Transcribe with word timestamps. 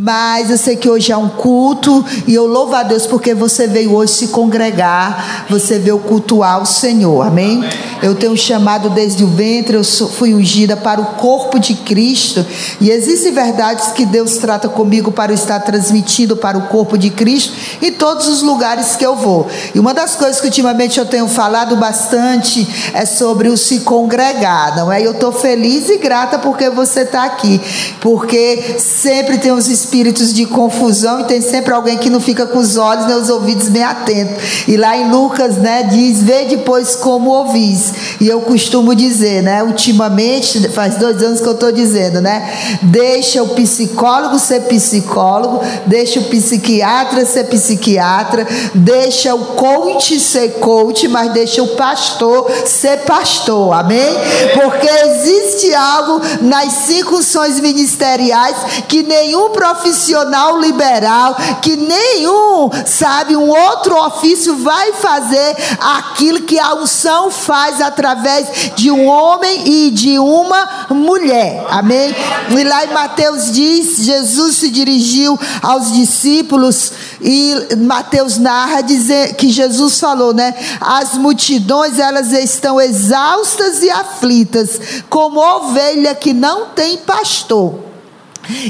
Mas 0.00 0.48
eu 0.48 0.56
sei 0.56 0.76
que 0.76 0.88
hoje 0.88 1.10
é 1.10 1.16
um 1.16 1.28
culto 1.28 2.04
e 2.24 2.32
eu 2.32 2.46
louvo 2.46 2.72
a 2.72 2.84
Deus 2.84 3.04
porque 3.04 3.34
você 3.34 3.66
veio 3.66 3.92
hoje 3.92 4.12
se 4.12 4.28
congregar, 4.28 5.46
você 5.50 5.76
veio 5.76 5.98
cultuar 5.98 6.62
o 6.62 6.66
Senhor, 6.66 7.26
amém? 7.26 7.64
Eu 8.00 8.14
tenho 8.14 8.36
chamado 8.36 8.90
desde 8.90 9.24
o 9.24 9.26
ventre, 9.26 9.76
eu 9.76 9.82
fui 9.82 10.34
ungida 10.34 10.76
para 10.76 11.00
o 11.00 11.06
corpo 11.16 11.58
de 11.58 11.74
Cristo 11.74 12.46
e 12.80 12.90
existem 12.90 13.32
verdades 13.32 13.88
que 13.88 14.06
Deus 14.06 14.36
trata 14.36 14.68
comigo 14.68 15.10
para 15.10 15.32
estar 15.32 15.58
transmitindo 15.58 16.36
para 16.36 16.56
o 16.56 16.68
corpo 16.68 16.96
de 16.96 17.10
Cristo 17.10 17.52
em 17.82 17.90
todos 17.90 18.28
os 18.28 18.40
lugares 18.40 18.94
que 18.94 19.04
eu 19.04 19.16
vou. 19.16 19.48
E 19.74 19.80
uma 19.80 19.92
das 19.92 20.14
coisas 20.14 20.40
que 20.40 20.46
ultimamente 20.46 21.00
eu 21.00 21.06
tenho 21.06 21.26
falado 21.26 21.74
bastante 21.74 22.92
é 22.94 23.04
sobre 23.04 23.48
o 23.48 23.56
se 23.56 23.80
congregar, 23.80 24.76
não 24.76 24.92
é? 24.92 25.04
Eu 25.04 25.10
estou 25.10 25.32
feliz 25.32 25.88
e 25.88 25.98
grata 25.98 26.38
porque 26.38 26.70
você 26.70 27.00
está 27.00 27.24
aqui, 27.24 27.60
porque 28.00 28.76
sempre 28.78 29.38
tem 29.38 29.50
os 29.50 29.66
espíritos 29.88 30.34
de 30.34 30.44
confusão 30.44 31.20
e 31.20 31.24
tem 31.24 31.40
sempre 31.40 31.72
alguém 31.72 31.96
que 31.96 32.10
não 32.10 32.20
fica 32.20 32.46
com 32.46 32.58
os 32.58 32.76
olhos 32.76 33.06
nem 33.06 33.16
os 33.16 33.30
ouvidos 33.30 33.68
bem 33.68 33.82
atentos. 33.82 34.68
E 34.68 34.76
lá 34.76 34.96
em 34.96 35.10
Lucas, 35.10 35.56
né, 35.56 35.82
diz: 35.84 36.22
"Vê 36.22 36.44
depois 36.44 36.94
como 36.94 37.30
ouvis". 37.30 37.92
E 38.20 38.28
eu 38.28 38.42
costumo 38.42 38.94
dizer, 38.94 39.42
né, 39.42 39.62
ultimamente, 39.62 40.68
faz 40.68 40.96
dois 40.96 41.22
anos 41.22 41.40
que 41.40 41.46
eu 41.46 41.52
estou 41.52 41.72
dizendo, 41.72 42.20
né, 42.20 42.78
deixa 42.82 43.42
o 43.42 43.48
psicólogo 43.48 44.38
ser 44.38 44.62
psicólogo, 44.62 45.60
deixa 45.86 46.20
o 46.20 46.24
psiquiatra 46.24 47.24
ser 47.24 47.44
psiquiatra, 47.44 48.46
deixa 48.74 49.34
o 49.34 49.44
coach 49.56 50.20
ser 50.20 50.58
coach, 50.60 51.08
mas 51.08 51.32
deixa 51.32 51.62
o 51.62 51.68
pastor 51.68 52.50
ser 52.66 52.98
pastor. 52.98 53.72
Amém? 53.72 54.14
Porque 54.54 54.86
existe 54.86 55.74
algo 55.74 56.20
nas 56.42 56.72
circunções 56.72 57.58
ministeriais 57.60 58.56
que 58.86 59.02
nenhum 59.02 59.50
profissional 59.50 59.77
profissional 59.78 60.58
liberal 60.60 61.36
que 61.62 61.76
nenhum, 61.76 62.70
sabe, 62.86 63.36
um 63.36 63.48
outro 63.48 63.96
ofício 64.06 64.56
vai 64.56 64.92
fazer 64.92 65.56
aquilo 65.80 66.42
que 66.42 66.58
a 66.58 66.74
unção 66.74 67.30
faz 67.30 67.80
através 67.80 68.72
de 68.74 68.90
um 68.90 69.06
homem 69.06 69.62
e 69.66 69.90
de 69.90 70.18
uma 70.18 70.86
mulher. 70.90 71.64
Amém? 71.70 72.14
E 72.50 72.64
lá 72.64 72.84
em 72.84 72.92
Mateus 72.92 73.52
diz, 73.52 73.98
Jesus 73.98 74.56
se 74.56 74.70
dirigiu 74.70 75.38
aos 75.62 75.92
discípulos 75.92 76.92
e 77.20 77.54
Mateus 77.78 78.38
narra 78.38 78.80
dizer 78.80 79.34
que 79.34 79.50
Jesus 79.50 79.98
falou, 79.98 80.32
né? 80.32 80.54
As 80.80 81.14
multidões 81.14 81.98
elas 81.98 82.32
estão 82.32 82.80
exaustas 82.80 83.82
e 83.82 83.90
aflitas, 83.90 85.02
como 85.08 85.40
ovelha 85.40 86.14
que 86.14 86.32
não 86.32 86.66
tem 86.66 86.98
pastor. 86.98 87.87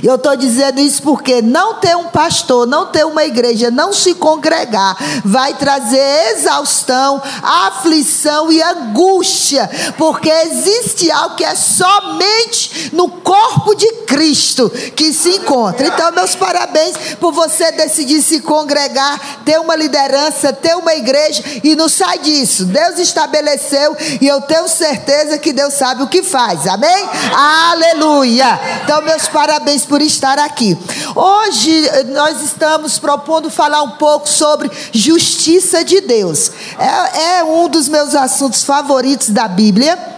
Eu 0.02 0.16
estou 0.16 0.36
dizendo 0.36 0.80
isso 0.80 1.02
porque 1.02 1.40
não 1.42 1.74
ter 1.74 1.96
um 1.96 2.08
pastor, 2.08 2.66
não 2.66 2.86
ter 2.86 3.04
uma 3.04 3.24
igreja, 3.24 3.70
não 3.70 3.92
se 3.92 4.14
congregar, 4.14 4.96
vai 5.24 5.54
trazer 5.54 6.32
exaustão, 6.32 7.22
aflição 7.42 8.50
e 8.50 8.62
angústia, 8.62 9.68
porque 9.96 10.30
existe 10.30 11.10
algo 11.10 11.36
que 11.36 11.44
é 11.44 11.54
somente 11.54 12.90
no 12.92 13.08
corpo 13.08 13.74
de 13.74 13.90
Cristo 14.06 14.70
que 14.96 15.12
se 15.12 15.30
encontra. 15.36 15.86
Então, 15.86 16.12
meus 16.12 16.34
parabéns 16.34 16.96
por 17.20 17.32
você 17.32 17.70
decidir 17.72 18.22
se 18.22 18.40
congregar, 18.40 19.42
ter 19.44 19.60
uma 19.60 19.76
liderança, 19.76 20.52
ter 20.52 20.76
uma 20.76 20.94
igreja 20.94 21.42
e 21.62 21.76
não 21.76 21.88
sai 21.88 22.18
disso. 22.18 22.64
Deus 22.64 22.98
estabeleceu 22.98 23.96
e 24.20 24.26
eu 24.26 24.40
tenho 24.40 24.68
certeza 24.68 25.38
que 25.38 25.52
Deus 25.52 25.74
sabe 25.74 26.02
o 26.02 26.08
que 26.08 26.22
faz. 26.22 26.66
Amém? 26.66 27.08
Aleluia. 27.34 28.58
Então, 28.84 29.02
meus 29.02 29.28
parabéns 29.28 29.67
parabéns 29.69 29.84
por 29.84 30.00
estar 30.00 30.38
aqui. 30.38 30.77
Hoje 31.14 31.86
eh, 31.88 32.05
nós 32.05 32.41
estamos 32.42 32.98
propondo 32.98 33.50
falar 33.50 33.83
um 33.83 33.91
pouco 33.91 34.27
sobre 34.27 34.70
justiça 34.92 35.84
de 35.84 36.00
Deus. 36.00 36.50
É, 36.78 37.38
é 37.38 37.44
um 37.44 37.69
dos 37.69 37.86
meus 37.89 38.14
assuntos 38.14 38.62
favoritos 38.62 39.29
da 39.29 39.46
Bíblia. 39.46 40.17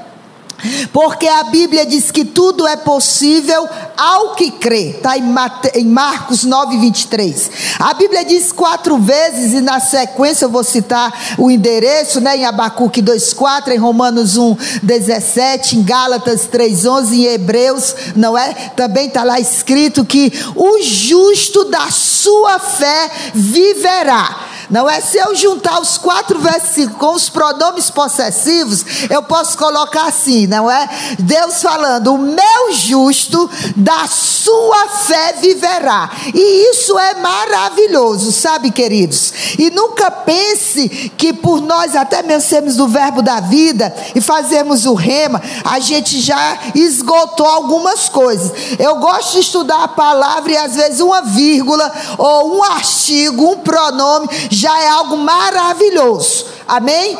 Porque 0.93 1.27
a 1.27 1.45
Bíblia 1.45 1.87
diz 1.87 2.11
que 2.11 2.25
tudo 2.25 2.67
é 2.67 2.77
possível 2.77 3.69
ao 3.97 4.35
que 4.35 4.51
crê. 4.51 4.91
Está 4.91 5.17
em, 5.17 5.85
Marcos 5.85 6.45
9, 6.45 6.79
23. 6.79 7.51
A 7.79 7.95
Bíblia 7.95 8.25
diz 8.25 8.53
quatro 8.53 8.99
vezes, 8.99 9.53
e 9.53 9.61
na 9.61 9.81
sequência 9.81 10.45
eu 10.45 10.51
vou 10.51 10.65
citar 10.65 11.37
o 11.39 11.51
endereço, 11.51 12.21
né? 12.21 12.37
Em 12.37 12.45
Abacuque 12.45 13.03
2,4, 13.03 13.73
em 13.73 13.79
Romanos 13.79 14.37
1, 14.37 14.57
17, 14.83 15.77
em 15.77 15.83
Gálatas 15.83 16.47
3, 16.47 16.87
11, 16.87 17.21
em 17.21 17.25
Hebreus, 17.25 17.95
não 18.17 18.37
é? 18.37 18.53
Também 18.77 19.09
está 19.09 19.25
lá 19.25 19.39
escrito 19.39 20.05
que 20.05 20.33
o 20.55 20.83
justo 20.83 21.65
da 21.65 21.91
sua 21.91 22.59
fé 22.59 23.11
viverá. 23.35 24.50
Não 24.71 24.89
é 24.89 25.01
se 25.01 25.19
eu 25.19 25.35
juntar 25.35 25.81
os 25.81 25.99
quatro 25.99 26.39
versículos 26.39 26.99
com 26.99 27.15
os 27.15 27.29
pronomes 27.29 27.91
possessivos, 27.91 28.85
eu 29.11 29.23
posso 29.23 29.59
colocar 29.59 30.07
assim, 30.07 30.47
não 30.47 30.71
é? 30.71 30.89
Deus 31.19 31.61
falando: 31.61 32.15
o 32.15 32.19
meu 32.19 32.73
justo 32.73 33.51
da 33.77 34.07
sua 34.07 34.89
fé 34.89 35.35
viverá. 35.41 36.11
E 36.35 36.71
isso 36.71 36.99
é 36.99 37.15
maravilhoso, 37.15 38.33
sabe, 38.33 38.71
queridos? 38.71 39.33
E 39.59 39.71
nunca 39.71 40.11
pense 40.11 40.89
que 41.17 41.33
por 41.33 41.61
nós, 41.61 41.97
até 41.97 42.23
mesmo 42.23 42.41
do 42.75 42.89
verbo 42.89 43.23
da 43.23 43.41
vida 43.41 43.95
e 44.15 44.21
fazermos 44.21 44.87
o 44.87 44.95
rema, 44.95 45.41
a 45.65 45.79
gente 45.79 46.21
já 46.21 46.59
esgotou 46.75 47.47
algumas 47.47 48.09
coisas. 48.09 48.53
Eu 48.79 48.97
gosto 48.97 49.33
de 49.33 49.41
estudar 49.41 49.85
a 49.85 49.89
palavra 49.89 50.53
e 50.53 50.57
às 50.57 50.75
vezes 50.75 51.01
uma 51.01 51.23
vírgula 51.23 51.93
ou 52.19 52.57
um 52.57 52.63
artigo, 52.63 53.51
um 53.53 53.59
pronome 53.59 54.29
já 54.61 54.79
é 54.81 54.89
algo 54.89 55.17
maravilhoso. 55.17 56.47
Amém? 56.69 57.19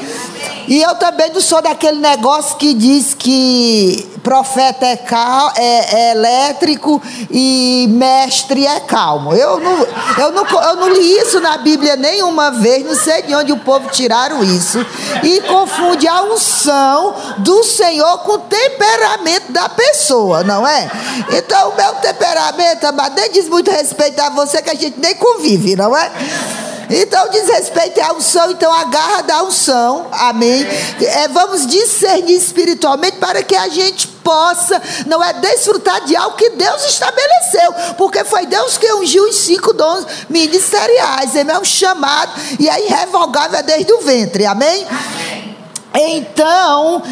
E 0.69 0.81
eu 0.81 0.95
também 0.95 1.33
não 1.33 1.41
sou 1.41 1.61
daquele 1.61 1.99
negócio 1.99 2.57
que 2.57 2.73
diz 2.73 3.15
que 3.15 4.09
profeta 4.23 4.87
é, 4.87 4.97
cal, 4.97 5.53
é, 5.57 5.63
é, 5.63 6.11
elétrico 6.13 7.03
e 7.31 7.87
mestre 7.91 8.67
é 8.67 8.79
calmo. 8.81 9.35
Eu 9.35 9.59
não, 9.59 9.87
eu, 10.19 10.33
não, 10.33 10.45
eu 10.45 10.77
não 10.77 10.89
li 10.91 11.19
isso 11.19 11.41
na 11.41 11.59
Bíblia 11.59 11.97
nenhuma 11.97 12.51
vez, 12.51 12.85
não 12.85 12.95
sei 12.95 13.23
de 13.23 13.35
onde 13.35 13.51
o 13.51 13.59
povo 13.59 13.89
tiraram 13.91 14.45
isso. 14.45 14.79
E 15.25 15.41
confunde 15.41 16.07
a 16.07 16.23
unção 16.23 17.15
do 17.39 17.65
Senhor 17.65 18.19
com 18.19 18.33
o 18.33 18.39
temperamento 18.39 19.51
da 19.51 19.69
pessoa, 19.69 20.45
não 20.45 20.67
é? 20.69 20.89
Então 21.33 21.71
o 21.71 21.77
meu 21.77 21.95
temperamento, 21.95 22.87
mas 22.95 23.15
nem 23.15 23.33
diz 23.33 23.49
muito 23.49 23.71
respeito 23.71 24.21
a 24.21 24.31
você 24.31 24.63
que 24.63 24.71
a 24.71 24.75
gente 24.75 25.01
nem 25.01 25.15
convive, 25.15 25.75
não 25.75 25.97
é? 25.97 26.70
Então 26.91 27.29
diz 27.31 27.49
respeito 27.49 28.01
à 28.01 28.13
unção, 28.13 28.51
então 28.51 28.73
agarra 28.73 29.23
da 29.23 29.43
unção, 29.45 30.09
amém? 30.13 30.67
É, 31.01 31.29
vamos 31.29 31.67
discernir 31.67 32.37
espiritualmente 32.37 33.19
para 33.19 33.45
que 33.45 33.55
a 33.55 33.69
gente 33.69 34.09
possa, 34.09 34.83
não 35.07 35.23
é 35.23 35.33
desfrutar 35.35 36.05
de 36.05 36.17
algo 36.17 36.37
que 36.37 36.51
Deus 36.51 36.85
estabeleceu, 36.85 37.95
porque 37.97 38.25
foi 38.25 38.45
Deus 38.47 38.77
que 38.77 38.93
ungiu 38.93 39.25
os 39.29 39.37
cinco 39.37 39.73
dons 39.73 40.05
ministeriais, 40.29 41.37
é 41.37 41.59
um 41.59 41.65
chamado 41.65 42.33
e 42.59 42.69
é 42.69 42.87
irrevogável 42.87 43.63
desde 43.63 43.93
o 43.93 44.01
ventre, 44.01 44.45
amém? 44.45 44.87
amém. 44.89 45.57
Então, 45.95 47.03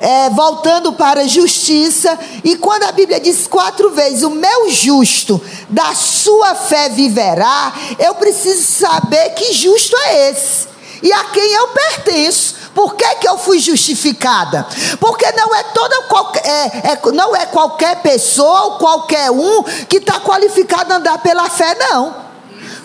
é, 0.00 0.30
voltando 0.30 0.92
para 0.92 1.22
a 1.22 1.26
justiça, 1.26 2.18
e 2.44 2.56
quando 2.56 2.84
a 2.84 2.92
Bíblia 2.92 3.20
diz 3.20 3.46
quatro 3.46 3.90
vezes: 3.90 4.22
O 4.22 4.30
meu 4.30 4.70
justo 4.70 5.40
da 5.68 5.94
sua 5.94 6.54
fé 6.54 6.88
viverá, 6.88 7.72
eu 7.98 8.14
preciso 8.14 8.62
saber 8.62 9.30
que 9.30 9.52
justo 9.52 9.96
é 9.96 10.30
esse 10.30 10.76
e 11.02 11.12
a 11.12 11.24
quem 11.24 11.52
eu 11.52 11.68
pertenço. 11.68 12.56
Por 12.74 12.94
que, 12.94 13.14
que 13.16 13.28
eu 13.28 13.38
fui 13.38 13.58
justificada? 13.58 14.66
Porque 15.00 15.30
não 15.32 15.54
é 15.54 15.62
toda 15.62 16.02
qualquer, 16.02 16.44
é, 16.44 16.92
é, 16.92 17.12
não 17.12 17.34
é 17.34 17.46
qualquer 17.46 18.02
pessoa 18.02 18.64
ou 18.64 18.70
qualquer 18.72 19.30
um 19.30 19.62
que 19.88 19.96
está 19.96 20.20
qualificado 20.20 20.92
a 20.92 20.96
andar 20.96 21.18
pela 21.18 21.48
fé, 21.48 21.74
não. 21.74 22.25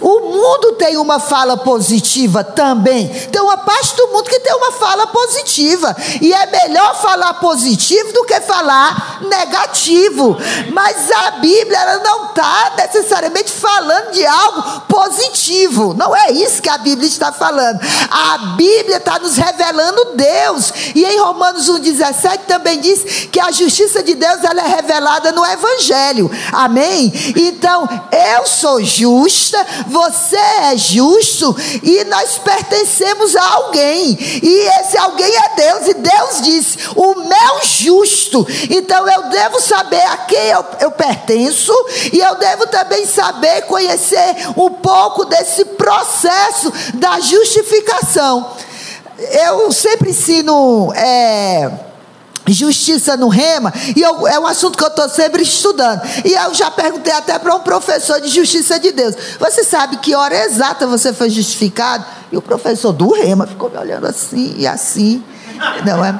O 0.02 0.20
mundo 0.20 0.74
tem 0.74 0.98
uma 0.98 1.20
fala 1.20 1.56
positiva 1.56 2.44
também. 2.44 3.08
Tem 3.08 3.42
uma 3.42 3.58
parte 3.58 3.96
do 3.96 4.08
mundo 4.08 4.30
que 4.30 4.40
tem 4.40 4.54
uma 4.56 4.72
fala 4.72 5.08
positiva. 5.08 5.96
E 6.20 6.34
é 6.34 6.46
melhor 6.48 7.00
falar 7.00 7.36
positivo 7.36 8.12
do 8.12 8.26
que 8.26 8.42
falar 8.42 9.20
negativo. 9.22 10.36
Mas 10.74 11.12
a 11.12 11.32
Bíblia 11.32 11.78
ela 11.78 12.04
não 12.04 12.26
está 12.26 12.74
necessariamente 12.78 13.52
falando 13.52 14.12
de 14.12 14.26
algo 14.26 14.82
positivo. 14.82 15.94
Não 15.94 16.16
é 16.16 16.32
isso 16.32 16.62
que 16.62 16.70
a 16.70 16.80
Bíblia 16.80 17.08
está 17.08 17.32
falando. 17.32 17.80
A 18.10 18.38
Bíblia 18.56 18.98
está 18.98 19.20
nos 19.20 19.38
revelando 19.38 20.16
Deus. 20.16 20.74
E 20.96 21.06
em 21.06 21.20
Romanos 21.20 21.70
1,17 21.70 22.40
também 22.48 22.80
diz 22.80 23.28
que 23.32 23.40
a 23.40 23.52
justiça 23.52 24.02
de 24.02 24.16
Deus 24.16 24.44
ela 24.44 24.62
é 24.62 24.68
revelada 24.68 25.32
no 25.32 25.46
Evangelho. 25.46 26.32
Amém? 26.52 27.12
Então, 27.36 27.88
eu 28.12 28.48
sou 28.48 28.84
justa 28.84 29.64
você 29.92 30.38
é 30.38 30.78
justo 30.78 31.56
e 31.84 32.04
nós 32.06 32.38
pertencemos 32.38 33.36
a 33.36 33.54
alguém. 33.56 34.18
E 34.42 34.70
esse 34.80 34.98
alguém 34.98 35.32
é 35.36 35.56
Deus. 35.56 35.88
E 35.88 35.94
Deus 35.96 36.42
diz: 36.42 36.78
O 36.96 37.16
meu 37.16 37.64
justo. 37.64 38.48
Então 38.70 39.08
eu 39.08 39.30
devo 39.30 39.60
saber 39.60 40.02
a 40.02 40.18
quem 40.18 40.48
eu, 40.48 40.66
eu 40.80 40.92
pertenço 40.92 41.74
e 42.12 42.20
eu 42.20 42.36
devo 42.36 42.68
também 42.68 43.06
saber, 43.06 43.64
conhecer 43.64 44.36
um 44.58 44.70
pouco 44.70 45.26
desse 45.26 45.66
processo 45.66 46.72
da 46.96 47.20
justificação. 47.20 48.50
Eu 49.18 49.72
sempre 49.72 50.10
ensino. 50.10 50.92
É, 50.96 51.91
Justiça 52.52 53.16
no 53.18 53.28
rema, 53.28 53.74
e 53.96 54.02
eu, 54.02 54.28
é 54.28 54.40
um 54.40 54.46
assunto 54.46 54.78
que 54.78 54.84
eu 54.84 54.90
estou 54.90 55.10
sempre 55.10 55.44
estudando. 55.44 56.02
E 56.26 56.34
eu 56.34 56.54
já 56.54 56.70
perguntei 56.70 57.14
até 57.14 57.38
para 57.40 57.56
um 57.56 57.60
professor 57.60 58.20
de 58.20 58.30
justiça 58.30 58.80
de 58.80 58.92
Deus: 58.92 59.16
Você 59.40 59.64
sabe 59.64 59.98
que 59.98 60.16
hora 60.16 60.36
exata 60.36 60.86
você 60.88 61.14
foi 61.14 61.30
justificado? 61.30 62.06
E 62.32 62.38
o 62.38 62.42
professor 62.42 62.92
do 62.94 63.12
rema 63.12 63.46
ficou 63.46 63.70
me 63.70 63.78
olhando 63.78 64.06
assim 64.08 64.56
e 64.58 64.68
assim. 64.68 65.24
Não 65.86 66.04
é? 66.04 66.20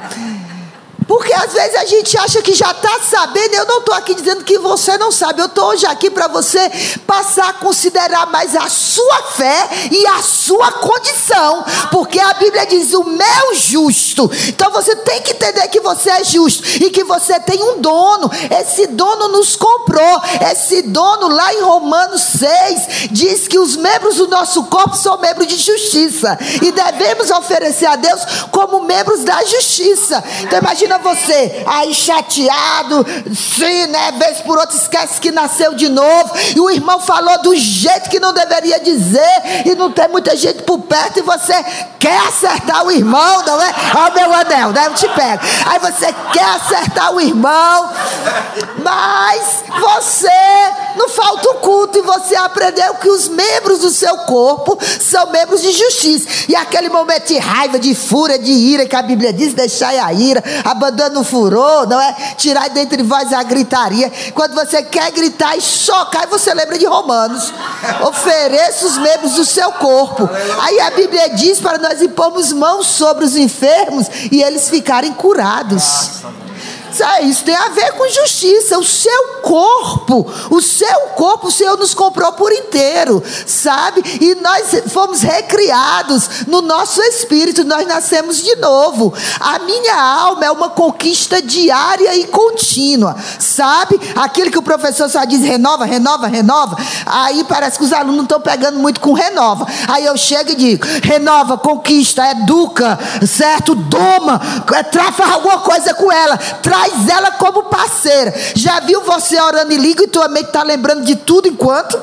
Porque 1.06 1.32
às 1.32 1.52
vezes 1.52 1.76
a 1.76 1.84
gente 1.84 2.16
acha 2.18 2.42
que 2.42 2.54
já 2.54 2.70
está 2.70 3.00
sabendo, 3.00 3.54
eu 3.54 3.66
não 3.66 3.78
estou 3.78 3.94
aqui 3.94 4.14
dizendo 4.14 4.44
que 4.44 4.58
você 4.58 4.96
não 4.98 5.10
sabe, 5.10 5.40
eu 5.40 5.46
estou 5.46 5.66
hoje 5.66 5.86
aqui 5.86 6.10
para 6.10 6.28
você 6.28 6.70
passar 7.06 7.48
a 7.48 7.52
considerar 7.54 8.26
mais 8.26 8.54
a 8.54 8.68
sua 8.68 9.22
fé 9.34 9.68
e 9.90 10.06
a 10.06 10.22
sua 10.22 10.72
condição, 10.72 11.64
porque 11.90 12.18
a 12.20 12.34
Bíblia 12.34 12.66
diz 12.66 12.92
o 12.92 13.04
meu 13.04 13.54
justo, 13.54 14.30
então 14.48 14.70
você 14.70 14.94
tem 14.96 15.22
que 15.22 15.32
entender 15.32 15.66
que 15.68 15.80
você 15.80 16.10
é 16.10 16.24
justo 16.24 16.62
e 16.82 16.90
que 16.90 17.04
você 17.04 17.38
tem 17.40 17.62
um 17.62 17.80
dono, 17.80 18.30
esse 18.60 18.86
dono 18.88 19.28
nos 19.28 19.56
comprou, 19.56 20.20
esse 20.50 20.82
dono 20.82 21.28
lá 21.28 21.52
em 21.54 21.60
Romanos 21.60 22.22
6 22.22 23.08
diz 23.10 23.48
que 23.48 23.58
os 23.58 23.76
membros 23.76 24.16
do 24.16 24.28
nosso 24.28 24.64
corpo 24.64 24.96
são 24.96 25.18
membros 25.18 25.46
de 25.46 25.56
justiça 25.56 26.38
e 26.62 26.72
devemos 26.72 27.30
oferecer 27.30 27.86
a 27.86 27.96
Deus 27.96 28.20
como 28.50 28.84
membros 28.84 29.24
da 29.24 29.42
justiça, 29.44 30.22
então 30.42 30.58
imagina 30.58 30.91
Imagina 30.92 30.98
você 30.98 31.62
aí 31.66 31.94
chateado, 31.94 33.06
sim, 33.34 33.86
né? 33.86 34.12
Vez 34.12 34.40
por 34.40 34.58
outra 34.58 34.76
esquece 34.76 35.20
que 35.20 35.30
nasceu 35.30 35.74
de 35.74 35.88
novo. 35.88 36.32
E 36.54 36.60
o 36.60 36.70
irmão 36.70 37.00
falou 37.00 37.40
do 37.42 37.54
jeito 37.56 38.10
que 38.10 38.20
não 38.20 38.32
deveria 38.32 38.80
dizer. 38.80 39.22
E 39.64 39.74
não 39.74 39.90
tem 39.90 40.08
muita 40.08 40.36
gente 40.36 40.62
por 40.62 40.80
perto. 40.80 41.18
E 41.18 41.22
você 41.22 41.54
quer 41.98 42.18
acertar 42.26 42.84
o 42.84 42.90
irmão, 42.90 43.42
não 43.46 43.62
é? 43.62 43.74
Ó, 43.96 44.08
oh, 44.08 44.14
meu 44.14 44.34
anel, 44.34 44.72
né? 44.72 44.86
Eu 44.86 44.94
te 44.94 45.08
pego. 45.08 45.42
Aí 45.66 45.78
você 45.78 46.12
quer 46.32 46.44
acertar 46.44 47.14
o 47.14 47.20
irmão. 47.20 47.90
Mas 48.82 49.62
você 49.80 50.28
não 50.96 51.08
falta 51.08 51.48
o 51.50 51.54
culto. 51.54 51.98
E 51.98 52.02
você 52.02 52.34
aprendeu 52.36 52.94
que 52.94 53.08
os 53.08 53.28
membros 53.28 53.80
do 53.80 53.90
seu 53.90 54.16
corpo 54.18 54.78
são 55.00 55.30
membros 55.30 55.62
de 55.62 55.72
justiça. 55.72 56.28
E 56.48 56.56
aquele 56.56 56.88
momento 56.88 57.28
de 57.28 57.38
raiva, 57.38 57.78
de 57.78 57.94
fúria, 57.94 58.38
de 58.38 58.50
ira, 58.50 58.86
que 58.86 58.96
a 58.96 59.02
Bíblia 59.02 59.32
diz: 59.32 59.54
deixai 59.54 59.98
a 59.98 60.12
ira, 60.12 60.42
a 60.64 60.81
abandona 60.82 61.20
o 61.20 61.24
furor, 61.24 61.86
não 61.88 62.00
é? 62.00 62.12
Tirar 62.36 62.68
dentre 62.70 63.02
vós 63.02 63.32
a 63.32 63.42
gritaria. 63.42 64.10
Quando 64.34 64.54
você 64.54 64.82
quer 64.82 65.10
gritar 65.12 65.56
e 65.56 65.60
chocar, 65.60 66.26
você 66.26 66.52
lembra 66.52 66.78
de 66.78 66.86
Romanos. 66.86 67.52
Ofereça 68.06 68.86
os 68.86 68.98
membros 68.98 69.34
do 69.34 69.44
seu 69.44 69.70
corpo. 69.72 70.28
Aí 70.60 70.80
a 70.80 70.90
Bíblia 70.90 71.30
diz 71.30 71.60
para 71.60 71.78
nós 71.78 72.02
impormos 72.02 72.52
mãos 72.52 72.86
sobre 72.86 73.24
os 73.24 73.36
enfermos 73.36 74.06
e 74.30 74.42
eles 74.42 74.68
ficarem 74.68 75.12
curados. 75.12 76.22
Isso 77.22 77.44
tem 77.44 77.54
a 77.54 77.68
ver 77.68 77.92
com 77.92 78.08
justiça. 78.08 78.78
O 78.78 78.84
seu 78.84 79.40
corpo, 79.42 80.26
o 80.50 80.60
seu 80.60 81.00
corpo, 81.16 81.48
o 81.48 81.50
Senhor 81.50 81.76
nos 81.78 81.94
comprou 81.94 82.32
por 82.32 82.52
inteiro, 82.52 83.22
sabe? 83.46 84.02
E 84.20 84.34
nós 84.36 84.82
fomos 84.88 85.20
recriados 85.20 86.46
no 86.46 86.62
nosso 86.62 87.00
espírito, 87.02 87.64
nós 87.64 87.86
nascemos 87.86 88.42
de 88.42 88.56
novo. 88.56 89.12
A 89.40 89.58
minha 89.60 90.00
alma 90.00 90.44
é 90.44 90.50
uma 90.50 90.70
conquista 90.70 91.40
diária 91.40 92.14
e 92.14 92.26
contínua, 92.26 93.16
sabe? 93.38 94.00
Aquilo 94.16 94.50
que 94.50 94.58
o 94.58 94.62
professor 94.62 95.08
só 95.08 95.24
diz 95.24 95.40
renova, 95.42 95.84
renova, 95.84 96.26
renova. 96.26 96.76
Aí 97.06 97.44
parece 97.44 97.78
que 97.78 97.84
os 97.84 97.92
alunos 97.92 98.16
não 98.16 98.24
estão 98.24 98.40
pegando 98.40 98.78
muito 98.78 99.00
com 99.00 99.12
renova. 99.12 99.66
Aí 99.88 100.04
eu 100.04 100.16
chego 100.16 100.50
e 100.50 100.54
digo: 100.54 100.86
renova, 101.02 101.58
conquista, 101.58 102.30
educa, 102.30 102.98
certo? 103.26 103.74
Doma, 103.74 104.40
trafa 104.90 105.24
alguma 105.32 105.58
coisa 105.58 105.94
com 105.94 106.10
ela, 106.10 106.36
traz 106.36 106.81
Traz 106.82 107.08
ela 107.08 107.30
como 107.32 107.64
parceira. 107.64 108.34
Já 108.54 108.80
viu 108.80 109.02
você 109.02 109.40
orando 109.40 109.72
em 109.72 109.76
língua 109.76 110.04
e 110.04 110.08
tua 110.08 110.28
mente 110.28 110.46
está 110.46 110.62
lembrando 110.62 111.04
de 111.04 111.14
tudo 111.14 111.46
enquanto? 111.48 112.00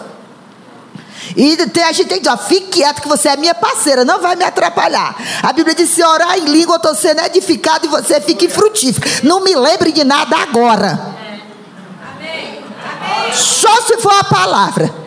E 1.35 1.57
tem, 1.67 1.83
a 1.83 1.91
gente 1.91 2.07
tem 2.07 2.17
que 2.17 2.23
dizer, 2.23 2.33
ó, 2.33 2.37
fique 2.37 2.67
quieto 2.79 3.01
que 3.01 3.07
você 3.07 3.29
é 3.29 3.37
minha 3.37 3.53
parceira, 3.53 4.03
não 4.03 4.19
vai 4.19 4.35
me 4.35 4.43
atrapalhar. 4.43 5.15
A 5.43 5.53
Bíblia 5.53 5.75
diz: 5.75 5.89
se 5.89 6.03
orar 6.03 6.37
em 6.37 6.45
língua, 6.45 6.75
eu 6.75 6.77
estou 6.77 6.95
sendo 6.95 7.21
edificado 7.21 7.85
e 7.85 7.89
você 7.89 8.19
fique 8.21 8.47
frutífero. 8.47 9.07
Não 9.23 9.41
me 9.41 9.55
lembre 9.55 9.91
de 9.91 10.03
nada 10.03 10.37
agora. 10.37 10.99
Amém. 12.15 12.63
Só 13.33 13.81
se 13.81 13.97
for 13.97 14.13
a 14.13 14.23
palavra. 14.23 14.98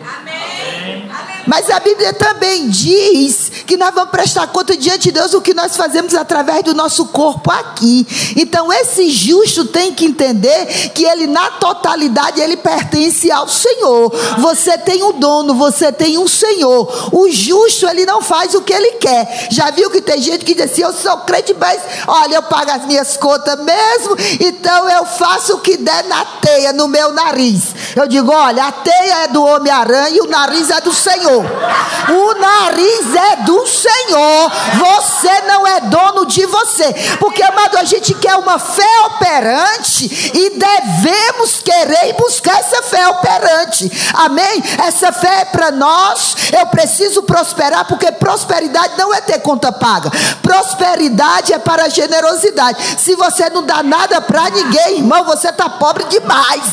Mas 1.45 1.69
a 1.69 1.79
Bíblia 1.79 2.13
também 2.13 2.69
diz 2.69 3.51
que 3.65 3.75
nós 3.75 3.93
vamos 3.93 4.11
prestar 4.11 4.47
conta 4.47 4.77
diante 4.77 5.03
de 5.03 5.11
Deus 5.11 5.33
o 5.33 5.41
que 5.41 5.53
nós 5.53 5.75
fazemos 5.75 6.15
através 6.15 6.63
do 6.63 6.73
nosso 6.73 7.07
corpo 7.07 7.51
aqui. 7.51 8.07
Então 8.37 8.71
esse 8.71 9.09
justo 9.09 9.65
tem 9.65 9.93
que 9.93 10.05
entender 10.05 10.89
que 10.93 11.03
ele 11.03 11.27
na 11.27 11.51
totalidade 11.51 12.39
ele 12.39 12.55
pertence 12.57 13.31
ao 13.31 13.47
Senhor. 13.47 14.11
Você 14.39 14.77
tem 14.77 15.03
um 15.03 15.13
dono, 15.13 15.53
você 15.53 15.91
tem 15.91 16.17
um 16.17 16.27
Senhor. 16.27 17.09
O 17.11 17.29
justo 17.29 17.87
ele 17.87 18.05
não 18.05 18.21
faz 18.21 18.53
o 18.53 18.61
que 18.61 18.73
ele 18.73 18.91
quer. 18.91 19.47
Já 19.51 19.69
viu 19.71 19.89
que 19.89 20.01
tem 20.01 20.21
gente 20.21 20.45
que 20.45 20.53
diz 20.53 20.71
assim: 20.71 20.81
"Eu 20.81 20.93
sou 20.93 21.17
crente, 21.19 21.53
mas 21.53 21.81
olha, 22.07 22.35
eu 22.35 22.43
pago 22.43 22.71
as 22.71 22.85
minhas 22.85 23.17
contas 23.17 23.59
mesmo, 23.59 24.15
então 24.39 24.89
eu 24.89 25.05
faço 25.05 25.55
o 25.55 25.59
que 25.59 25.77
der 25.77 26.05
na 26.05 26.25
teia, 26.25 26.73
no 26.73 26.87
meu 26.87 27.11
nariz". 27.11 27.63
Eu 27.95 28.07
digo: 28.07 28.31
"Olha, 28.31 28.65
a 28.65 28.71
teia 28.71 29.23
é 29.23 29.27
do 29.27 29.43
Homem-Aranha 29.43 30.09
e 30.09 30.21
o 30.21 30.27
nariz 30.27 30.69
é 30.69 30.79
do 30.81 30.93
Senhor". 30.93 31.32
Senhor. 31.33 31.45
O 32.09 32.33
nariz 32.39 33.15
é 33.15 33.35
do 33.37 33.65
Senhor. 33.65 34.51
Você 34.77 35.41
não 35.47 35.65
é 35.65 35.79
dono 35.81 36.25
de 36.25 36.45
você. 36.45 36.93
Porque, 37.19 37.41
amado, 37.41 37.77
a 37.77 37.83
gente 37.83 38.13
quer 38.15 38.35
uma 38.35 38.59
fé 38.59 38.99
operante 39.05 40.31
e 40.33 40.49
devemos 40.51 41.61
querer 41.61 42.09
e 42.09 42.13
buscar 42.13 42.59
essa 42.59 42.83
fé 42.83 43.07
operante. 43.07 43.91
Amém? 44.13 44.63
Essa 44.85 45.11
fé 45.11 45.41
é 45.41 45.45
para 45.45 45.71
nós. 45.71 46.35
Eu 46.51 46.67
preciso 46.67 47.23
prosperar, 47.23 47.85
porque 47.85 48.11
prosperidade 48.11 48.93
não 48.97 49.13
é 49.13 49.21
ter 49.21 49.39
conta 49.39 49.71
paga. 49.71 50.11
Prosperidade 50.41 51.53
é 51.53 51.59
para 51.59 51.89
generosidade. 51.89 52.99
Se 52.99 53.15
você 53.15 53.49
não 53.49 53.63
dá 53.63 53.81
nada 53.81 54.21
para 54.21 54.49
ninguém, 54.49 54.97
irmão, 54.97 55.23
você 55.23 55.49
está 55.49 55.69
pobre 55.69 56.03
demais. 56.05 56.63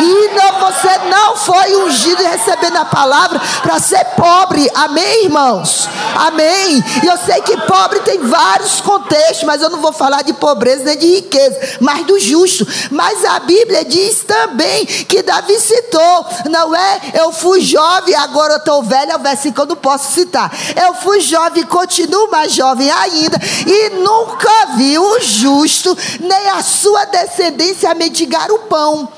E 0.00 0.30
não, 0.34 0.60
você 0.60 0.98
não 1.08 1.36
foi 1.36 1.76
ungido 1.84 2.22
recebendo 2.22 2.76
a 2.76 2.84
palavra 2.84 3.40
para 3.62 3.78
ser 3.78 4.01
pobre. 4.04 4.70
Amém, 4.74 5.24
irmãos? 5.24 5.88
Amém. 6.16 6.82
E 7.02 7.06
eu 7.06 7.16
sei 7.18 7.40
que 7.42 7.56
pobre 7.62 8.00
tem 8.00 8.18
vários 8.18 8.80
contextos, 8.80 9.44
mas 9.44 9.62
eu 9.62 9.70
não 9.70 9.80
vou 9.80 9.92
falar 9.92 10.22
de 10.22 10.32
pobreza 10.32 10.84
nem 10.84 10.98
de 10.98 11.06
riqueza, 11.16 11.78
mas 11.80 12.04
do 12.06 12.18
justo. 12.18 12.66
Mas 12.90 13.24
a 13.24 13.40
Bíblia 13.40 13.84
diz 13.84 14.22
também 14.24 14.86
que 14.86 15.22
Davi 15.22 15.58
citou, 15.58 16.26
não 16.50 16.74
é? 16.74 17.00
Eu 17.14 17.32
fui 17.32 17.60
jovem, 17.60 18.14
agora 18.14 18.54
eu 18.54 18.58
estou 18.58 18.82
velho, 18.82 19.12
é 19.12 19.16
o 19.16 19.20
versículo 19.20 19.54
que 19.54 19.60
eu 19.60 19.66
não 19.66 19.76
posso 19.76 20.12
citar. 20.12 20.52
Eu 20.76 20.94
fui 20.94 21.20
jovem, 21.20 21.64
continuo 21.64 22.30
mais 22.30 22.52
jovem 22.52 22.90
ainda, 22.90 23.38
e 23.66 23.90
nunca 23.90 24.66
vi 24.76 24.98
o 24.98 25.20
justo, 25.20 25.96
nem 26.20 26.48
a 26.50 26.62
sua 26.62 27.04
descendência 27.06 27.94
mendigar 27.94 28.50
o 28.50 28.58
pão. 28.60 29.08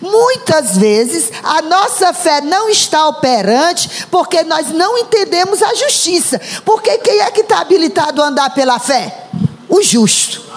Muitas 0.00 0.76
vezes 0.76 1.30
a 1.42 1.62
nossa 1.62 2.12
fé 2.12 2.40
não 2.40 2.68
está 2.68 3.08
operante 3.08 4.06
porque 4.10 4.42
nós 4.44 4.68
não 4.68 4.98
entendemos 4.98 5.62
a 5.62 5.74
justiça. 5.74 6.40
Porque 6.64 6.98
quem 6.98 7.20
é 7.20 7.30
que 7.30 7.40
está 7.40 7.60
habilitado 7.60 8.22
a 8.22 8.26
andar 8.26 8.50
pela 8.54 8.78
fé? 8.78 9.28
O 9.68 9.82
justo. 9.82 10.48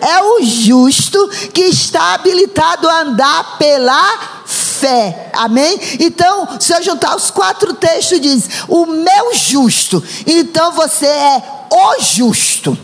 É 0.00 0.22
o 0.22 0.42
justo 0.42 1.28
que 1.52 1.62
está 1.62 2.14
habilitado 2.14 2.88
a 2.88 3.00
andar 3.00 3.58
pela 3.58 4.42
fé. 4.46 5.30
Amém? 5.32 5.78
Então, 5.98 6.48
se 6.60 6.72
eu 6.72 6.82
juntar 6.82 7.16
os 7.16 7.30
quatro 7.30 7.74
textos, 7.74 8.20
diz: 8.20 8.48
O 8.68 8.86
meu 8.86 9.34
justo. 9.34 10.02
Então 10.26 10.72
você 10.72 11.06
é 11.06 11.42
o 11.70 12.02
justo. 12.02 12.78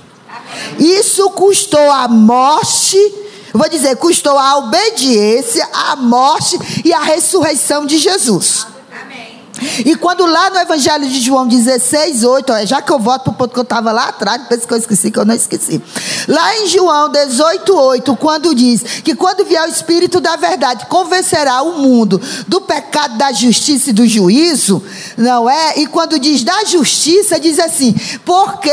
Isso 0.78 1.30
custou 1.30 1.90
a 1.90 2.08
morte 2.08 3.23
vou 3.58 3.68
dizer, 3.68 3.96
custou 3.96 4.36
a 4.38 4.58
obediência, 4.58 5.68
a 5.72 5.96
morte 5.96 6.58
e 6.84 6.92
a 6.92 7.00
ressurreição 7.00 7.86
de 7.86 7.98
Jesus. 7.98 8.66
Amém. 9.00 9.40
E 9.86 9.94
quando 9.94 10.26
lá 10.26 10.50
no 10.50 10.58
Evangelho 10.58 11.06
de 11.06 11.20
João 11.20 11.46
16, 11.46 12.24
8, 12.24 12.66
já 12.66 12.82
que 12.82 12.90
eu 12.90 12.98
volto 12.98 13.22
para 13.22 13.32
o 13.32 13.34
ponto 13.34 13.52
que 13.52 13.58
eu 13.60 13.62
estava 13.62 13.92
lá 13.92 14.08
atrás, 14.08 14.42
depois 14.42 14.66
que 14.66 14.74
eu 14.74 14.78
esqueci, 14.78 15.10
que 15.10 15.18
eu 15.18 15.24
não 15.24 15.34
esqueci. 15.34 15.80
Lá 16.26 16.56
em 16.58 16.66
João 16.66 17.08
18, 17.08 17.76
8, 17.76 18.16
quando 18.16 18.54
diz 18.54 18.82
que 19.04 19.14
quando 19.14 19.44
vier 19.44 19.62
o 19.62 19.70
Espírito 19.70 20.20
da 20.20 20.34
verdade, 20.34 20.86
convencerá 20.86 21.62
o 21.62 21.78
mundo 21.78 22.20
do 22.48 22.60
pecado, 22.60 23.16
da 23.16 23.30
justiça 23.32 23.90
e 23.90 23.92
do 23.92 24.06
juízo, 24.06 24.82
não 25.16 25.48
é? 25.48 25.78
E 25.78 25.86
quando 25.86 26.18
diz 26.18 26.42
da 26.42 26.64
justiça, 26.64 27.38
diz 27.38 27.60
assim, 27.60 27.94
porque 28.24 28.70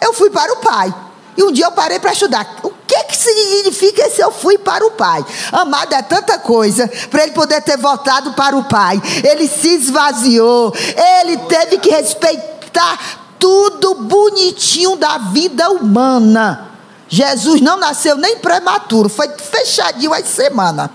eu 0.00 0.14
fui 0.14 0.30
para 0.30 0.52
o 0.54 0.56
Pai. 0.56 1.05
E 1.36 1.42
um 1.42 1.52
dia 1.52 1.66
eu 1.66 1.72
parei 1.72 1.98
para 1.98 2.12
estudar. 2.12 2.56
O 2.62 2.70
que, 2.86 3.04
que 3.04 3.16
significa 3.16 4.08
se 4.08 4.20
eu 4.22 4.32
fui 4.32 4.56
para 4.56 4.86
o 4.86 4.92
Pai? 4.92 5.24
Amado, 5.52 5.94
é 5.94 6.02
tanta 6.02 6.38
coisa 6.38 6.88
para 7.10 7.24
ele 7.24 7.32
poder 7.32 7.60
ter 7.62 7.76
voltado 7.76 8.32
para 8.32 8.56
o 8.56 8.64
Pai. 8.64 9.00
Ele 9.22 9.46
se 9.46 9.68
esvaziou, 9.68 10.72
ele 11.20 11.36
teve 11.38 11.78
que 11.78 11.90
respeitar 11.90 12.98
tudo 13.38 13.94
bonitinho 13.94 14.96
da 14.96 15.18
vida 15.18 15.70
humana. 15.70 16.70
Jesus 17.08 17.60
não 17.60 17.76
nasceu 17.76 18.16
nem 18.16 18.38
prematuro, 18.38 19.08
foi 19.08 19.28
fechadinho 19.28 20.12
as 20.12 20.26
semanas. 20.28 20.90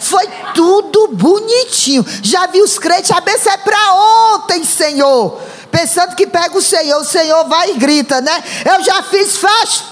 Foi 0.00 0.28
tudo 0.54 1.08
bonitinho. 1.08 2.04
Já 2.22 2.46
vi 2.46 2.60
os 2.60 2.78
crentes, 2.78 3.10
a 3.10 3.20
benção 3.20 3.52
é 3.52 3.56
para 3.56 3.94
ontem, 4.34 4.64
Senhor 4.64 5.40
pensando 5.74 6.14
que 6.14 6.24
pega 6.24 6.56
o 6.56 6.62
Senhor, 6.62 7.00
o 7.00 7.04
Senhor 7.04 7.48
vai 7.48 7.72
e 7.72 7.74
grita, 7.74 8.20
né? 8.20 8.44
Eu 8.64 8.84
já 8.84 9.02
fiz 9.02 9.36
faz 9.36 9.82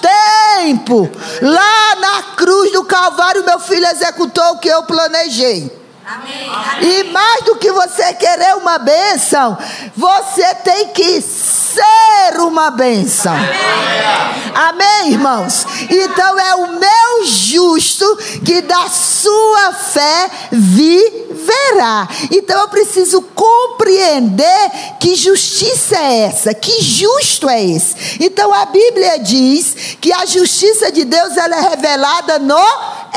tempo. 0.61 1.11
Lá 1.43 1.97
na 1.97 2.23
cruz 2.37 2.71
do 2.71 2.85
Calvário, 2.85 3.45
meu 3.45 3.59
filho 3.59 3.87
executou 3.89 4.53
o 4.53 4.59
que 4.59 4.69
eu 4.69 4.85
planejei. 4.85 5.82
Amém. 6.05 6.51
E 6.83 7.05
mais 7.05 7.45
do 7.45 7.57
que 7.57 7.71
você 7.71 8.13
querer 8.15 8.57
uma 8.57 8.79
bênção, 8.79 9.57
você 9.97 10.55
tem 10.57 10.89
que 10.89 11.21
ser 11.21 12.41
uma 12.41 12.71
bênção. 12.73 13.33
Amém. 13.33 14.83
Amém, 15.03 15.13
irmãos? 15.13 15.65
Então 15.89 16.39
é 16.39 16.55
o 16.57 16.79
meu 16.79 17.25
justo 17.25 18.05
que 18.45 18.61
da 18.63 18.89
sua 18.89 19.73
fé 19.73 20.31
viverá. 20.51 22.09
Então 22.31 22.61
eu 22.61 22.69
preciso 22.69 23.23
compreender 23.23 24.71
que 25.01 25.15
justiça 25.15 25.97
é 25.97 26.21
essa, 26.25 26.53
que 26.53 26.83
justo 26.83 27.49
é 27.49 27.65
esse. 27.65 28.19
Então 28.21 28.53
a 28.53 28.67
Bíblia 28.67 29.19
diz 29.21 29.97
que 30.01 30.13
a 30.13 30.27
justiça 30.27 30.91
de 30.91 31.05
Deus 31.05 31.37
ela 31.37 31.57
é 31.57 31.69
revelada 31.71 32.39
no 32.39 32.59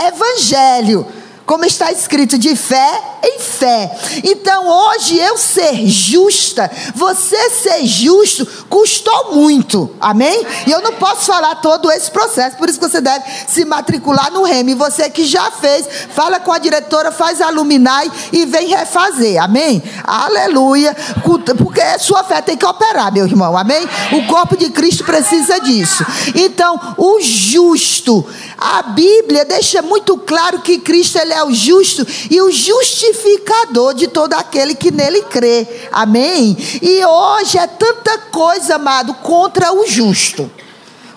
Evangelho 0.08 1.25
como 1.46 1.64
está 1.66 1.92
escrito, 1.92 2.38
de 2.38 2.56
fé 2.56 3.02
em 3.24 3.40
fé. 3.40 3.96
Então, 4.24 4.68
hoje 4.68 5.18
eu 5.18 5.38
ser 5.38 5.86
justa, 5.88 6.70
você 6.94 7.50
ser 7.50 7.86
justo, 7.86 8.46
custou 8.70 9.36
muito. 9.36 9.92
Amém? 10.00 10.46
E 10.66 10.72
eu 10.72 10.82
não 10.82 10.94
posso 10.94 11.26
falar 11.26 11.56
todo 11.56 11.92
esse 11.92 12.10
processo, 12.10 12.58
por 12.58 12.70
isso 12.70 12.80
que 12.80 12.88
você 12.88 13.02
deve 13.02 13.24
se 13.48 13.64
matricular 13.66 14.32
no 14.32 14.44
REM. 14.44 14.70
E 14.70 14.76
você 14.76 15.10
que 15.10 15.26
já 15.26 15.52
fez, 15.52 15.88
fala 16.10 16.40
com 16.40 16.52
a 16.52 16.58
diretora, 16.58 17.12
faz 17.12 17.42
a 17.42 17.50
Luminai 17.50 18.12
e 18.32 18.46
vem 18.46 18.68
refazer. 18.68 19.42
Amém? 19.42 19.84
Aleluia. 20.04 20.96
Porque 21.24 22.00
sua 22.00 22.24
fé 22.24 22.42
tem 22.42 22.58
que 22.58 22.66
operar, 22.66 23.12
meu 23.12 23.26
irmão. 23.26 23.58
Amém? 23.58 23.88
O 24.14 24.28
corpo 24.28 24.58
de 24.58 24.70
Cristo 24.70 25.04
precisa 25.04 25.60
disso. 25.60 26.06
Então, 26.34 26.96
o 26.98 27.20
justo, 27.22 28.26
a 28.58 28.82
Bíblia 28.84 29.46
deixa 29.46 29.82
muito 29.82 30.18
claro 30.18 30.62
que 30.62 30.80
Cristo 30.80 31.18
ele 31.18 31.35
é 31.36 31.44
o 31.44 31.54
justo 31.54 32.06
e 32.30 32.42
o 32.42 32.52
justificador 32.52 33.94
de 33.94 34.08
todo 34.08 34.34
aquele 34.34 34.74
que 34.76 34.92
nele 34.92 35.22
crê. 35.24 35.68
Amém? 35.92 36.58
E 36.82 37.06
hoje 37.06 37.58
é 37.58 37.68
tanta 37.68 38.18
coisa, 38.32 38.76
amado, 38.76 39.14
contra 39.16 39.74
o 39.74 39.86
justo 39.86 40.50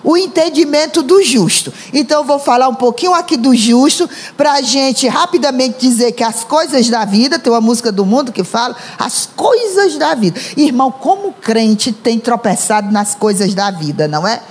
o 0.03 0.17
entendimento 0.17 1.01
do 1.01 1.21
justo. 1.21 1.73
Então, 1.93 2.21
eu 2.21 2.23
vou 2.23 2.39
falar 2.39 2.67
um 2.67 2.75
pouquinho 2.75 3.13
aqui 3.13 3.35
do 3.35 3.55
justo, 3.55 4.09
para 4.37 4.53
a 4.53 4.61
gente 4.61 5.07
rapidamente 5.07 5.77
dizer 5.79 6.13
que 6.13 6.23
as 6.23 6.43
coisas 6.43 6.89
da 6.89 7.05
vida, 7.05 7.37
tem 7.37 7.51
uma 7.51 7.61
música 7.61 7.91
do 7.91 8.05
mundo 8.05 8.31
que 8.31 8.43
fala, 8.43 8.75
as 8.97 9.27
coisas 9.35 9.97
da 9.97 10.15
vida. 10.15 10.39
Irmão, 10.55 10.91
como 10.91 11.33
crente 11.33 11.91
tem 11.91 12.19
tropeçado 12.19 12.91
nas 12.91 13.13
coisas 13.15 13.53
da 13.53 13.71
vida, 13.71 14.07
não 14.07 14.27
é? 14.27 14.41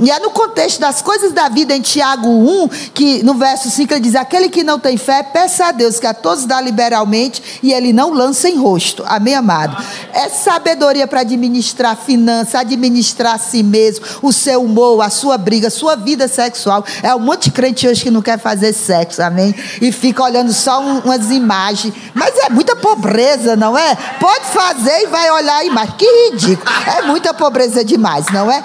E 0.00 0.10
é 0.10 0.18
no 0.20 0.30
contexto 0.30 0.80
das 0.80 1.02
coisas 1.02 1.32
da 1.32 1.48
vida, 1.48 1.74
em 1.74 1.80
Tiago 1.80 2.28
1, 2.28 2.68
que 2.94 3.22
no 3.24 3.34
verso 3.34 3.68
5 3.68 3.92
ele 3.92 4.00
diz: 4.00 4.14
Aquele 4.14 4.48
que 4.48 4.62
não 4.62 4.78
tem 4.78 4.96
fé, 4.96 5.22
peça 5.22 5.66
a 5.66 5.72
Deus, 5.72 5.98
que 5.98 6.06
a 6.06 6.14
todos 6.14 6.44
dá 6.44 6.60
liberalmente, 6.60 7.60
e 7.62 7.72
ele 7.72 7.92
não 7.92 8.12
lança 8.12 8.48
em 8.48 8.56
rosto. 8.56 9.02
Amém, 9.06 9.34
amado? 9.34 9.76
É 10.12 10.28
sabedoria 10.28 11.06
para 11.06 11.20
administrar 11.20 11.96
finanças, 11.96 12.54
administrar 12.54 13.34
a 13.34 13.38
si 13.38 13.62
mesmo, 13.62 14.04
o 14.22 14.32
seu 14.32 14.62
humor, 14.62 15.02
a 15.02 15.10
sua 15.10 15.36
briga, 15.36 15.66
a 15.66 15.70
sua 15.70 15.96
vida 15.96 16.28
sexual. 16.28 16.84
É 17.02 17.12
um 17.14 17.18
monte 17.18 17.44
de 17.44 17.50
crente 17.50 17.88
hoje 17.88 18.04
que 18.04 18.10
não 18.10 18.22
quer 18.22 18.38
fazer 18.38 18.72
sexo, 18.72 19.20
amém? 19.20 19.52
E 19.80 19.90
fica 19.90 20.22
olhando 20.22 20.52
só 20.52 20.80
um, 20.80 21.00
umas 21.00 21.30
imagens. 21.30 21.92
Mas 22.14 22.36
é 22.38 22.50
muita 22.50 22.76
pobreza, 22.76 23.56
não 23.56 23.76
é? 23.76 23.96
Pode 24.20 24.46
fazer 24.46 25.02
e 25.02 25.06
vai 25.06 25.28
olhar 25.30 25.56
a 25.56 25.64
imagem. 25.64 25.94
Que 25.96 26.30
ridículo. 26.30 26.70
É 26.86 27.02
muita 27.02 27.34
pobreza 27.34 27.84
demais, 27.84 28.26
não 28.32 28.50
é? 28.50 28.62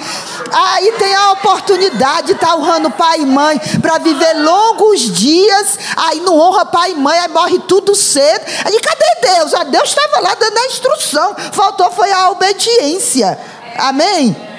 Aí 0.51 0.91
tem 0.99 1.15
a 1.15 1.22
a 1.23 1.31
oportunidade 1.33 2.27
de 2.27 2.33
estar 2.33 2.55
honrando 2.55 2.91
pai 2.91 3.21
e 3.21 3.25
mãe 3.25 3.59
para 3.81 3.97
viver 3.97 4.33
longos 4.33 5.01
dias, 5.01 5.79
aí 5.95 6.19
não 6.21 6.37
honra 6.37 6.65
pai 6.65 6.91
e 6.91 6.95
mãe, 6.95 7.17
aí 7.17 7.27
morre 7.29 7.59
tudo 7.59 7.95
cedo. 7.95 8.45
Aí 8.65 8.79
cadê 8.79 9.35
Deus? 9.35 9.53
Ah, 9.53 9.63
Deus 9.63 9.89
estava 9.89 10.19
lá 10.19 10.35
dando 10.35 10.57
a 10.57 10.65
instrução, 10.65 11.35
faltou 11.51 11.91
foi 11.91 12.11
a 12.11 12.29
obediência. 12.31 13.39
Amém? 13.77 14.52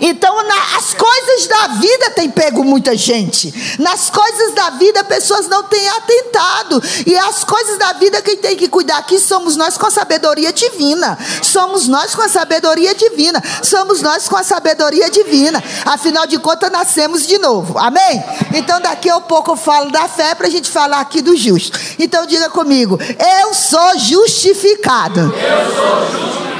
Então, 0.00 0.34
na, 0.44 0.78
as 0.78 0.94
coisas 0.94 1.46
da 1.46 1.66
vida 1.68 2.10
têm 2.10 2.30
pego 2.30 2.64
muita 2.64 2.96
gente. 2.96 3.52
Nas 3.78 4.10
coisas 4.10 4.54
da 4.54 4.70
vida, 4.70 5.04
pessoas 5.04 5.48
não 5.48 5.64
têm 5.64 5.88
atentado. 5.88 6.82
E 7.06 7.16
as 7.16 7.44
coisas 7.44 7.78
da 7.78 7.92
vida, 7.94 8.22
quem 8.22 8.36
tem 8.36 8.56
que 8.56 8.68
cuidar 8.68 8.98
aqui 8.98 9.18
somos 9.18 9.56
nós 9.56 9.76
com 9.76 9.86
a 9.86 9.90
sabedoria 9.90 10.52
divina. 10.52 11.18
Somos 11.42 11.88
nós 11.88 12.14
com 12.14 12.22
a 12.22 12.28
sabedoria 12.28 12.94
divina. 12.94 13.42
Somos 13.62 14.00
nós 14.00 14.28
com 14.28 14.36
a 14.36 14.42
sabedoria 14.42 15.10
divina. 15.10 15.62
Afinal 15.84 16.26
de 16.26 16.38
contas, 16.38 16.70
nascemos 16.70 17.26
de 17.26 17.38
novo. 17.38 17.78
Amém? 17.78 18.22
Então, 18.54 18.80
daqui 18.80 19.08
a 19.10 19.20
pouco 19.20 19.52
eu 19.52 19.56
falo 19.56 19.90
da 19.90 20.08
fé 20.08 20.34
para 20.34 20.46
a 20.46 20.50
gente 20.50 20.70
falar 20.70 21.00
aqui 21.00 21.20
do 21.20 21.36
justo. 21.36 21.78
Então, 21.98 22.26
diga 22.26 22.48
comigo: 22.50 22.98
Eu 23.42 23.54
sou 23.54 23.98
justificado. 23.98 25.20
Eu 25.20 25.74
sou 25.74 26.20
justificado. 26.20 26.53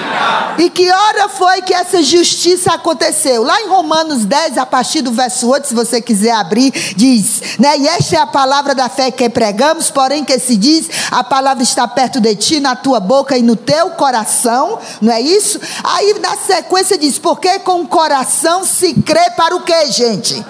E 0.58 0.70
que 0.70 0.90
hora 0.90 1.28
foi 1.28 1.62
que 1.62 1.74
essa 1.74 2.02
justiça 2.02 2.72
aconteceu? 2.72 3.42
Lá 3.42 3.60
em 3.60 3.68
Romanos 3.68 4.24
10, 4.24 4.58
a 4.58 4.66
partir 4.66 5.02
do 5.02 5.12
verso 5.12 5.48
8, 5.48 5.68
se 5.68 5.74
você 5.74 6.00
quiser 6.00 6.32
abrir, 6.32 6.70
diz, 6.96 7.58
né? 7.58 7.76
E 7.76 7.88
esta 7.88 8.16
é 8.16 8.18
a 8.20 8.26
palavra 8.26 8.74
da 8.74 8.88
fé 8.88 9.10
que 9.10 9.28
pregamos, 9.28 9.90
porém 9.90 10.24
que 10.24 10.38
se 10.38 10.56
diz, 10.56 10.88
a 11.10 11.24
palavra 11.24 11.62
está 11.62 11.88
perto 11.88 12.20
de 12.20 12.34
ti, 12.36 12.60
na 12.60 12.76
tua 12.76 13.00
boca 13.00 13.36
e 13.36 13.42
no 13.42 13.56
teu 13.56 13.90
coração, 13.90 14.78
não 15.00 15.12
é 15.12 15.20
isso? 15.20 15.60
Aí 15.82 16.18
na 16.20 16.36
sequência 16.36 16.96
diz, 16.96 17.18
porque 17.18 17.58
com 17.60 17.82
o 17.82 17.88
coração 17.88 18.64
se 18.64 18.94
crê 18.94 19.30
para 19.36 19.56
o 19.56 19.60
que, 19.60 19.86
gente? 19.90 20.44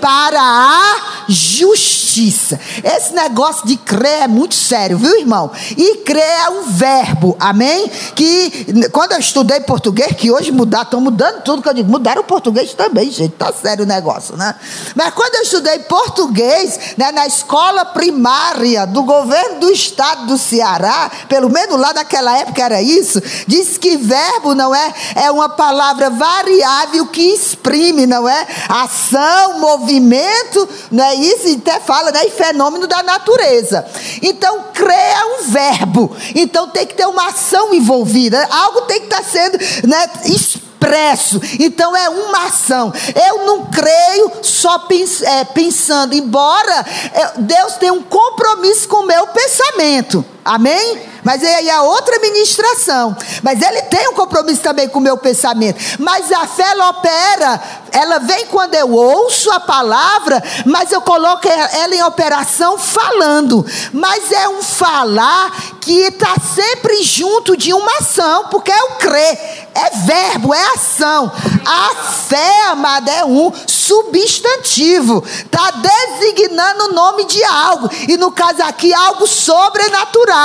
para 0.00 0.40
a 0.40 1.15
justiça. 1.28 2.58
Esse 2.82 3.12
negócio 3.12 3.66
de 3.66 3.76
crer 3.76 4.22
é 4.22 4.28
muito 4.28 4.54
sério, 4.54 4.98
viu, 4.98 5.18
irmão? 5.18 5.50
E 5.76 5.98
crer 5.98 6.22
é 6.22 6.48
um 6.50 6.62
verbo, 6.64 7.36
amém? 7.38 7.90
Que 8.14 8.88
quando 8.90 9.12
eu 9.12 9.18
estudei 9.18 9.60
português, 9.60 10.12
que 10.16 10.30
hoje 10.30 10.52
mudar, 10.52 10.82
estão 10.82 11.00
mudando 11.00 11.42
tudo 11.42 11.62
que 11.62 11.68
eu 11.68 11.74
digo, 11.74 11.90
mudaram 11.90 12.22
o 12.22 12.24
português 12.24 12.74
também, 12.74 13.10
gente, 13.10 13.32
tá 13.32 13.52
sério 13.52 13.84
o 13.84 13.86
negócio, 13.86 14.36
né? 14.36 14.54
Mas 14.94 15.12
quando 15.14 15.34
eu 15.36 15.42
estudei 15.42 15.78
português, 15.80 16.78
né, 16.96 17.12
na 17.12 17.26
escola 17.26 17.84
primária 17.84 18.86
do 18.86 19.02
governo 19.02 19.60
do 19.60 19.70
estado 19.70 20.26
do 20.26 20.38
Ceará, 20.38 21.10
pelo 21.28 21.50
menos 21.50 21.78
lá 21.78 21.92
naquela 21.92 22.36
época 22.38 22.62
era 22.62 22.80
isso, 22.80 23.20
diz 23.46 23.78
que 23.78 23.96
verbo 23.96 24.54
não 24.54 24.74
é, 24.74 24.94
é 25.14 25.30
uma 25.30 25.48
palavra 25.48 26.10
variável 26.10 27.06
que 27.06 27.22
exprime, 27.22 28.06
não 28.06 28.28
é? 28.28 28.46
Ação, 28.68 29.58
movimento, 29.58 30.68
não 30.90 31.04
é 31.04 31.15
isso? 31.16 31.56
Até 31.56 31.80
fala, 31.80 32.10
né? 32.12 32.26
E 32.26 32.30
fenômeno 32.30 32.86
da 32.86 33.02
natureza. 33.02 33.84
Então, 34.22 34.66
crer 34.72 34.94
é 34.94 35.24
um 35.24 35.42
verbo. 35.50 36.16
Então, 36.34 36.68
tem 36.68 36.86
que 36.86 36.94
ter 36.94 37.06
uma 37.06 37.28
ação 37.28 37.72
envolvida. 37.74 38.46
Algo 38.50 38.82
tem 38.82 39.00
que 39.00 39.06
estar 39.06 39.24
sendo 39.24 39.58
né, 39.86 40.10
expresso. 40.24 41.40
Então 41.58 41.96
é 41.96 42.08
uma 42.08 42.46
ação. 42.46 42.92
Eu 43.28 43.46
não 43.46 43.66
creio 43.66 44.32
só 44.42 44.80
pens 44.80 45.22
é, 45.22 45.44
pensando, 45.44 46.14
embora 46.14 46.86
é, 47.12 47.32
Deus 47.38 47.74
tenha 47.74 47.92
um 47.92 48.02
compromisso 48.02 48.88
com 48.88 48.98
o 48.98 49.06
meu 49.06 49.26
pensamento. 49.28 50.24
Amém? 50.46 51.02
Mas 51.24 51.42
aí 51.42 51.68
é 51.68 51.72
a 51.72 51.82
outra 51.82 52.20
ministração. 52.20 53.16
Mas 53.42 53.60
ele 53.60 53.82
tem 53.82 54.08
um 54.08 54.14
compromisso 54.14 54.62
também 54.62 54.88
com 54.88 55.00
o 55.00 55.02
meu 55.02 55.16
pensamento. 55.16 55.98
Mas 55.98 56.30
a 56.30 56.46
fé 56.46 56.62
ela 56.66 56.90
opera, 56.90 57.60
ela 57.90 58.18
vem 58.20 58.46
quando 58.46 58.74
eu 58.74 58.92
ouço 58.92 59.50
a 59.50 59.58
palavra, 59.58 60.42
mas 60.64 60.92
eu 60.92 61.00
coloco 61.00 61.48
ela 61.48 61.94
em 61.94 62.02
operação 62.04 62.78
falando. 62.78 63.66
Mas 63.92 64.30
é 64.30 64.48
um 64.48 64.62
falar 64.62 65.52
que 65.80 66.00
está 66.00 66.34
sempre 66.54 67.02
junto 67.02 67.56
de 67.56 67.72
uma 67.72 67.92
ação, 67.98 68.48
porque 68.48 68.70
é 68.70 68.82
o 68.84 68.90
crer, 68.96 69.68
é 69.74 69.90
verbo, 70.04 70.54
é 70.54 70.62
ação. 70.74 71.30
A 71.64 71.94
fé, 72.28 72.62
amada, 72.68 73.10
é 73.10 73.24
um 73.24 73.52
substantivo, 73.66 75.24
está 75.24 75.70
designando 75.70 76.86
o 76.86 76.92
nome 76.92 77.24
de 77.24 77.42
algo, 77.44 77.88
e 78.08 78.16
no 78.16 78.32
caso 78.32 78.62
aqui, 78.64 78.92
algo 78.92 79.26
sobrenatural, 79.28 80.35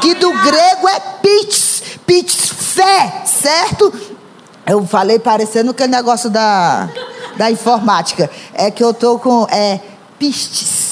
que 0.00 0.14
do 0.14 0.32
grego 0.32 0.88
é 0.88 1.00
pits, 1.22 1.82
pits, 2.06 2.50
fé, 2.50 3.22
certo? 3.24 3.92
Eu 4.66 4.86
falei 4.86 5.18
parecendo 5.18 5.72
aquele 5.72 5.90
negócio 5.90 6.30
da, 6.30 6.88
da 7.36 7.50
informática, 7.50 8.30
é 8.54 8.70
que 8.70 8.82
eu 8.82 8.90
estou 8.90 9.18
com 9.18 9.46
é, 9.50 9.80
pistes 10.18 10.82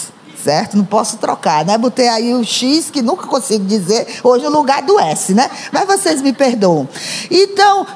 certo? 0.42 0.76
Não 0.76 0.85
posso 0.85 1.19
trocar, 1.19 1.64
né? 1.64 1.76
Botei 1.76 2.09
aí 2.09 2.35
o 2.35 2.42
X, 2.42 2.90
que 2.90 3.02
nunca 3.02 3.26
consigo 3.26 3.64
dizer, 3.64 4.21
hoje 4.25 4.45
no 4.45 4.50
lugar 4.50 4.83
do 4.83 4.99
S, 4.99 5.35
né? 5.35 5.50
Mas 5.71 5.87
vocês 5.87 6.23
me 6.23 6.33
perdoam. 6.33 6.88
Então, 7.30 7.87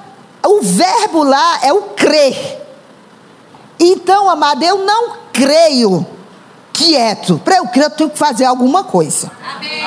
o 0.47 0.61
verbo 0.61 1.25
lá 1.25 1.61
é 1.63 1.73
o 1.73 1.83
crer. 1.97 2.61
Então, 3.81 4.29
amado, 4.29 4.63
eu 4.63 4.85
não 4.85 5.15
creio 5.33 6.07
quieto. 6.75 7.41
Para 7.45 7.57
eu 7.57 7.69
crer, 7.69 7.85
eu 7.85 7.91
tenho 7.91 8.11
que 8.11 8.19
fazer 8.19 8.45
alguma 8.45 8.83
coisa. 8.85 9.31
Amém. 9.57 9.85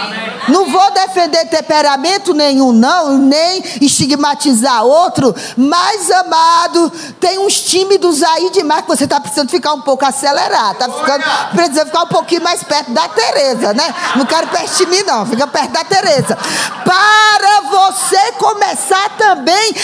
Não 0.48 0.72
vou 0.72 0.92
defender 0.92 1.46
temperamento 1.48 2.34
nenhum, 2.34 2.72
não, 2.72 3.18
nem 3.18 3.62
estigmatizar 3.82 4.86
outro, 4.86 5.36
mas, 5.58 6.10
amado, 6.10 6.90
tem 7.20 7.38
uns 7.38 7.60
tímidos 7.62 8.24
aí 8.24 8.50
demais 8.52 8.82
que 8.82 8.88
você 8.88 9.04
está 9.04 9.20
precisando 9.20 9.50
ficar 9.50 9.74
um 9.74 9.82
pouco 9.82 10.06
acelerado. 10.06 10.74
Está 10.74 10.90
ficando, 10.90 11.24
precisando 11.52 11.88
ficar 11.88 12.04
um 12.04 12.08
pouquinho 12.08 12.44
mais 12.44 12.64
perto 12.64 12.92
da 12.92 13.10
Tereza, 13.10 13.74
né? 13.74 13.94
Não 14.16 14.26
quero 14.26 14.48
perto 14.48 14.78
de 14.78 14.86
mim, 14.86 15.04
não, 15.04 15.26
fica 15.26 15.46
perto 15.46 15.72
da 15.72 15.84
Tereza. 15.84 16.38
Para 16.86 17.62
você 17.70 18.32
começar 18.38 19.10
também, 19.18 19.76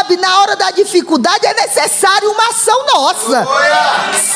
sabe, 0.00 0.16
na 0.16 0.40
hora 0.40 0.56
da 0.56 0.70
dificuldade 0.70 1.46
é 1.46 1.54
necessário 1.54 2.30
uma 2.30 2.48
ação 2.48 2.86
nossa. 2.94 3.46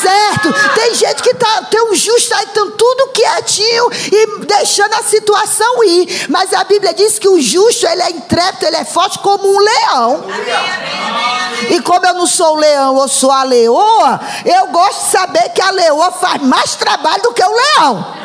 Certo? 0.01 0.53
Tem 0.75 0.93
gente 0.93 1.23
que 1.23 1.33
tá, 1.33 1.63
tem 1.69 1.81
um 1.89 1.95
justo 1.95 2.33
aí, 2.35 2.45
então 2.51 2.71
tudo 2.71 3.07
quietinho 3.07 3.89
e 4.11 4.45
deixando 4.45 4.93
a 4.93 5.03
situação 5.03 5.83
ir. 5.83 6.27
Mas 6.29 6.53
a 6.53 6.63
Bíblia 6.63 6.93
diz 6.93 7.17
que 7.17 7.27
o 7.27 7.41
justo, 7.41 7.87
ele 7.87 8.01
é 8.03 8.09
intrépido, 8.11 8.65
ele 8.65 8.77
é 8.77 8.85
forte 8.85 9.19
como 9.19 9.47
um 9.47 9.59
leão. 9.59 10.23
E 11.69 11.81
como 11.81 12.05
eu 12.05 12.13
não 12.13 12.27
sou 12.27 12.53
o 12.53 12.59
leão, 12.59 12.99
eu 12.99 13.07
sou 13.07 13.31
a 13.31 13.43
leoa, 13.43 14.19
eu 14.45 14.67
gosto 14.67 15.05
de 15.05 15.11
saber 15.11 15.49
que 15.49 15.61
a 15.61 15.71
leoa 15.71 16.11
faz 16.11 16.41
mais 16.41 16.75
trabalho 16.75 17.23
do 17.23 17.33
que 17.33 17.43
o 17.43 17.55
leão. 17.55 18.15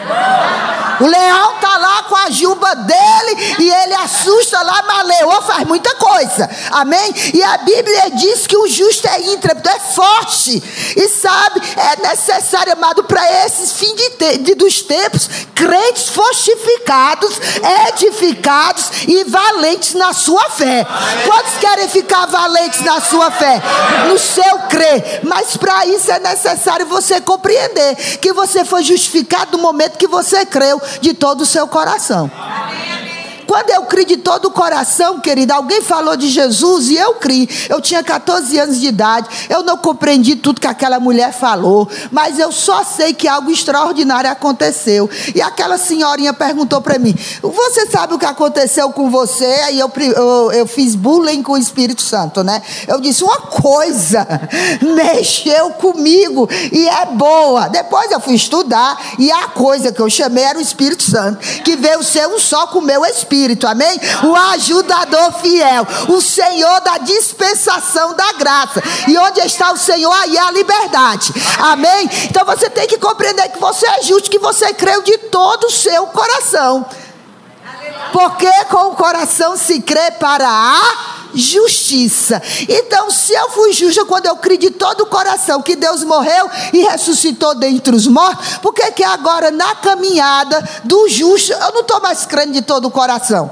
O 1.00 1.06
leão 1.06 1.54
tá 1.61 1.78
lá 1.78 2.02
com 2.02 2.14
a 2.14 2.30
juba 2.30 2.75
dele 2.75 3.56
e 3.59 3.70
ele 3.70 3.94
assusta 3.94 4.61
lá, 4.62 4.82
mas 4.87 4.99
a 4.99 5.02
leoa 5.02 5.42
faz 5.42 5.64
muita 5.66 5.94
coisa. 5.94 6.50
Amém? 6.73 7.14
E 7.32 7.42
a 7.42 7.58
Bíblia 7.58 8.10
diz 8.10 8.46
que 8.46 8.56
o 8.56 8.66
justo 8.66 9.06
é 9.06 9.32
intrépido, 9.32 9.68
é 9.68 9.78
forte. 9.78 10.62
E 10.96 11.08
sabe, 11.08 11.60
é 11.76 12.08
necessário, 12.08 12.72
amado, 12.72 13.04
para 13.04 13.46
esses 13.46 13.72
fins 13.72 13.94
de, 13.94 14.38
de, 14.38 14.54
dos 14.54 14.82
tempos, 14.82 15.28
crentes 15.54 16.08
fortificados, 16.08 17.40
edificados 17.88 18.90
e 19.06 19.25
valentes 19.25 19.94
na 19.94 20.12
sua 20.12 20.50
fé. 20.50 20.87
Quantos 21.25 21.54
querem 21.58 21.88
ficar 21.88 22.26
valentes 22.26 22.80
na 22.80 23.00
sua 23.00 23.30
fé? 23.30 23.60
No 24.08 24.18
seu 24.18 24.58
crer. 24.68 25.20
Mas 25.25 25.56
para 25.56 25.87
isso 25.87 26.10
é 26.10 26.18
necessário 26.18 26.87
você 26.87 27.20
compreender 27.20 27.96
que 28.18 28.32
você 28.32 28.64
foi 28.64 28.82
justificado 28.82 29.56
no 29.56 29.62
momento 29.62 29.99
que 29.99 30.06
você 30.06 30.44
creu 30.46 30.80
de 31.00 31.14
todo 31.14 31.42
o 31.42 31.46
seu 31.46 31.66
coração. 31.66 32.30
Quando 33.50 33.69
eu 33.71 33.83
criei 33.83 34.07
de 34.07 34.16
todo 34.19 34.45
o 34.45 34.50
coração, 34.52 35.19
querida, 35.19 35.57
alguém 35.57 35.83
falou 35.83 36.16
de 36.16 36.28
Jesus 36.28 36.88
e 36.88 36.97
eu 36.97 37.14
criei. 37.14 37.49
Eu 37.69 37.80
tinha 37.80 38.00
14 38.00 38.57
anos 38.57 38.80
de 38.80 38.87
idade, 38.87 39.28
eu 39.49 39.64
não 39.64 39.76
compreendi 39.76 40.37
tudo 40.37 40.61
que 40.61 40.69
aquela 40.69 41.00
mulher 41.00 41.33
falou, 41.33 41.88
mas 42.12 42.38
eu 42.38 42.52
só 42.52 42.85
sei 42.85 43.12
que 43.12 43.26
algo 43.26 43.50
extraordinário 43.50 44.30
aconteceu. 44.30 45.11
E 45.35 45.42
aquela 45.42 45.78
senhorinha 45.78 46.33
perguntou 46.33 46.80
para 46.80 46.97
mim: 46.97 47.12
Você 47.42 47.87
sabe 47.90 48.14
o 48.14 48.21
que 48.21 48.25
aconteceu 48.25 48.90
com 48.90 49.11
você? 49.11 49.45
Aí 49.64 49.80
eu, 49.80 49.90
eu, 49.97 50.52
eu 50.52 50.66
fiz 50.69 50.95
bullying 50.95 51.42
com 51.42 51.54
o 51.54 51.59
Espírito 51.59 52.02
Santo, 52.02 52.45
né? 52.45 52.62
Eu 52.87 53.00
disse: 53.00 53.25
Uma 53.25 53.38
coisa 53.38 54.28
mexeu 54.95 55.71
comigo 55.71 56.49
e 56.71 56.88
é 56.88 57.07
boa. 57.07 57.66
Depois 57.66 58.12
eu 58.12 58.21
fui 58.21 58.35
estudar 58.35 58.97
e 59.19 59.28
a 59.33 59.49
coisa 59.49 59.90
que 59.90 60.00
eu 60.00 60.09
chamei 60.09 60.45
era 60.45 60.57
o 60.57 60.62
Espírito 60.62 61.02
Santo, 61.02 61.40
que 61.64 61.75
veio 61.75 62.04
ser 62.04 62.28
um 62.28 62.38
só 62.38 62.69
com 62.69 62.78
o 62.78 62.83
meu 62.83 63.04
Espírito. 63.04 63.39
Espírito, 63.40 63.66
amém? 63.66 63.99
O 64.23 64.37
ajudador 64.52 65.32
fiel, 65.40 65.86
o 66.08 66.21
Senhor 66.21 66.80
da 66.80 66.99
dispensação 66.99 68.14
da 68.14 68.32
graça. 68.34 68.82
E 69.08 69.17
onde 69.17 69.41
está 69.41 69.73
o 69.73 69.78
Senhor, 69.78 70.12
aí 70.12 70.36
é 70.36 70.41
a 70.41 70.50
liberdade, 70.50 71.32
amém? 71.58 72.08
Então 72.25 72.45
você 72.45 72.69
tem 72.69 72.86
que 72.86 72.99
compreender 72.99 73.49
que 73.49 73.58
você 73.58 73.86
é 73.86 74.02
justo, 74.02 74.30
que 74.30 74.38
você 74.38 74.75
creu 74.75 75.02
de 75.02 75.17
todo 75.17 75.64
o 75.64 75.71
seu 75.71 76.06
coração. 76.08 76.84
Porque 78.12 78.52
com 78.64 78.88
o 78.88 78.97
coração 78.97 79.56
se 79.56 79.80
crê 79.80 80.10
para 80.12 80.47
a 80.47 81.20
justiça. 81.34 82.40
Então, 82.69 83.10
se 83.10 83.32
eu 83.32 83.50
fui 83.50 83.73
justa 83.73 84.04
quando 84.04 84.26
eu 84.26 84.36
criei 84.36 84.58
de 84.58 84.71
todo 84.71 85.02
o 85.02 85.06
coração 85.06 85.62
que 85.62 85.76
Deus 85.76 86.02
morreu 86.04 86.49
e 86.73 86.82
ressuscitou 86.82 87.54
dentre 87.54 87.95
os 87.95 88.06
mortos, 88.06 88.58
por 88.58 88.73
que 88.73 88.90
que 88.93 89.04
agora 89.04 89.50
na 89.50 89.75
caminhada 89.76 90.62
do 90.84 91.08
justo 91.08 91.52
eu 91.52 91.73
não 91.73 91.80
estou 91.80 92.00
mais 92.00 92.26
crendo 92.26 92.52
de 92.52 92.62
todo 92.62 92.86
o 92.86 92.90
coração? 92.90 93.50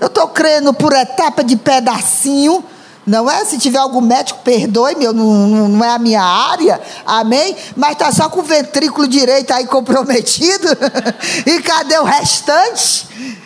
Eu 0.00 0.06
estou 0.06 0.28
crendo 0.28 0.72
por 0.72 0.94
etapa 0.94 1.44
de 1.44 1.56
pedacinho. 1.56 2.64
Não 3.06 3.30
é? 3.30 3.44
Se 3.44 3.58
tiver 3.58 3.78
algum 3.78 4.00
médico, 4.00 4.40
perdoe, 4.44 4.94
meu, 4.94 5.12
não, 5.12 5.68
não 5.68 5.84
é 5.84 5.90
a 5.90 5.98
minha 5.98 6.22
área, 6.22 6.80
amém? 7.04 7.56
Mas 7.74 7.92
está 7.92 8.12
só 8.12 8.28
com 8.28 8.40
o 8.40 8.42
ventrículo 8.42 9.08
direito 9.08 9.52
aí 9.52 9.66
comprometido. 9.66 10.68
e 11.44 11.60
cadê 11.60 11.98
o 11.98 12.04
restante? 12.04 13.39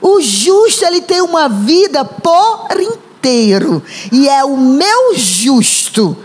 O 0.00 0.20
justo, 0.20 0.84
ele 0.84 1.00
tem 1.00 1.20
uma 1.20 1.48
vida 1.48 2.04
por 2.04 2.80
inteiro. 2.80 3.82
E 4.12 4.28
é 4.28 4.44
o 4.44 4.56
meu 4.56 5.14
justo 5.16 6.16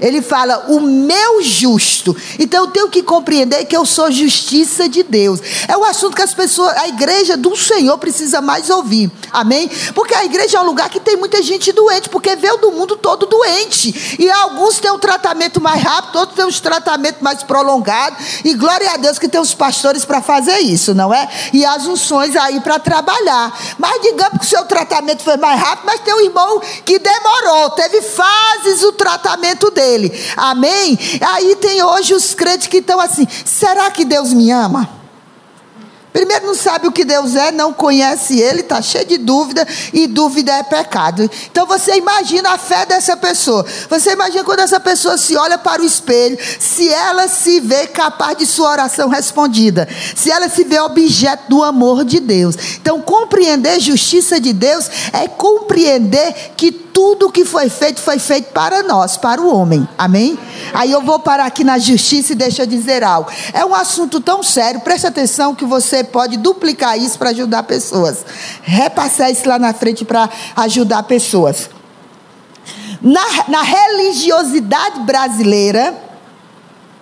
ele 0.00 0.22
fala, 0.22 0.66
o 0.68 0.80
meu 0.80 1.42
justo. 1.42 2.16
Então 2.38 2.64
eu 2.64 2.70
tenho 2.70 2.88
que 2.88 3.02
compreender 3.02 3.64
que 3.66 3.76
eu 3.76 3.84
sou 3.84 4.10
justiça 4.10 4.88
de 4.88 5.02
Deus. 5.02 5.40
É 5.68 5.76
um 5.76 5.84
assunto 5.84 6.16
que 6.16 6.22
as 6.22 6.32
pessoas, 6.32 6.74
a 6.78 6.88
igreja 6.88 7.36
do 7.36 7.54
Senhor 7.54 7.98
precisa 7.98 8.40
mais 8.40 8.70
ouvir. 8.70 9.10
Amém? 9.30 9.70
Porque 9.94 10.14
a 10.14 10.24
igreja 10.24 10.58
é 10.58 10.60
um 10.60 10.64
lugar 10.64 10.88
que 10.88 10.98
tem 10.98 11.16
muita 11.16 11.42
gente 11.42 11.70
doente, 11.72 12.08
porque 12.08 12.34
veio 12.34 12.56
do 12.56 12.72
mundo 12.72 12.96
todo 12.96 13.26
doente. 13.26 14.16
E 14.18 14.30
alguns 14.30 14.78
têm 14.80 14.90
um 14.90 14.98
tratamento 14.98 15.60
mais 15.60 15.82
rápido, 15.82 16.18
outros 16.18 16.36
têm 16.36 16.46
um 16.46 16.52
tratamento 16.52 17.22
mais 17.22 17.42
prolongado. 17.42 18.16
E 18.44 18.54
glória 18.54 18.90
a 18.92 18.96
Deus 18.96 19.18
que 19.18 19.28
tem 19.28 19.40
os 19.40 19.54
pastores 19.54 20.04
para 20.04 20.22
fazer 20.22 20.58
isso, 20.60 20.94
não 20.94 21.12
é? 21.12 21.28
E 21.52 21.64
as 21.64 21.86
unções 21.86 22.34
aí 22.36 22.60
para 22.60 22.78
trabalhar. 22.78 23.76
Mas 23.78 24.00
digamos 24.00 24.38
que 24.38 24.46
o 24.46 24.48
seu 24.48 24.64
tratamento 24.64 25.22
foi 25.22 25.36
mais 25.36 25.60
rápido, 25.60 25.86
mas 25.86 26.00
tem 26.00 26.14
um 26.14 26.20
irmão 26.20 26.60
que 26.84 26.98
demorou, 26.98 27.70
teve 27.70 28.00
fases 28.00 28.82
o 28.82 28.92
tratamento 28.92 29.70
dele 29.70 29.89
dele. 29.90 30.12
Amém? 30.36 30.98
Aí 31.20 31.56
tem 31.56 31.82
hoje 31.82 32.14
os 32.14 32.34
crentes 32.34 32.66
que 32.66 32.78
estão 32.78 33.00
assim: 33.00 33.26
será 33.44 33.90
que 33.90 34.04
Deus 34.04 34.32
me 34.32 34.50
ama? 34.50 34.99
Primeiro, 36.12 36.46
não 36.46 36.54
sabe 36.54 36.86
o 36.86 36.92
que 36.92 37.04
Deus 37.04 37.36
é, 37.36 37.52
não 37.52 37.72
conhece 37.72 38.40
Ele, 38.40 38.60
está 38.60 38.82
cheio 38.82 39.06
de 39.06 39.18
dúvida, 39.18 39.66
e 39.92 40.06
dúvida 40.06 40.52
é 40.52 40.62
pecado. 40.62 41.30
Então 41.50 41.66
você 41.66 41.96
imagina 41.96 42.50
a 42.50 42.58
fé 42.58 42.84
dessa 42.84 43.16
pessoa. 43.16 43.64
Você 43.88 44.12
imagina 44.12 44.44
quando 44.44 44.60
essa 44.60 44.80
pessoa 44.80 45.16
se 45.16 45.36
olha 45.36 45.56
para 45.58 45.82
o 45.82 45.84
espelho, 45.84 46.38
se 46.58 46.88
ela 46.88 47.28
se 47.28 47.60
vê 47.60 47.86
capaz 47.86 48.36
de 48.36 48.46
sua 48.46 48.70
oração 48.70 49.08
respondida, 49.08 49.88
se 50.14 50.30
ela 50.30 50.48
se 50.48 50.64
vê 50.64 50.80
objeto 50.80 51.44
do 51.48 51.62
amor 51.62 52.04
de 52.04 52.20
Deus. 52.20 52.56
Então, 52.80 53.00
compreender 53.00 53.70
a 53.70 53.78
justiça 53.78 54.40
de 54.40 54.52
Deus 54.52 54.90
é 55.12 55.28
compreender 55.28 56.52
que 56.56 56.70
tudo 56.72 57.28
o 57.28 57.32
que 57.32 57.44
foi 57.44 57.68
feito 57.68 58.00
foi 58.00 58.18
feito 58.18 58.52
para 58.52 58.82
nós, 58.82 59.16
para 59.16 59.40
o 59.40 59.54
homem. 59.54 59.88
Amém? 59.96 60.38
Aí 60.72 60.90
eu 60.90 61.02
vou 61.02 61.18
parar 61.18 61.46
aqui 61.46 61.64
na 61.64 61.78
justiça 61.78 62.32
e 62.32 62.36
deixa 62.36 62.62
eu 62.62 62.66
dizer 62.66 63.02
algo. 63.02 63.30
É 63.52 63.64
um 63.64 63.74
assunto 63.74 64.20
tão 64.20 64.42
sério, 64.42 64.80
preste 64.80 65.06
atenção 65.06 65.54
que 65.54 65.64
você 65.64 66.04
pode 66.04 66.36
duplicar 66.36 66.98
isso 66.98 67.18
para 67.18 67.30
ajudar 67.30 67.62
pessoas. 67.64 68.24
Repassar 68.62 69.30
isso 69.30 69.48
lá 69.48 69.58
na 69.58 69.72
frente 69.72 70.04
para 70.04 70.28
ajudar 70.56 71.02
pessoas. 71.04 71.70
Na, 73.02 73.24
na 73.48 73.62
religiosidade 73.62 75.00
brasileira, 75.00 75.94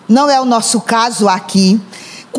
não 0.09 0.31
é 0.31 0.41
o 0.41 0.45
nosso 0.45 0.81
caso 0.81 1.29
aqui, 1.29 1.81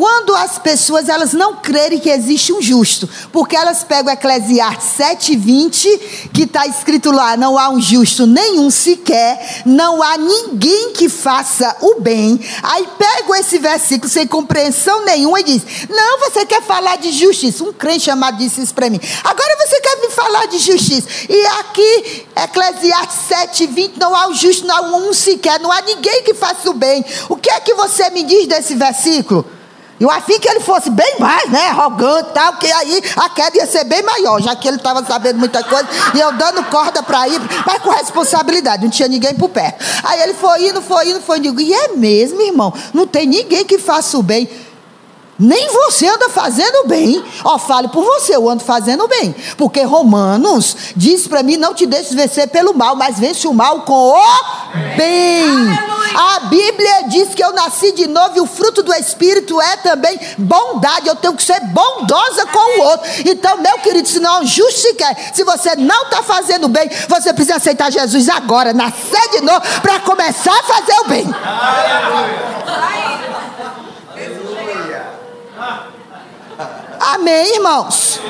quando 0.00 0.34
as 0.34 0.58
pessoas 0.58 1.10
elas 1.10 1.34
não 1.34 1.56
crerem 1.56 1.98
que 1.98 2.08
existe 2.08 2.54
um 2.54 2.62
justo, 2.62 3.06
porque 3.30 3.54
elas 3.54 3.84
pegam 3.84 4.10
Eclesiastes 4.10 4.96
7:20, 4.96 6.30
que 6.32 6.44
está 6.44 6.66
escrito 6.66 7.10
lá, 7.10 7.36
não 7.36 7.58
há 7.58 7.68
um 7.68 7.78
justo 7.78 8.26
nenhum 8.26 8.70
sequer, 8.70 9.60
não 9.66 10.02
há 10.02 10.16
ninguém 10.16 10.94
que 10.94 11.10
faça 11.10 11.76
o 11.82 12.00
bem. 12.00 12.40
Aí 12.62 12.88
pegam 12.96 13.34
esse 13.34 13.58
versículo 13.58 14.10
sem 14.10 14.26
compreensão 14.26 15.04
nenhuma 15.04 15.38
e 15.40 15.44
diz: 15.44 15.62
"Não, 15.90 16.18
você 16.20 16.46
quer 16.46 16.62
falar 16.62 16.96
de 16.96 17.12
justiça?" 17.12 17.62
Um 17.62 17.70
crente 17.70 18.06
chamado 18.06 18.38
disse 18.38 18.62
isso 18.62 18.72
para 18.72 18.88
mim. 18.88 19.00
Agora 19.22 19.66
você 19.66 19.82
quer 19.82 19.96
me 20.00 20.08
falar 20.08 20.46
de 20.46 20.60
justiça? 20.60 21.06
E 21.28 21.46
aqui 21.60 22.26
Eclesiastes 22.34 23.18
7:20, 23.28 23.98
não 23.98 24.16
há 24.16 24.28
o 24.28 24.34
justo, 24.34 24.66
não 24.66 24.76
há 24.76 24.96
um 24.96 25.12
sequer, 25.12 25.60
não 25.60 25.70
há 25.70 25.82
ninguém 25.82 26.22
que 26.22 26.32
faça 26.32 26.70
o 26.70 26.72
bem. 26.72 27.04
O 27.28 27.36
que 27.36 27.50
é 27.50 27.60
que 27.60 27.74
você 27.74 28.08
me 28.08 28.22
diz 28.22 28.46
desse 28.46 28.74
versículo? 28.74 29.59
Eu 30.00 30.10
afim 30.10 30.38
que 30.40 30.48
ele 30.48 30.60
fosse 30.60 30.88
bem 30.88 31.16
mais, 31.18 31.50
né? 31.50 31.68
Arrogante 31.68 32.30
e 32.30 32.32
tal, 32.32 32.56
que 32.56 32.72
aí 32.72 33.02
a 33.16 33.28
queda 33.28 33.58
ia 33.58 33.66
ser 33.66 33.84
bem 33.84 34.02
maior, 34.02 34.40
já 34.40 34.56
que 34.56 34.66
ele 34.66 34.78
estava 34.78 35.04
sabendo 35.04 35.38
muita 35.38 35.62
coisa, 35.62 35.86
e 36.14 36.20
eu 36.20 36.32
dando 36.32 36.64
corda 36.70 37.02
para 37.02 37.28
ir, 37.28 37.38
mas 37.66 37.82
com 37.82 37.90
responsabilidade, 37.90 38.82
não 38.82 38.90
tinha 38.90 39.06
ninguém 39.06 39.34
por 39.34 39.50
perto. 39.50 39.84
Aí 40.02 40.22
ele 40.22 40.32
foi 40.32 40.68
indo, 40.68 40.80
foi 40.80 41.10
indo, 41.10 41.20
foi 41.20 41.36
indo. 41.36 41.60
E 41.60 41.74
é 41.74 41.88
mesmo, 41.88 42.40
irmão, 42.40 42.72
não 42.94 43.06
tem 43.06 43.26
ninguém 43.26 43.62
que 43.66 43.78
faça 43.78 44.16
o 44.16 44.22
bem. 44.22 44.48
Nem 45.38 45.70
você 45.70 46.06
anda 46.06 46.28
fazendo 46.28 46.86
bem. 46.86 47.24
Ó, 47.44 47.58
fale 47.58 47.88
por 47.88 48.04
você, 48.04 48.36
eu 48.36 48.48
ando 48.48 48.62
fazendo 48.62 49.08
bem. 49.08 49.34
Porque 49.56 49.82
Romanos 49.82 50.76
diz 50.94 51.26
para 51.26 51.42
mim: 51.42 51.56
não 51.56 51.74
te 51.74 51.86
deixes 51.86 52.12
vencer 52.12 52.48
pelo 52.48 52.74
mal, 52.74 52.94
mas 52.94 53.18
vence 53.18 53.48
o 53.48 53.54
mal 53.54 53.80
com 53.80 53.94
o 53.94 54.22
bem. 54.98 55.89
A 56.14 56.40
Bíblia 56.40 57.04
diz 57.08 57.34
que 57.34 57.42
eu 57.42 57.52
nasci 57.52 57.92
de 57.92 58.06
novo 58.06 58.36
e 58.36 58.40
o 58.40 58.46
fruto 58.46 58.82
do 58.82 58.92
Espírito 58.94 59.60
é 59.60 59.76
também 59.76 60.18
bondade. 60.38 61.08
Eu 61.08 61.16
tenho 61.16 61.34
que 61.34 61.42
ser 61.42 61.60
bondosa 61.60 62.46
com 62.46 62.80
o 62.80 62.84
outro. 62.84 63.10
Então, 63.26 63.58
meu 63.58 63.78
querido, 63.78 64.08
se 64.08 64.20
não 64.20 64.44
justo 64.44 64.80
sequer, 64.80 65.16
se 65.34 65.44
você 65.44 65.76
não 65.76 66.04
está 66.04 66.22
fazendo 66.22 66.68
bem, 66.68 66.90
você 67.08 67.32
precisa 67.32 67.56
aceitar 67.56 67.90
Jesus 67.90 68.28
agora, 68.28 68.72
nascer 68.72 69.30
de 69.30 69.40
novo, 69.40 69.60
para 69.82 70.00
começar 70.00 70.58
a 70.58 70.62
fazer 70.62 70.98
o 71.00 71.08
bem. 71.08 71.26
Amém, 77.00 77.54
irmãos? 77.54 78.20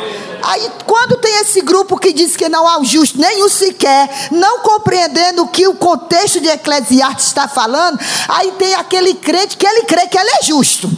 Aí, 0.45 0.71
quando 0.87 1.17
tem 1.17 1.41
esse 1.41 1.61
grupo 1.61 1.99
que 1.99 2.13
diz 2.13 2.37
que 2.37 2.49
não 2.49 2.69
há 2.69 2.79
o 2.79 2.85
justo, 2.85 3.21
nem 3.21 3.43
o 3.43 3.49
sequer, 3.49 4.29
não 4.31 4.61
compreendendo 4.61 5.43
o 5.43 5.49
que 5.49 5.67
o 5.67 5.75
contexto 5.75 6.41
de 6.41 6.49
Eclesiastes 6.49 7.27
está 7.27 7.49
falando, 7.49 7.99
aí 8.29 8.53
tem 8.53 8.75
aquele 8.75 9.15
crente 9.15 9.57
que 9.57 9.67
ele 9.67 9.83
crê 9.83 10.07
que 10.07 10.17
ele 10.17 10.31
é 10.31 10.43
justo. 10.45 10.89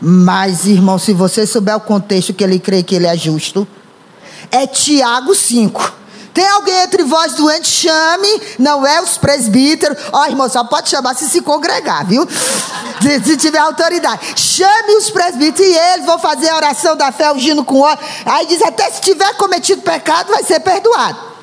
Mas, 0.00 0.66
irmão, 0.66 0.98
se 0.98 1.12
você 1.12 1.46
souber 1.46 1.76
o 1.76 1.80
contexto 1.80 2.32
que 2.32 2.42
ele 2.42 2.58
crê 2.58 2.82
que 2.82 2.94
ele 2.94 3.06
é 3.06 3.16
justo, 3.16 3.68
é 4.50 4.66
Tiago 4.66 5.34
5. 5.34 6.03
Tem 6.34 6.48
alguém 6.48 6.82
entre 6.82 7.04
vós 7.04 7.34
doente? 7.34 7.68
Chame, 7.68 8.42
não 8.58 8.84
é 8.84 9.00
os 9.00 9.16
presbíteros. 9.16 9.96
Ó, 10.12 10.20
oh, 10.20 10.26
irmão, 10.26 10.48
só 10.48 10.64
pode 10.64 10.88
chamar 10.88 11.14
se 11.14 11.30
se 11.30 11.40
congregar, 11.40 12.04
viu? 12.04 12.26
Se, 13.00 13.24
se 13.24 13.36
tiver 13.36 13.58
autoridade. 13.58 14.34
Chame 14.34 14.96
os 14.96 15.10
presbíteros 15.10 15.72
e 15.72 15.78
eles 15.78 16.04
vão 16.04 16.18
fazer 16.18 16.48
a 16.48 16.56
oração 16.56 16.96
da 16.96 17.12
fé, 17.12 17.32
ungindo 17.32 17.64
com 17.64 17.78
óleo. 17.78 18.00
Aí 18.26 18.46
diz: 18.46 18.60
até 18.62 18.90
se 18.90 19.00
tiver 19.00 19.32
cometido 19.34 19.82
pecado, 19.82 20.32
vai 20.32 20.42
ser 20.42 20.58
perdoado. 20.58 21.34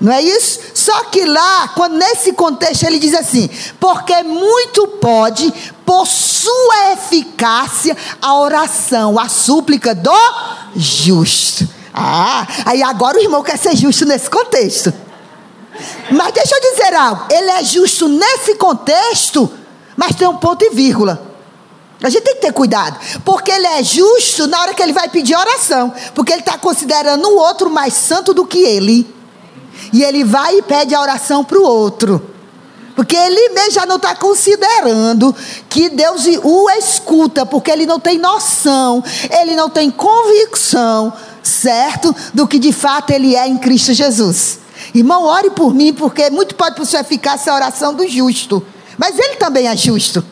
Não 0.00 0.12
é 0.12 0.22
isso? 0.22 0.60
Só 0.72 1.04
que 1.04 1.24
lá, 1.24 1.68
quando 1.74 1.96
nesse 1.96 2.32
contexto, 2.32 2.84
ele 2.84 3.00
diz 3.00 3.14
assim: 3.14 3.50
porque 3.80 4.22
muito 4.22 4.86
pode, 4.86 5.52
por 5.84 6.06
sua 6.06 6.92
eficácia, 6.92 7.96
a 8.20 8.38
oração, 8.38 9.18
a 9.18 9.28
súplica 9.28 9.96
do 9.96 10.12
justo. 10.76 11.81
Ah, 11.94 12.46
aí 12.64 12.82
agora 12.82 13.18
o 13.18 13.20
irmão 13.20 13.42
quer 13.42 13.58
ser 13.58 13.76
justo 13.76 14.06
nesse 14.06 14.30
contexto. 14.30 14.92
Mas 16.10 16.32
deixa 16.32 16.54
eu 16.54 16.70
dizer 16.70 16.94
algo: 16.94 17.24
ele 17.30 17.50
é 17.50 17.64
justo 17.64 18.08
nesse 18.08 18.54
contexto, 18.54 19.50
mas 19.96 20.16
tem 20.16 20.26
um 20.28 20.36
ponto 20.36 20.64
e 20.64 20.70
vírgula. 20.70 21.30
A 22.02 22.08
gente 22.08 22.24
tem 22.24 22.34
que 22.34 22.40
ter 22.40 22.52
cuidado, 22.52 22.98
porque 23.24 23.50
ele 23.50 23.66
é 23.66 23.82
justo 23.82 24.48
na 24.48 24.60
hora 24.60 24.74
que 24.74 24.82
ele 24.82 24.92
vai 24.92 25.08
pedir 25.08 25.36
oração, 25.36 25.92
porque 26.14 26.32
ele 26.32 26.40
está 26.40 26.58
considerando 26.58 27.28
o 27.28 27.36
outro 27.36 27.70
mais 27.70 27.94
santo 27.94 28.34
do 28.34 28.44
que 28.44 28.58
ele, 28.58 29.06
e 29.92 30.02
ele 30.02 30.24
vai 30.24 30.58
e 30.58 30.62
pede 30.62 30.94
a 30.94 31.00
oração 31.00 31.44
para 31.44 31.58
o 31.58 31.62
outro. 31.62 32.31
Porque 32.94 33.16
ele 33.16 33.50
mesmo 33.50 33.72
já 33.72 33.86
não 33.86 33.96
está 33.96 34.14
considerando 34.14 35.34
que 35.68 35.88
Deus 35.88 36.24
o 36.42 36.70
escuta, 36.70 37.46
porque 37.46 37.70
ele 37.70 37.86
não 37.86 37.98
tem 37.98 38.18
noção, 38.18 39.02
ele 39.30 39.56
não 39.56 39.70
tem 39.70 39.90
convicção 39.90 41.12
certo 41.42 42.14
do 42.32 42.46
que 42.46 42.58
de 42.58 42.72
fato 42.72 43.10
ele 43.10 43.34
é 43.34 43.46
em 43.46 43.56
Cristo 43.58 43.92
Jesus. 43.92 44.58
Irmão, 44.94 45.24
ore 45.24 45.50
por 45.50 45.74
mim, 45.74 45.92
porque 45.92 46.28
muito 46.30 46.54
pode 46.54 46.76
por 46.76 46.86
sua 46.86 47.00
eficácia 47.00 47.52
a 47.52 47.56
oração 47.56 47.94
do 47.94 48.06
justo. 48.06 48.64
Mas 48.98 49.18
ele 49.18 49.36
também 49.36 49.68
é 49.68 49.76
justo. 49.76 50.24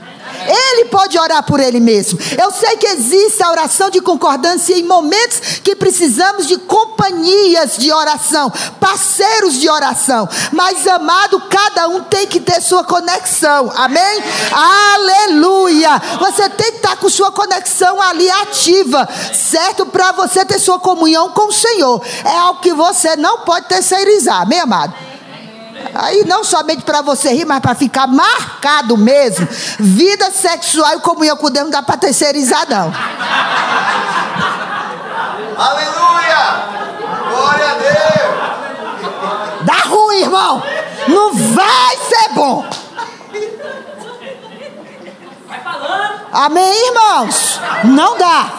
Ele 0.46 0.86
pode 0.86 1.18
orar 1.18 1.42
por 1.42 1.60
ele 1.60 1.80
mesmo. 1.80 2.18
Eu 2.40 2.50
sei 2.50 2.76
que 2.76 2.86
existe 2.86 3.42
a 3.42 3.50
oração 3.50 3.90
de 3.90 4.00
concordância 4.00 4.74
em 4.74 4.82
momentos 4.82 5.60
que 5.62 5.74
precisamos 5.76 6.46
de 6.46 6.56
companhias 6.56 7.76
de 7.76 7.92
oração, 7.92 8.52
parceiros 8.78 9.54
de 9.54 9.68
oração. 9.68 10.28
Mas, 10.52 10.86
amado, 10.86 11.40
cada 11.48 11.88
um 11.88 12.02
tem 12.04 12.26
que 12.26 12.40
ter 12.40 12.60
sua 12.60 12.84
conexão. 12.84 13.72
Amém? 13.74 14.22
Aleluia! 14.52 16.00
Você 16.20 16.48
tem 16.50 16.72
que 16.72 16.76
estar 16.78 16.96
com 16.96 17.08
sua 17.08 17.30
conexão 17.30 18.00
ali 18.00 18.30
ativa, 18.30 19.08
certo? 19.32 19.86
Para 19.86 20.12
você 20.12 20.44
ter 20.44 20.58
sua 20.58 20.78
comunhão 20.78 21.30
com 21.30 21.48
o 21.48 21.52
Senhor. 21.52 22.02
É 22.24 22.36
algo 22.36 22.60
que 22.60 22.72
você 22.72 23.16
não 23.16 23.38
pode 23.38 23.68
terceirizar, 23.68 24.42
amém, 24.42 24.60
amado? 24.60 25.09
Aí 25.94 26.24
não 26.24 26.44
somente 26.44 26.82
para 26.82 27.02
você 27.02 27.32
rir, 27.32 27.44
mas 27.44 27.60
para 27.60 27.74
ficar 27.74 28.06
marcado 28.06 28.96
mesmo. 28.96 29.46
Vida 29.78 30.30
sexual 30.30 30.96
e 30.96 31.00
comunhão 31.00 31.36
com 31.36 31.50
Deus 31.50 31.64
não 31.64 31.70
dá 31.70 31.82
para 31.82 31.96
terceirizar, 31.96 32.66
não. 32.68 32.92
Aleluia! 35.56 36.64
Glória 37.30 37.70
a 37.70 37.74
Deus! 37.74 38.00
Dá 39.62 39.88
ruim, 39.88 40.20
irmão. 40.22 40.62
Não 41.08 41.34
vai 41.34 41.96
ser 41.96 42.30
bom. 42.34 42.64
Amém, 46.32 46.86
irmãos? 46.86 47.60
Não 47.84 48.16
dá. 48.16 48.50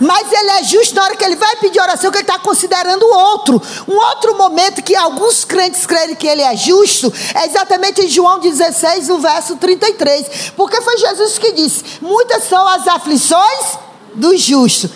Mas 0.00 0.32
ele 0.32 0.50
é 0.50 0.64
justo 0.64 0.94
na 0.94 1.04
hora 1.04 1.16
que 1.16 1.24
ele 1.24 1.36
vai 1.36 1.56
pedir 1.56 1.80
oração, 1.80 2.10
que 2.10 2.18
ele 2.18 2.24
está 2.24 2.38
considerando 2.38 3.04
o 3.04 3.14
outro. 3.14 3.62
Um 3.88 3.96
outro 3.96 4.36
momento 4.36 4.82
que 4.82 4.94
alguns 4.94 5.44
crentes 5.44 5.86
creem 5.86 6.14
que 6.14 6.26
ele 6.26 6.42
é 6.42 6.56
justo 6.56 7.12
é 7.34 7.46
exatamente 7.46 8.02
em 8.02 8.08
João 8.08 8.38
16, 8.38 9.08
no 9.08 9.18
verso 9.18 9.56
33. 9.56 10.52
Porque 10.56 10.80
foi 10.80 10.96
Jesus 10.98 11.38
que 11.38 11.52
disse: 11.52 11.84
Muitas 12.00 12.44
são 12.44 12.66
as 12.68 12.86
aflições 12.88 13.78
do 14.14 14.36
justo. 14.36 14.90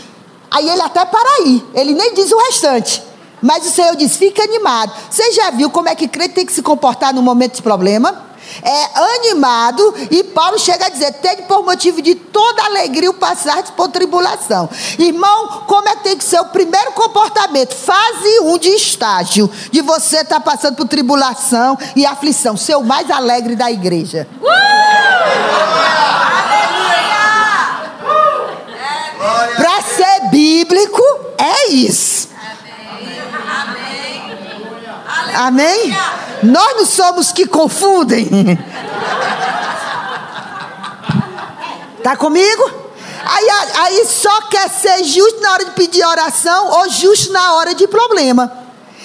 Aí 0.50 0.68
ele 0.68 0.82
até 0.82 1.04
para 1.04 1.28
aí, 1.40 1.64
ele 1.74 1.94
nem 1.94 2.14
diz 2.14 2.32
o 2.32 2.38
restante. 2.38 3.02
Mas 3.40 3.66
o 3.66 3.70
Senhor 3.70 3.94
diz: 3.96 4.16
fica 4.16 4.42
animado. 4.42 4.92
Você 5.10 5.32
já 5.32 5.50
viu 5.50 5.70
como 5.70 5.88
é 5.88 5.94
que 5.94 6.08
crente 6.08 6.34
tem 6.34 6.46
que 6.46 6.52
se 6.52 6.62
comportar 6.62 7.14
no 7.14 7.22
momento 7.22 7.56
de 7.56 7.62
problema? 7.62 8.27
É 8.62 8.98
animado, 9.16 9.94
e 10.10 10.24
Paulo 10.24 10.58
chega 10.58 10.86
a 10.86 10.88
dizer: 10.88 11.12
tende 11.14 11.42
por 11.42 11.64
motivo 11.64 12.02
de 12.02 12.14
toda 12.14 12.64
alegria 12.64 13.10
o 13.10 13.14
passar 13.14 13.62
por 13.72 13.88
tribulação. 13.88 14.68
Irmão, 14.98 15.64
como 15.66 15.88
é 15.88 15.96
que 15.96 16.04
tem 16.04 16.16
que 16.16 16.24
ser 16.24 16.40
o 16.40 16.46
primeiro 16.46 16.92
comportamento? 16.92 17.74
Fase 17.74 18.40
1 18.40 18.52
um 18.52 18.58
de 18.58 18.70
estágio, 18.70 19.50
de 19.70 19.80
você 19.80 20.18
estar 20.18 20.36
tá 20.36 20.40
passando 20.40 20.76
por 20.76 20.88
tribulação 20.88 21.78
e 21.94 22.06
aflição, 22.06 22.56
ser 22.56 22.76
o 22.76 22.84
mais 22.84 23.10
alegre 23.10 23.56
da 23.56 23.70
igreja. 23.70 24.28
Uh! 24.40 25.78
Para 29.56 29.82
ser 29.82 30.28
bíblico, 30.30 31.02
é 31.36 31.70
isso. 31.70 32.28
Amém? 35.38 35.96
Nós 36.42 36.76
não 36.76 36.84
somos 36.84 37.30
que 37.30 37.46
confundem. 37.46 38.28
Tá 42.02 42.16
comigo? 42.16 42.70
Aí, 43.24 43.48
aí 43.76 44.04
só 44.06 44.42
quer 44.42 44.68
ser 44.68 45.04
justo 45.04 45.40
na 45.40 45.52
hora 45.52 45.64
de 45.66 45.70
pedir 45.72 46.04
oração 46.04 46.70
ou 46.80 46.90
justo 46.90 47.32
na 47.32 47.54
hora 47.54 47.72
de 47.72 47.86
problema. 47.86 48.50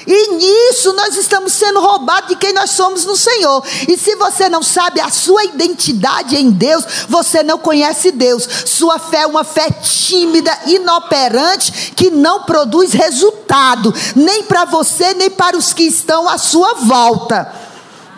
E 0.06 0.34
nisso 0.34 0.94
nós 0.94 1.16
estamos 1.16 1.54
sendo 1.54 1.80
roubados 1.80 2.30
de 2.30 2.36
quem 2.36 2.54
nós 2.54 2.72
somos 2.72 3.06
no 3.06 3.16
Senhor. 3.16 3.63
E 3.88 3.98
se 3.98 4.16
você 4.16 4.50
não 4.50 4.62
sabe 4.62 5.00
a 5.00 5.10
sua 5.10 5.44
identidade 5.46 6.36
em 6.36 6.50
Deus, 6.52 6.84
você 7.08 7.42
não 7.44 7.58
conhece 7.58 8.12
Deus. 8.12 8.48
Sua 8.66 9.00
fé 9.00 9.22
é 9.22 9.28
uma 9.28 9.44
fé 9.44 9.70
tímida, 9.70 10.58
inoperante, 10.68 11.94
que 11.96 12.10
não 12.10 12.44
produz 12.44 12.94
resultado, 12.94 13.94
nem 14.16 14.44
para 14.44 14.66
você, 14.66 15.13
nem 15.13 15.30
para 15.30 15.58
os 15.58 15.74
que 15.74 15.84
estão 15.84 16.28
à 16.28 16.38
sua 16.38 16.74
volta. 16.74 17.52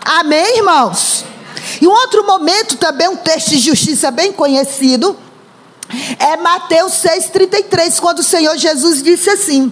Amém, 0.04 0.58
irmãos? 0.58 1.26
E 1.82 1.88
um 1.88 1.91
outro 1.91 2.26
momento 2.26 2.78
também, 2.78 3.08
um 3.08 3.15
texto 3.15 3.50
de 3.50 3.60
justiça 3.60 4.12
bem 4.12 4.32
conhecido, 4.32 5.17
é 6.19 6.38
Mateus 6.38 6.93
6,33, 6.93 8.00
quando 8.00 8.19
o 8.19 8.24
Senhor 8.24 8.58
Jesus 8.58 9.04
disse 9.04 9.30
assim: 9.30 9.71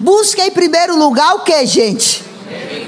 Busque 0.00 0.40
em 0.40 0.50
primeiro 0.50 0.96
lugar 0.96 1.36
o 1.36 1.40
que, 1.40 1.66
gente? 1.66 2.24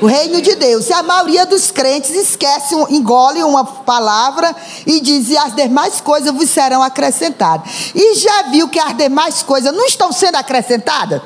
O 0.00 0.06
reino 0.06 0.42
de 0.42 0.54
Deus. 0.56 0.88
E 0.88 0.92
a 0.92 1.02
maioria 1.02 1.46
dos 1.46 1.70
crentes 1.70 2.10
esquece, 2.10 2.74
engole 2.90 3.42
uma 3.42 3.64
palavra 3.64 4.54
e 4.86 5.00
diz: 5.00 5.30
e 5.30 5.36
as 5.36 5.54
demais 5.54 6.00
coisas 6.00 6.32
vos 6.32 6.50
serão 6.50 6.82
acrescentadas. 6.82 7.92
E 7.94 8.14
já 8.16 8.42
viu 8.50 8.68
que 8.68 8.78
as 8.78 8.96
demais 8.96 9.42
coisas 9.42 9.72
não 9.72 9.86
estão 9.86 10.12
sendo 10.12 10.36
acrescentadas? 10.36 11.22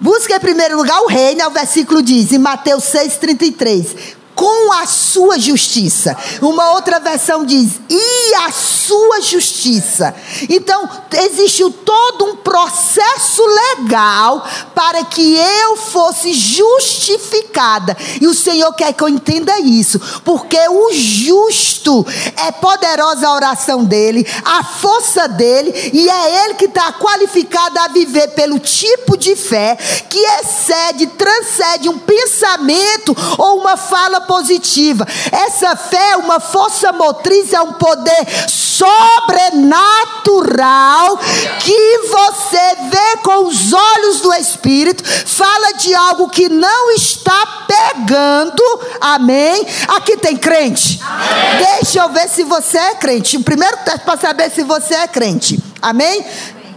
Busca 0.00 0.34
em 0.34 0.40
primeiro 0.40 0.76
lugar 0.76 1.00
o 1.02 1.06
reino, 1.06 1.42
é 1.42 1.46
o 1.46 1.50
versículo 1.52 2.02
diz, 2.02 2.32
em 2.32 2.38
Mateus 2.38 2.84
6,33 2.84 4.21
com 4.34 4.72
a 4.72 4.86
sua 4.86 5.38
justiça. 5.38 6.16
Uma 6.40 6.72
outra 6.72 6.98
versão 6.98 7.44
diz: 7.44 7.80
e 7.88 8.34
a 8.34 8.50
sua 8.50 9.20
justiça. 9.20 10.14
Então, 10.48 10.88
existe 11.24 11.68
todo 11.84 12.24
um 12.24 12.36
processo 12.36 13.42
legal 13.46 14.46
para 14.74 15.04
que 15.04 15.36
eu 15.36 15.76
fosse 15.76 16.32
justificada. 16.32 17.96
E 18.20 18.26
o 18.26 18.34
Senhor 18.34 18.72
quer 18.72 18.92
que 18.92 19.02
eu 19.02 19.08
entenda 19.08 19.58
isso, 19.60 20.00
porque 20.24 20.58
o 20.68 20.92
justo 20.92 22.04
é 22.36 22.52
poderosa 22.52 23.26
a 23.26 23.34
oração 23.34 23.84
dele, 23.84 24.26
a 24.44 24.64
força 24.64 25.28
dele, 25.28 25.90
e 25.92 26.08
é 26.08 26.44
ele 26.44 26.54
que 26.54 26.66
está 26.66 26.92
qualificado 26.94 27.78
a 27.78 27.88
viver 27.88 28.28
pelo 28.28 28.58
tipo 28.58 29.16
de 29.16 29.36
fé 29.36 29.76
que 30.08 30.18
excede, 30.40 31.06
transcende 31.06 31.88
um 31.88 31.98
pensamento 31.98 33.16
ou 33.38 33.60
uma 33.60 33.76
fala 33.76 34.21
positiva. 34.22 35.06
Essa 35.30 35.76
fé 35.76 36.12
é 36.12 36.16
uma 36.16 36.40
força 36.40 36.90
motriz, 36.92 37.52
é 37.52 37.60
um 37.60 37.74
poder 37.74 38.26
sobrenatural 38.48 41.18
que 41.60 41.98
você 42.08 42.76
vê 42.90 43.16
com 43.22 43.46
os 43.46 43.72
olhos 43.72 44.20
do 44.20 44.32
Espírito, 44.34 45.04
fala 45.04 45.74
de 45.74 45.94
algo 45.94 46.28
que 46.28 46.48
não 46.48 46.90
está 46.92 47.66
pegando. 47.66 48.62
Amém? 49.00 49.66
Aqui 49.88 50.16
tem 50.16 50.36
crente. 50.36 51.00
Amém. 51.02 51.66
Deixa 51.80 52.00
eu 52.00 52.08
ver 52.08 52.28
se 52.28 52.44
você 52.44 52.78
é 52.78 52.94
crente. 52.94 53.36
O 53.36 53.44
primeiro 53.44 53.76
teste 53.84 54.00
para 54.00 54.18
saber 54.18 54.50
se 54.50 54.62
você 54.62 54.94
é 54.94 55.06
crente. 55.06 55.62
Amém? 55.80 56.24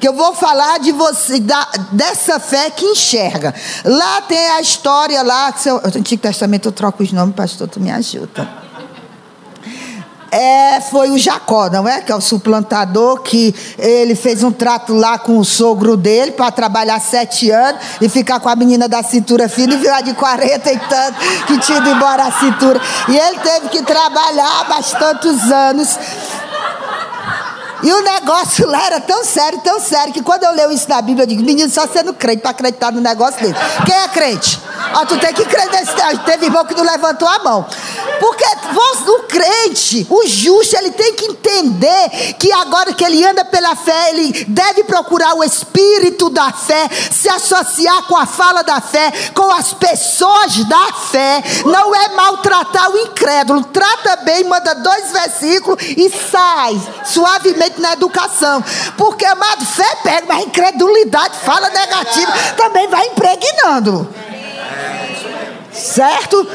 Que 0.05 0.09
eu 0.09 0.13
vou 0.13 0.35
falar 0.35 0.77
de 0.77 0.91
você, 0.91 1.39
da, 1.39 1.67
dessa 1.91 2.39
fé 2.39 2.69
que 2.69 2.85
enxerga. 2.85 3.55
Lá 3.83 4.21
tem 4.21 4.51
a 4.51 4.61
história 4.61 5.23
lá, 5.23 5.51
que 5.51 5.61
seu, 5.61 5.77
Antigo 5.83 6.21
Testamento 6.21 6.67
eu 6.67 6.71
troco 6.71 7.01
os 7.01 7.11
nomes, 7.11 7.33
pastor, 7.35 7.67
tu 7.67 7.79
me 7.79 7.89
ajuda. 7.89 8.47
É, 10.29 10.79
foi 10.81 11.09
o 11.09 11.17
Jacó, 11.17 11.71
não 11.71 11.87
é? 11.87 12.01
Que 12.01 12.11
é 12.11 12.15
o 12.15 12.21
suplantador 12.21 13.21
que 13.21 13.55
ele 13.79 14.13
fez 14.13 14.43
um 14.43 14.51
trato 14.51 14.93
lá 14.93 15.17
com 15.17 15.39
o 15.39 15.45
sogro 15.45 15.97
dele 15.97 16.33
para 16.33 16.51
trabalhar 16.51 16.99
sete 16.99 17.49
anos 17.49 17.81
e 17.99 18.07
ficar 18.07 18.39
com 18.39 18.49
a 18.49 18.55
menina 18.55 18.87
da 18.87 19.01
cintura 19.01 19.49
fina 19.49 19.73
e 19.73 19.77
virar 19.77 20.01
de 20.01 20.13
40 20.13 20.71
e 20.71 20.77
tanto 20.77 21.19
que 21.47 21.57
tinha 21.59 21.79
ido 21.79 21.89
embora 21.89 22.25
a 22.25 22.31
cintura. 22.31 22.79
E 23.09 23.17
ele 23.17 23.39
teve 23.39 23.69
que 23.69 23.81
trabalhar 23.81 24.65
bastantes 24.69 25.41
anos 25.51 25.97
e 27.85 27.93
o 27.93 28.01
negócio 28.01 28.67
lá 28.67 28.83
era 28.87 28.99
tão 28.99 29.23
sério, 29.23 29.61
tão 29.63 29.79
sério, 29.79 30.11
que 30.11 30.23
quando 30.23 30.43
eu 30.43 30.51
leio 30.53 30.71
isso 30.71 30.89
na 30.89 30.99
Bíblia, 31.03 31.21
eu 31.21 31.27
digo, 31.27 31.43
menino, 31.43 31.69
só 31.69 31.85
sendo 31.87 32.15
crente 32.15 32.41
para 32.41 32.49
acreditar 32.49 32.91
no 32.91 32.99
negócio 32.99 33.39
dele. 33.39 33.55
Quem 33.85 33.95
é 33.95 34.07
crente? 34.07 34.59
Ó, 34.95 35.05
tu 35.05 35.19
tem 35.19 35.31
que 35.31 35.45
crer 35.45 35.69
nesse. 35.69 35.93
Teve 36.25 36.47
irmão 36.47 36.65
que 36.65 36.73
não 36.73 36.83
levantou 36.83 37.27
a 37.27 37.39
mão. 37.43 37.63
Porque 38.19 38.43
o 39.07 39.23
crente, 39.23 40.07
o 40.09 40.25
justo, 40.27 40.75
ele 40.77 40.91
tem 40.91 41.13
que 41.13 41.25
entender 41.25 42.33
que 42.39 42.51
agora 42.51 42.93
que 42.93 43.03
ele 43.03 43.23
anda 43.23 43.45
pela 43.45 43.75
fé, 43.75 44.09
ele 44.09 44.45
deve 44.45 44.83
procurar 44.83 45.35
o 45.35 45.43
espírito 45.43 46.29
da 46.29 46.51
fé, 46.51 46.89
se 47.11 47.29
associar 47.29 48.03
com 48.03 48.17
a 48.17 48.25
fala 48.25 48.63
da 48.63 48.81
fé, 48.81 49.11
com 49.33 49.51
as 49.51 49.73
pessoas 49.73 50.63
da 50.65 50.93
fé. 51.11 51.43
Não 51.65 51.93
é 51.93 52.09
maltratar 52.09 52.91
o 52.91 52.97
incrédulo. 52.97 53.63
Trata 53.65 54.17
bem, 54.17 54.43
manda 54.45 54.73
dois 54.75 55.11
versículos 55.11 55.83
e 55.83 56.09
sai 56.09 56.81
suavemente 57.05 57.74
na 57.81 57.93
educação. 57.93 58.63
Porque, 58.97 59.25
amado, 59.25 59.65
fé 59.65 59.95
pega, 60.03 60.25
mas 60.27 60.45
incredulidade, 60.45 61.37
fala 61.39 61.69
negativa, 61.69 62.31
também 62.57 62.87
vai 62.87 63.05
impregnando. 63.07 64.09
Certo? 65.71 66.47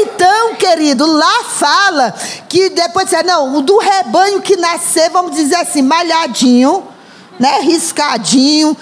Então, 0.00 0.54
querido, 0.54 1.04
lá 1.06 1.44
fala 1.44 2.14
que 2.48 2.70
depois 2.70 3.12
é 3.12 3.22
não, 3.22 3.56
o 3.56 3.62
do 3.62 3.76
rebanho 3.76 4.40
que 4.40 4.56
nascer, 4.56 5.10
vamos 5.10 5.36
dizer 5.36 5.56
assim, 5.56 5.82
malhadinho, 5.82 6.82
né, 7.38 7.60
riscadinho, 7.60 8.74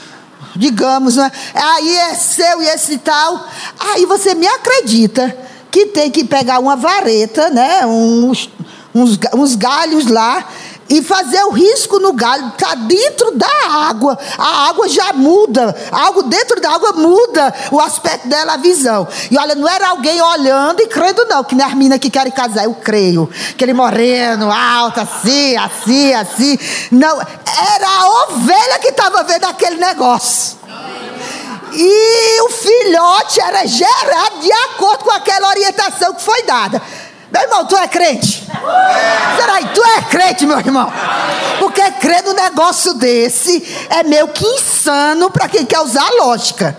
digamos, 0.55 1.17
né? 1.17 1.31
Aí 1.55 1.97
é 1.97 2.15
seu 2.15 2.63
e 2.63 2.67
esse 2.67 2.99
tal. 2.99 3.45
Aí 3.81 4.07
você 4.07 4.35
me 4.35 4.47
acredita 4.47 5.37
que 5.71 5.87
tem 5.87 6.11
que 6.11 6.25
pegar 6.25 6.61
uma 6.61 6.77
vareta, 6.77 7.51
né, 7.51 7.85
uns, 7.85 8.49
uns, 8.95 9.19
uns 9.35 9.57
galhos 9.57 10.07
lá 10.07 10.47
e 10.91 11.01
fazer 11.03 11.45
o 11.45 11.51
risco 11.51 12.01
no 12.01 12.13
galho, 12.13 12.49
está 12.49 12.75
dentro 12.75 13.31
da 13.31 13.49
água. 13.89 14.19
A 14.37 14.69
água 14.69 14.89
já 14.89 15.13
muda. 15.13 15.75
Algo 15.93 16.25
dentro 16.25 16.61
da 16.61 16.73
água 16.73 16.93
muda 16.93 17.55
o 17.71 17.79
aspecto 17.79 18.27
dela, 18.27 18.55
a 18.55 18.57
visão. 18.57 19.07
E 19.31 19.39
olha, 19.39 19.55
não 19.55 19.69
era 19.69 19.91
alguém 19.91 20.21
olhando 20.21 20.81
e 20.81 20.89
crendo, 20.89 21.25
não, 21.27 21.45
que 21.45 21.55
nem 21.55 21.65
as 21.65 21.75
minas 21.75 22.01
que 22.01 22.11
querem 22.11 22.33
casar, 22.33 22.65
eu 22.65 22.75
creio. 22.75 23.31
Aquele 23.51 23.73
moreno, 23.73 24.51
alto, 24.51 25.01
assim, 25.01 25.57
assim, 25.57 26.13
assim. 26.13 26.59
Não, 26.91 27.21
era 27.21 27.89
a 27.89 28.25
ovelha 28.25 28.79
que 28.81 28.89
estava 28.89 29.23
vendo 29.23 29.45
aquele 29.45 29.77
negócio. 29.77 30.59
E 31.73 32.41
o 32.43 32.49
filhote 32.49 33.41
era 33.41 33.65
gerado 33.67 34.41
de 34.41 34.53
acordo 34.53 35.05
com 35.05 35.11
aquela 35.13 35.49
orientação 35.49 36.15
que 36.15 36.23
foi 36.23 36.43
dada. 36.43 36.83
Meu 37.31 37.43
irmão, 37.43 37.65
tu 37.67 37.77
é 37.77 37.87
crente? 37.87 38.47
Será 39.37 39.59
que 39.59 39.69
tu 39.75 39.83
é 39.85 40.03
crente, 40.03 40.47
meu 40.47 40.59
irmão? 40.59 40.93
Porque 41.59 41.83
crer 41.93 42.23
no 42.25 42.33
negócio 42.33 42.95
desse 42.95 43.63
é 43.89 44.03
meio 44.03 44.29
que 44.29 44.45
insano 44.45 45.31
para 45.31 45.49
quem 45.49 45.65
quer 45.65 45.81
usar 45.81 46.09
lógica. 46.19 46.77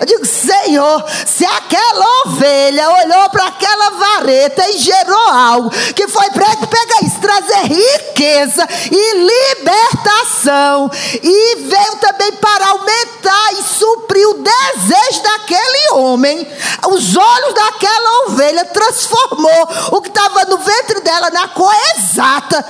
Eu 0.00 0.06
digo, 0.06 0.24
Senhor, 0.24 1.04
se 1.26 1.44
aquela 1.44 2.06
ovelha 2.24 2.90
olhou 2.90 3.28
para 3.28 3.48
aquela 3.48 3.90
vareta 3.90 4.66
e 4.70 4.78
gerou 4.78 5.28
algo 5.28 5.70
que 5.94 6.08
foi 6.08 6.30
para 6.30 6.56
pegar 6.56 7.02
isso, 7.02 7.20
trazer 7.20 7.66
riqueza 7.66 8.66
e 8.90 9.58
libertação, 9.58 10.90
e 11.22 11.56
veio 11.56 11.96
também 11.96 12.32
para 12.32 12.66
aumentar 12.68 13.52
e 13.52 13.62
suprir 13.62 14.26
o 14.26 14.42
desejo 14.42 15.22
daquele 15.22 15.92
homem, 15.92 16.48
os 16.88 17.16
olhos 17.16 17.54
daquela 17.54 18.26
ovelha 18.26 18.64
transformou 18.64 19.68
o 19.92 20.00
que 20.00 20.08
estava 20.08 20.46
no 20.46 20.56
ventre 20.56 21.00
dela 21.02 21.28
na 21.28 21.48
cor 21.48 21.74
exata. 21.98 22.64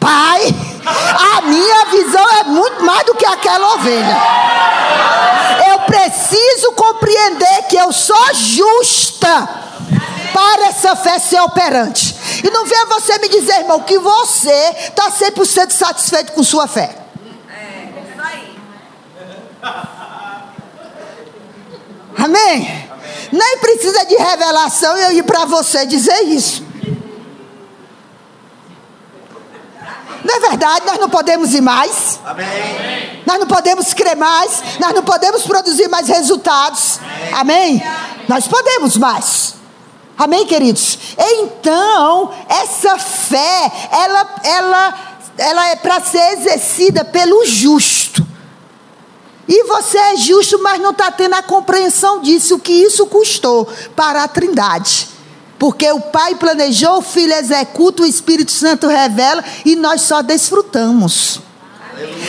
Pai, 0.00 0.54
a 1.36 1.42
minha 1.42 1.84
visão 1.84 2.26
é 2.40 2.44
muito 2.44 2.82
mais 2.82 3.04
do 3.04 3.14
que 3.14 3.26
aquela 3.26 3.74
ovelha. 3.74 4.16
Eu 5.70 5.80
preciso 5.80 6.72
compreender 6.72 7.64
que 7.68 7.76
eu 7.76 7.92
sou 7.92 8.34
justa 8.34 9.48
para 10.32 10.68
essa 10.68 10.96
fé 10.96 11.18
ser 11.18 11.40
operante. 11.42 12.16
E 12.42 12.50
não 12.50 12.64
venha 12.64 12.86
você 12.86 13.18
me 13.18 13.28
dizer, 13.28 13.58
irmão, 13.58 13.80
que 13.80 13.98
você 13.98 14.74
está 14.88 15.10
100% 15.10 15.70
satisfeito 15.70 16.32
com 16.32 16.42
sua 16.42 16.66
fé. 16.66 16.96
É, 17.50 17.88
isso 18.10 18.22
aí. 18.22 18.58
Amém? 22.16 22.66
Amém? 22.66 22.90
Nem 23.32 23.58
precisa 23.58 24.04
de 24.06 24.16
revelação 24.16 24.96
eu 24.96 25.12
ir 25.12 25.22
para 25.24 25.44
você 25.44 25.84
dizer 25.86 26.22
isso. 26.22 26.69
Não 30.24 30.36
é 30.36 30.40
verdade? 30.40 30.86
Nós 30.86 30.98
não 30.98 31.08
podemos 31.08 31.54
ir 31.54 31.60
mais. 31.60 32.20
Amém. 32.24 33.22
Nós 33.26 33.38
não 33.38 33.46
podemos 33.46 33.94
crer 33.94 34.16
mais. 34.16 34.62
Nós 34.78 34.94
não 34.94 35.02
podemos 35.02 35.42
produzir 35.42 35.88
mais 35.88 36.08
resultados. 36.08 37.00
Amém? 37.32 37.82
Amém? 37.82 37.82
Nós 38.28 38.46
podemos 38.46 38.96
mais. 38.96 39.54
Amém, 40.16 40.46
queridos? 40.46 40.98
Então, 41.18 42.30
essa 42.46 42.98
fé, 42.98 43.72
ela, 43.90 44.34
ela, 44.44 44.94
ela 45.38 45.68
é 45.68 45.76
para 45.76 46.00
ser 46.00 46.34
exercida 46.34 47.04
pelo 47.04 47.46
justo. 47.46 48.26
E 49.48 49.64
você 49.64 49.98
é 49.98 50.16
justo, 50.16 50.62
mas 50.62 50.80
não 50.80 50.90
está 50.90 51.10
tendo 51.10 51.34
a 51.34 51.42
compreensão 51.42 52.20
disso, 52.20 52.54
o 52.54 52.60
que 52.60 52.70
isso 52.70 53.06
custou 53.06 53.66
para 53.96 54.22
a 54.22 54.28
Trindade. 54.28 55.09
Porque 55.60 55.92
o 55.92 56.00
Pai 56.00 56.36
planejou, 56.36 56.96
o 56.96 57.02
Filho 57.02 57.34
executa, 57.34 58.02
o 58.02 58.06
Espírito 58.06 58.50
Santo 58.50 58.86
revela 58.86 59.44
e 59.62 59.76
nós 59.76 60.00
só 60.00 60.22
desfrutamos. 60.22 61.38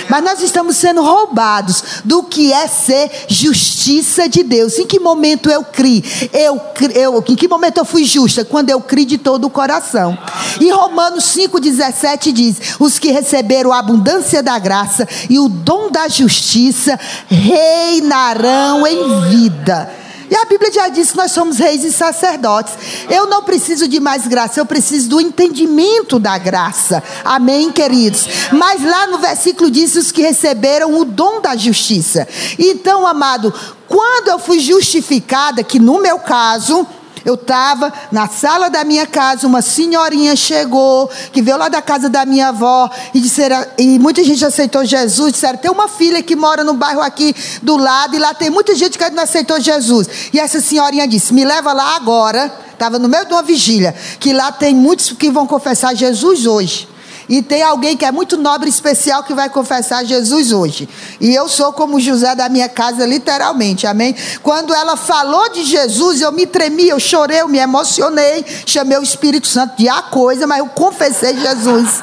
Mas 0.09 0.21
nós 0.21 0.41
estamos 0.41 0.75
sendo 0.75 1.01
roubados 1.01 1.81
do 2.03 2.23
que 2.23 2.51
é 2.51 2.67
ser 2.67 3.09
justiça 3.29 4.27
de 4.27 4.43
Deus. 4.43 4.77
Em 4.77 4.85
que 4.85 4.99
momento 4.99 5.49
eu 5.49 5.63
criei? 5.63 6.03
Eu, 6.33 6.59
eu, 6.93 7.23
em 7.25 7.35
que 7.37 7.47
momento 7.47 7.77
eu 7.77 7.85
fui 7.85 8.03
justa? 8.03 8.43
Quando 8.43 8.69
eu 8.69 8.81
criei 8.81 9.05
de 9.05 9.17
todo 9.17 9.45
o 9.45 9.49
coração. 9.49 10.17
E 10.59 10.69
Romanos 10.69 11.23
5,17 11.33 12.33
diz: 12.33 12.57
Os 12.81 12.99
que 12.99 13.11
receberam 13.11 13.71
a 13.71 13.79
abundância 13.79 14.43
da 14.43 14.59
graça 14.59 15.07
e 15.29 15.39
o 15.39 15.47
dom 15.47 15.89
da 15.89 16.09
justiça 16.09 16.99
reinarão 17.29 18.85
em 18.85 19.21
vida. 19.29 20.00
E 20.31 20.35
a 20.35 20.45
Bíblia 20.45 20.71
já 20.71 20.87
diz 20.87 21.11
que 21.11 21.17
nós 21.17 21.33
somos 21.33 21.57
reis 21.57 21.83
e 21.83 21.91
sacerdotes. 21.91 22.73
Eu 23.09 23.27
não 23.27 23.43
preciso 23.43 23.85
de 23.85 23.99
mais 23.99 24.25
graça, 24.25 24.61
eu 24.61 24.65
preciso 24.65 25.09
do 25.09 25.19
entendimento 25.19 26.17
da 26.17 26.37
graça. 26.37 27.03
Amém, 27.25 27.69
queridos? 27.69 28.25
Mas 28.53 28.81
lá 28.81 29.07
no 29.07 29.17
versículo 29.17 29.69
diz 29.69 29.93
os 29.95 30.09
que 30.09 30.21
receberam 30.21 30.97
o 30.97 31.03
dom 31.03 31.41
da 31.41 31.57
justiça. 31.57 32.25
Então, 32.57 33.05
amado, 33.05 33.53
quando 33.89 34.29
eu 34.29 34.39
fui 34.39 34.61
justificada, 34.61 35.65
que 35.65 35.79
no 35.79 36.01
meu 36.01 36.17
caso, 36.19 36.87
eu 37.25 37.35
estava 37.35 37.91
na 38.11 38.27
sala 38.27 38.69
da 38.69 38.83
minha 38.83 39.05
casa, 39.05 39.47
uma 39.47 39.61
senhorinha 39.61 40.35
chegou, 40.35 41.09
que 41.31 41.41
veio 41.41 41.57
lá 41.57 41.69
da 41.69 41.81
casa 41.81 42.09
da 42.09 42.25
minha 42.25 42.49
avó, 42.49 42.89
e, 43.13 43.19
disseram, 43.19 43.65
e 43.77 43.99
muita 43.99 44.23
gente 44.23 44.43
aceitou 44.43 44.85
Jesus. 44.85 45.33
Disseram: 45.33 45.57
tem 45.57 45.71
uma 45.71 45.87
filha 45.87 46.21
que 46.23 46.35
mora 46.35 46.63
no 46.63 46.73
bairro 46.73 47.01
aqui 47.01 47.35
do 47.61 47.77
lado, 47.77 48.15
e 48.15 48.19
lá 48.19 48.33
tem 48.33 48.49
muita 48.49 48.75
gente 48.75 48.97
que 48.97 49.09
não 49.09 49.23
aceitou 49.23 49.59
Jesus. 49.59 50.07
E 50.33 50.39
essa 50.39 50.59
senhorinha 50.59 51.07
disse: 51.07 51.33
me 51.33 51.45
leva 51.45 51.73
lá 51.73 51.95
agora. 51.95 52.51
Estava 52.71 52.97
no 52.97 53.07
meio 53.07 53.27
de 53.27 53.31
uma 53.31 53.43
vigília, 53.43 53.93
que 54.19 54.33
lá 54.33 54.51
tem 54.51 54.73
muitos 54.73 55.11
que 55.11 55.29
vão 55.29 55.45
confessar 55.45 55.95
Jesus 55.95 56.47
hoje. 56.47 56.89
E 57.29 57.41
tem 57.41 57.63
alguém 57.63 57.95
que 57.95 58.05
é 58.05 58.11
muito 58.11 58.37
nobre 58.37 58.67
e 58.67 58.71
especial 58.71 59.23
que 59.23 59.33
vai 59.33 59.49
confessar 59.49 60.03
Jesus 60.05 60.51
hoje. 60.51 60.87
E 61.19 61.33
eu 61.33 61.47
sou 61.47 61.73
como 61.73 61.99
José 61.99 62.35
da 62.35 62.49
minha 62.49 62.69
casa, 62.69 63.05
literalmente, 63.05 63.87
amém? 63.87 64.15
Quando 64.41 64.73
ela 64.73 64.95
falou 64.95 65.49
de 65.49 65.63
Jesus, 65.63 66.21
eu 66.21 66.31
me 66.31 66.45
tremi, 66.45 66.87
eu 66.87 66.99
chorei, 66.99 67.41
eu 67.41 67.47
me 67.47 67.59
emocionei, 67.59 68.45
chamei 68.65 68.97
o 68.97 69.03
Espírito 69.03 69.47
Santo 69.47 69.77
de 69.77 69.87
a 69.87 70.01
coisa, 70.01 70.47
mas 70.47 70.59
eu 70.59 70.67
confessei 70.67 71.37
Jesus. 71.37 72.01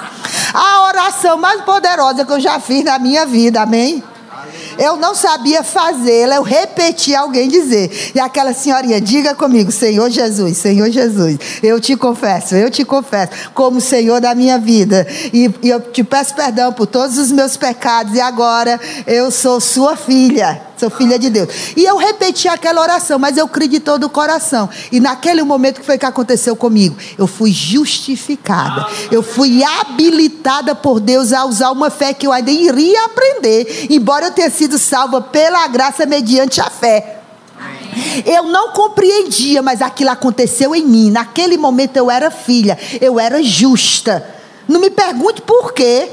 A 0.52 0.86
oração 0.86 1.38
mais 1.38 1.62
poderosa 1.62 2.24
que 2.24 2.32
eu 2.32 2.40
já 2.40 2.58
fiz 2.60 2.84
na 2.84 2.98
minha 2.98 3.26
vida, 3.26 3.62
amém? 3.62 4.02
Eu 4.78 4.96
não 4.96 5.14
sabia 5.14 5.62
fazê-la, 5.62 6.36
eu 6.36 6.42
repeti 6.42 7.14
alguém 7.14 7.48
dizer. 7.48 8.12
E 8.14 8.20
aquela 8.20 8.52
senhorinha, 8.52 9.00
diga 9.00 9.34
comigo, 9.34 9.72
Senhor 9.72 10.08
Jesus, 10.08 10.56
Senhor 10.58 10.88
Jesus, 10.90 11.38
eu 11.62 11.80
te 11.80 11.96
confesso, 11.96 12.54
eu 12.54 12.70
te 12.70 12.84
confesso, 12.84 13.32
como 13.52 13.80
Senhor 13.80 14.20
da 14.20 14.34
minha 14.34 14.58
vida. 14.58 15.06
E, 15.32 15.52
e 15.62 15.68
eu 15.68 15.80
te 15.80 16.04
peço 16.04 16.34
perdão 16.34 16.72
por 16.72 16.86
todos 16.86 17.18
os 17.18 17.32
meus 17.32 17.56
pecados, 17.56 18.14
e 18.14 18.20
agora 18.20 18.80
eu 19.06 19.30
sou 19.30 19.60
sua 19.60 19.96
filha. 19.96 20.67
Sou 20.78 20.88
filha 20.88 21.18
de 21.18 21.28
Deus. 21.28 21.48
E 21.76 21.84
eu 21.84 21.96
repeti 21.96 22.46
aquela 22.46 22.80
oração, 22.80 23.18
mas 23.18 23.36
eu 23.36 23.48
criei 23.48 23.68
de 23.68 23.80
todo 23.80 24.04
o 24.04 24.08
coração. 24.08 24.68
E 24.92 25.00
naquele 25.00 25.42
momento 25.42 25.80
que 25.80 25.86
foi 25.86 25.98
que 25.98 26.06
aconteceu 26.06 26.54
comigo? 26.54 26.96
Eu 27.18 27.26
fui 27.26 27.50
justificada. 27.50 28.86
Eu 29.10 29.22
fui 29.22 29.64
habilitada 29.64 30.74
por 30.76 31.00
Deus 31.00 31.32
a 31.32 31.44
usar 31.44 31.72
uma 31.72 31.90
fé 31.90 32.14
que 32.14 32.26
eu 32.26 32.32
ainda 32.32 32.50
iria 32.50 33.06
aprender, 33.06 33.88
embora 33.90 34.26
eu 34.26 34.30
tenha 34.30 34.50
sido 34.50 34.78
salva 34.78 35.20
pela 35.20 35.66
graça 35.66 36.06
mediante 36.06 36.60
a 36.60 36.70
fé. 36.70 37.16
Eu 38.24 38.44
não 38.44 38.72
compreendia, 38.72 39.60
mas 39.60 39.82
aquilo 39.82 40.10
aconteceu 40.10 40.74
em 40.76 40.86
mim. 40.86 41.10
Naquele 41.10 41.56
momento 41.56 41.96
eu 41.96 42.08
era 42.08 42.30
filha, 42.30 42.78
eu 43.00 43.18
era 43.18 43.42
justa. 43.42 44.24
Não 44.68 44.80
me 44.80 44.90
pergunte 44.90 45.42
por 45.42 45.72
quê. 45.72 46.08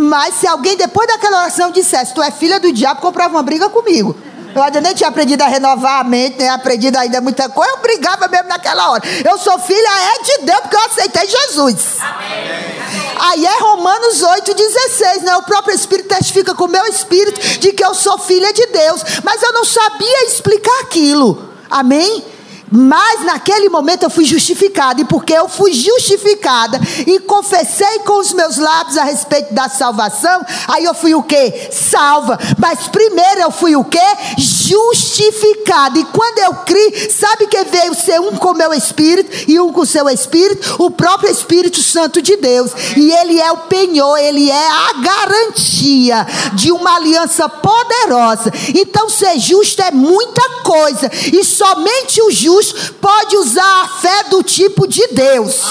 Mas 0.00 0.36
se 0.36 0.46
alguém 0.46 0.76
depois 0.76 1.08
daquela 1.08 1.38
oração 1.38 1.72
dissesse, 1.72 2.14
tu 2.14 2.22
é 2.22 2.30
filha 2.30 2.60
do 2.60 2.72
diabo, 2.72 3.00
comprava 3.00 3.34
uma 3.34 3.42
briga 3.42 3.68
comigo. 3.68 4.14
Eu 4.54 4.62
ainda 4.62 4.80
nem 4.80 4.94
tinha 4.94 5.08
aprendido 5.08 5.42
a 5.42 5.48
renovar 5.48 6.00
a 6.00 6.04
mente, 6.04 6.38
nem 6.38 6.48
aprendido 6.48 6.96
ainda 6.96 7.20
muita 7.20 7.48
coisa, 7.48 7.72
eu 7.72 7.78
brigava 7.78 8.28
mesmo 8.28 8.48
naquela 8.48 8.90
hora. 8.90 9.02
Eu 9.28 9.36
sou 9.38 9.58
filha 9.58 9.88
é 9.88 10.22
de 10.22 10.46
Deus, 10.46 10.60
porque 10.60 10.76
eu 10.76 10.80
aceitei 10.80 11.26
Jesus. 11.26 11.96
Amém. 12.00 12.78
Aí 13.18 13.44
é 13.44 13.58
Romanos 13.58 14.22
8,16, 14.22 15.22
né? 15.22 15.36
O 15.36 15.42
próprio 15.42 15.74
Espírito 15.74 16.08
testifica 16.08 16.54
com 16.54 16.66
o 16.66 16.68
meu 16.68 16.86
espírito 16.86 17.40
de 17.58 17.72
que 17.72 17.84
eu 17.84 17.92
sou 17.92 18.18
filha 18.18 18.52
de 18.52 18.66
Deus. 18.66 19.02
Mas 19.24 19.42
eu 19.42 19.52
não 19.52 19.64
sabia 19.64 20.26
explicar 20.26 20.80
aquilo. 20.82 21.52
Amém? 21.68 22.24
Mas 22.70 23.24
naquele 23.24 23.68
momento 23.68 24.02
eu 24.02 24.10
fui 24.10 24.24
justificada, 24.24 25.00
e 25.00 25.04
porque 25.04 25.32
eu 25.32 25.48
fui 25.48 25.72
justificada 25.72 26.80
e 27.06 27.18
confessei 27.20 28.00
com 28.00 28.18
os 28.18 28.32
meus 28.32 28.58
lábios 28.58 28.96
a 28.96 29.04
respeito 29.04 29.54
da 29.54 29.68
salvação, 29.68 30.44
aí 30.66 30.84
eu 30.84 30.94
fui 30.94 31.14
o 31.14 31.22
que? 31.22 31.70
Salva. 31.72 32.38
Mas 32.58 32.88
primeiro 32.88 33.40
eu 33.40 33.50
fui 33.50 33.76
o 33.76 33.84
que? 33.84 33.98
Justificada. 34.38 35.98
E 35.98 36.04
quando 36.04 36.38
eu 36.38 36.54
criei, 36.66 37.10
sabe 37.10 37.46
que 37.46 37.64
veio 37.64 37.94
ser 37.94 38.20
um 38.20 38.36
com 38.36 38.50
o 38.50 38.56
meu 38.56 38.74
espírito 38.74 39.30
e 39.48 39.58
um 39.60 39.72
com 39.72 39.80
o 39.80 39.86
seu 39.86 40.08
espírito? 40.08 40.76
O 40.82 40.90
próprio 40.90 41.30
Espírito 41.30 41.82
Santo 41.82 42.20
de 42.20 42.36
Deus. 42.36 42.72
E 42.96 43.10
ele 43.12 43.40
é 43.40 43.50
o 43.52 43.58
penhor, 43.58 44.18
ele 44.18 44.50
é 44.50 44.68
a 44.68 44.92
garantia 44.94 46.26
de 46.54 46.72
uma 46.72 46.96
aliança 46.96 47.48
poderosa. 47.48 48.52
Então 48.74 49.08
ser 49.08 49.38
justo 49.38 49.80
é 49.82 49.90
muita 49.90 50.42
coisa, 50.62 51.10
e 51.32 51.44
somente 51.44 52.20
o 52.22 52.30
justo 52.30 52.57
justo 52.58 52.94
pode 52.94 53.36
usar 53.36 53.82
a 53.82 53.88
fé 53.88 54.24
do 54.24 54.42
tipo 54.42 54.86
de 54.86 55.06
Deus. 55.08 55.62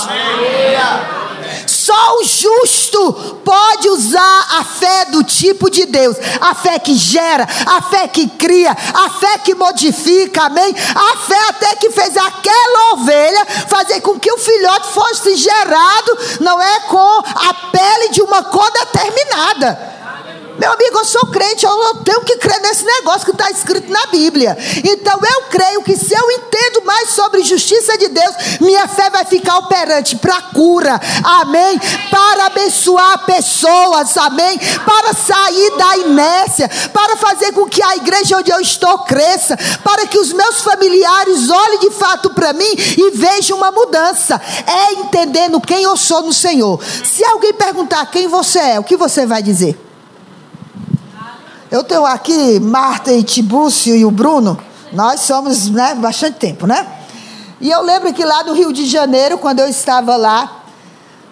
Só 1.65 2.17
o 2.17 2.23
justo 2.23 3.13
pode 3.43 3.89
usar 3.89 4.47
a 4.59 4.63
fé 4.63 5.05
do 5.05 5.23
tipo 5.23 5.69
de 5.69 5.85
Deus. 5.85 6.17
A 6.41 6.53
fé 6.53 6.79
que 6.79 6.95
gera, 6.95 7.47
a 7.65 7.81
fé 7.81 8.07
que 8.07 8.27
cria, 8.27 8.71
a 8.71 9.09
fé 9.09 9.37
que 9.39 9.55
modifica, 9.55 10.43
amém? 10.43 10.75
A 10.95 11.17
fé 11.17 11.39
até 11.49 11.75
que 11.75 11.89
fez 11.89 12.15
aquela 12.17 12.93
ovelha 12.93 13.45
fazer 13.67 14.01
com 14.01 14.19
que 14.19 14.31
o 14.31 14.37
filhote 14.37 14.87
fosse 14.87 15.35
gerado, 15.35 16.17
não 16.41 16.61
é 16.61 16.79
com 16.81 16.97
a 16.97 17.53
pele 17.71 18.09
de 18.09 18.21
uma 18.21 18.43
cor 18.43 18.69
determinada. 18.71 19.96
Meu 20.59 20.71
amigo, 20.71 20.97
eu 20.97 21.05
sou 21.05 21.27
crente, 21.27 21.65
eu 21.65 21.95
tenho 22.03 22.21
que 22.21 22.37
crer 22.37 22.59
nesse 22.61 22.83
negócio 22.83 23.25
que 23.25 23.31
está 23.31 23.49
escrito 23.51 23.91
na 23.91 24.07
Bíblia. 24.07 24.57
Então 24.83 25.19
eu 25.23 25.43
creio 25.43 25.83
que 25.83 25.95
se 25.95 26.13
eu 26.13 26.31
entendo 26.31 26.83
mais 26.83 27.11
sobre 27.11 27.43
justiça 27.43 27.97
de 27.97 28.07
Deus, 28.07 28.35
minha 28.59 28.87
fé 28.87 29.09
vai 29.09 29.23
ficar 29.23 29.57
operante 29.59 30.15
para 30.15 30.41
cura, 30.41 30.99
amém? 31.23 31.79
Para 32.09 32.47
abençoar 32.47 33.25
pessoas, 33.25 34.17
amém? 34.17 34.59
Para 34.83 35.13
sair 35.13 35.77
da 35.77 35.97
inércia, 35.97 36.69
para 36.91 37.15
fazer 37.17 37.51
com 37.51 37.67
que 37.67 37.83
a 37.83 37.95
igreja 37.97 38.37
onde 38.37 38.51
eu 38.51 38.59
estou 38.59 38.99
cresça, 38.99 39.55
para 39.83 40.07
que 40.07 40.17
os 40.17 40.33
meus 40.33 40.61
familiares 40.61 41.49
olhem 41.49 41.79
de 41.79 41.91
fato 41.91 42.31
para 42.31 42.53
mim 42.53 42.75
e 42.97 43.11
vejam 43.11 43.57
uma 43.57 43.71
mudança. 43.71 44.41
É 44.65 44.93
entendendo 44.93 45.61
quem 45.61 45.83
eu 45.83 45.95
sou 45.95 46.23
no 46.23 46.33
Senhor. 46.33 46.83
Se 46.83 47.23
alguém 47.25 47.53
perguntar 47.53 48.05
quem 48.07 48.27
você 48.27 48.59
é, 48.59 48.79
o 48.79 48.83
que 48.83 48.97
você 48.97 49.25
vai 49.25 49.43
dizer? 49.43 49.86
Eu 51.69 51.83
tenho 51.83 52.05
aqui 52.05 52.59
Marta 52.59 53.11
e 53.11 53.23
Tibúcio 53.23 53.95
e 53.95 54.05
o 54.05 54.11
Bruno. 54.11 54.57
Nós 54.93 55.21
somos 55.21 55.69
né, 55.69 55.95
bastante 55.95 56.37
tempo, 56.37 56.65
né? 56.65 56.87
E 57.59 57.69
eu 57.69 57.81
lembro 57.81 58.13
que 58.13 58.23
lá 58.23 58.43
no 58.43 58.53
Rio 58.53 58.71
de 58.71 58.85
Janeiro, 58.85 59.37
quando 59.37 59.59
eu 59.59 59.67
estava 59.67 60.15
lá, 60.15 60.63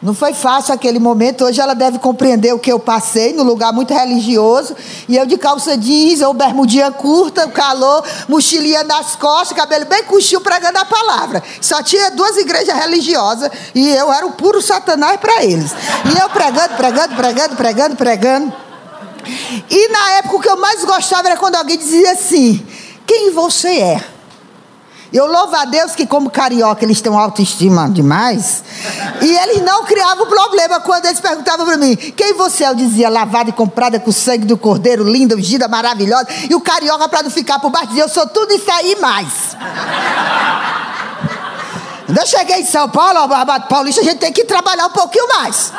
não 0.01 0.13
foi 0.13 0.33
fácil 0.33 0.73
aquele 0.73 0.99
momento. 0.99 1.45
Hoje 1.45 1.61
ela 1.61 1.73
deve 1.73 1.99
compreender 1.99 2.53
o 2.53 2.59
que 2.59 2.71
eu 2.71 2.77
passei, 2.77 3.33
no 3.33 3.43
lugar 3.43 3.71
muito 3.71 3.93
religioso. 3.93 4.75
E 5.07 5.15
eu 5.15 5.25
de 5.25 5.37
calça 5.37 5.77
jeans 5.77 6.21
ou 6.21 6.33
bermudinha 6.33 6.91
curta, 6.91 7.47
calor, 7.47 8.03
mochilinha 8.27 8.83
nas 8.83 9.15
costas, 9.15 9.57
cabelo 9.57 9.85
bem 9.85 10.03
curtinho, 10.03 10.41
pregando 10.41 10.77
a 10.79 10.85
palavra. 10.85 11.41
Só 11.61 11.81
tinha 11.81 12.11
duas 12.11 12.35
igrejas 12.37 12.77
religiosas 12.77 13.49
e 13.73 13.89
eu 13.89 14.11
era 14.11 14.25
o 14.25 14.33
puro 14.33 14.61
satanás 14.61 15.17
para 15.19 15.45
eles. 15.45 15.71
E 15.71 16.21
eu 16.21 16.29
pregando, 16.29 16.75
pregando, 16.75 17.15
pregando, 17.15 17.55
pregando, 17.55 17.95
pregando. 17.95 18.65
E 19.69 19.87
na 19.89 20.11
época 20.13 20.35
o 20.35 20.41
que 20.41 20.49
eu 20.49 20.57
mais 20.57 20.83
gostava 20.83 21.27
era 21.27 21.37
quando 21.37 21.55
alguém 21.55 21.77
dizia 21.77 22.11
assim: 22.11 22.65
Quem 23.05 23.31
você 23.31 23.79
é? 23.79 24.15
Eu 25.13 25.27
louvo 25.27 25.55
a 25.55 25.63
Deus 25.63 25.95
que, 25.95 26.05
como 26.05 26.29
carioca, 26.29 26.83
eles 26.83 26.99
têm 26.99 27.13
autoestima 27.15 27.89
demais. 27.89 28.63
E 29.21 29.37
eles 29.37 29.61
não 29.61 29.85
criavam 29.85 30.27
problema 30.27 30.81
quando 30.81 31.05
eles 31.05 31.19
perguntavam 31.19 31.65
para 31.65 31.77
mim: 31.77 31.95
Quem 31.95 32.33
você 32.33 32.65
é? 32.65 32.69
Eu 32.69 32.75
dizia: 32.75 33.09
Lavada 33.09 33.49
e 33.49 33.53
comprada 33.53 33.99
com 33.99 34.09
o 34.09 34.13
sangue 34.13 34.45
do 34.45 34.57
cordeiro, 34.57 35.03
linda, 35.03 35.35
ungida, 35.35 35.67
maravilhosa. 35.67 36.27
E 36.49 36.53
o 36.53 36.59
carioca, 36.59 37.07
para 37.07 37.23
não 37.23 37.29
ficar 37.29 37.59
por 37.59 37.69
baixo, 37.69 37.87
dizia: 37.87 38.03
Eu 38.03 38.09
sou 38.09 38.27
tudo 38.27 38.53
isso 38.53 38.69
aí 38.69 38.97
mais. 38.99 39.55
Quando 42.05 42.17
eu 42.17 42.27
cheguei 42.27 42.57
em 42.57 42.65
São 42.65 42.89
Paulo, 42.89 43.19
Paulista, 43.69 44.01
a 44.01 44.03
gente 44.03 44.19
tem 44.19 44.31
que 44.31 44.43
trabalhar 44.43 44.87
um 44.87 44.91
pouquinho 44.91 45.27
mais. 45.29 45.71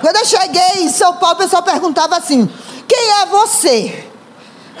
Quando 0.00 0.16
eu 0.16 0.24
cheguei 0.24 0.82
em 0.84 0.90
São 0.90 1.14
Paulo, 1.14 1.36
o 1.36 1.38
pessoal 1.38 1.62
perguntava 1.62 2.16
assim: 2.16 2.48
quem 2.88 3.10
é 3.20 3.26
você? 3.26 4.08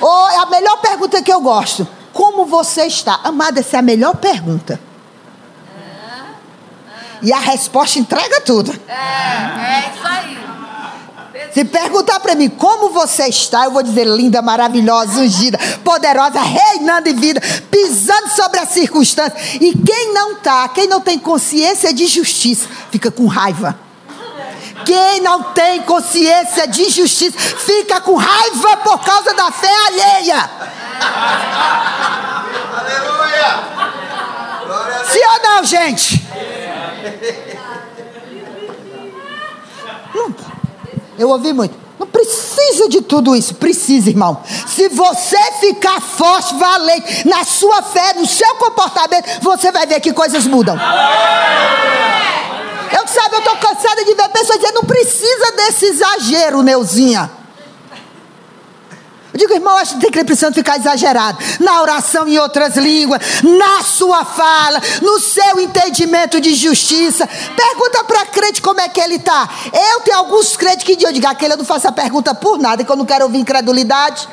Ou 0.00 0.30
é 0.30 0.36
a 0.38 0.46
melhor 0.46 0.80
pergunta 0.80 1.22
que 1.22 1.32
eu 1.32 1.40
gosto. 1.40 1.86
Como 2.12 2.46
você 2.46 2.86
está? 2.86 3.20
Amada, 3.22 3.60
essa 3.60 3.76
é 3.76 3.78
a 3.78 3.82
melhor 3.82 4.16
pergunta. 4.16 4.80
E 7.20 7.32
a 7.32 7.38
resposta 7.38 7.98
entrega 7.98 8.40
tudo. 8.40 8.72
É, 8.88 8.92
é 8.92 9.92
isso 9.94 10.06
aí. 10.06 10.38
Se 11.52 11.64
perguntar 11.64 12.20
para 12.20 12.34
mim 12.34 12.48
como 12.48 12.90
você 12.90 13.26
está, 13.26 13.64
eu 13.64 13.70
vou 13.70 13.82
dizer 13.82 14.06
linda, 14.06 14.42
maravilhosa, 14.42 15.20
ungida, 15.20 15.58
poderosa, 15.82 16.40
reinando 16.40 17.08
em 17.08 17.14
vida, 17.14 17.40
pisando 17.70 18.28
sobre 18.30 18.60
as 18.60 18.68
circunstâncias. 18.70 19.54
E 19.54 19.76
quem 19.76 20.12
não 20.12 20.32
está, 20.32 20.68
quem 20.68 20.86
não 20.86 21.00
tem 21.00 21.18
consciência 21.18 21.92
de 21.92 22.06
justiça, 22.06 22.68
fica 22.90 23.10
com 23.10 23.26
raiva. 23.26 23.78
Quem 24.84 25.20
não 25.20 25.42
tem 25.42 25.82
consciência 25.82 26.66
de 26.66 26.88
justiça 26.90 27.38
fica 27.38 28.00
com 28.00 28.14
raiva 28.14 28.76
por 28.78 28.98
causa 29.00 29.34
da 29.34 29.50
fé 29.50 29.74
alheia. 29.86 30.50
Aleluia! 32.78 33.78
Sim 35.04 35.20
ou 35.24 35.42
não, 35.42 35.64
gente? 35.64 36.28
Hum, 40.14 40.34
eu 41.18 41.28
ouvi 41.28 41.52
muito. 41.52 41.88
Não 41.98 42.06
precisa 42.06 42.88
de 42.88 43.00
tudo 43.00 43.34
isso. 43.34 43.54
Precisa, 43.54 44.08
irmão. 44.08 44.42
Se 44.66 44.88
você 44.88 45.38
ficar 45.60 46.00
forte, 46.00 46.54
valente 46.54 47.26
na 47.26 47.44
sua 47.44 47.82
fé, 47.82 48.14
no 48.14 48.26
seu 48.26 48.54
comportamento, 48.56 49.42
você 49.42 49.72
vai 49.72 49.86
ver 49.86 50.00
que 50.00 50.12
coisas 50.12 50.46
mudam. 50.46 50.78
Eu 52.92 53.06
sabe, 53.06 53.36
eu 53.36 53.38
estou 53.38 53.56
cansada 53.56 54.04
de 54.04 54.14
ver 54.14 54.28
pessoas 54.28 54.58
dizendo, 54.58 54.76
não 54.76 54.84
precisa 54.84 55.52
desse 55.52 55.86
exagero, 55.86 56.62
Neuzinha. 56.62 57.38
Eu 59.32 59.38
digo, 59.38 59.52
irmão, 59.52 59.76
acho 59.76 59.94
que 59.94 60.00
tem 60.00 60.10
que 60.10 60.24
precisando 60.24 60.54
ficar 60.54 60.78
exagerado. 60.78 61.38
Na 61.60 61.82
oração 61.82 62.26
em 62.26 62.38
outras 62.38 62.76
línguas, 62.76 63.20
na 63.42 63.82
sua 63.82 64.24
fala, 64.24 64.80
no 65.02 65.20
seu 65.20 65.60
entendimento 65.60 66.40
de 66.40 66.54
justiça. 66.54 67.28
Pergunta 67.54 68.04
para 68.04 68.26
crente 68.26 68.62
como 68.62 68.80
é 68.80 68.88
que 68.88 69.00
ele 69.00 69.16
está. 69.16 69.48
Eu 69.72 70.00
tenho 70.00 70.16
alguns 70.16 70.56
crentes 70.56 70.82
que 70.82 71.04
eu 71.04 71.12
digo, 71.12 71.26
aquele 71.26 71.52
eu 71.52 71.58
não 71.58 71.64
faço 71.64 71.86
a 71.86 71.92
pergunta 71.92 72.34
por 72.34 72.58
nada, 72.58 72.82
que 72.82 72.90
eu 72.90 72.96
não 72.96 73.04
quero 73.04 73.26
ouvir 73.26 73.38
incredulidade. 73.38 74.28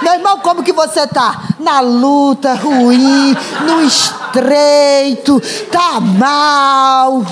Meu 0.00 0.14
irmão, 0.14 0.40
como 0.40 0.62
que 0.62 0.72
você 0.72 1.00
está? 1.00 1.50
Na 1.60 1.80
luta, 1.80 2.54
ruim, 2.54 3.36
no 3.66 3.82
estreito, 3.82 5.40
tá 5.70 6.00
mal. 6.00 7.24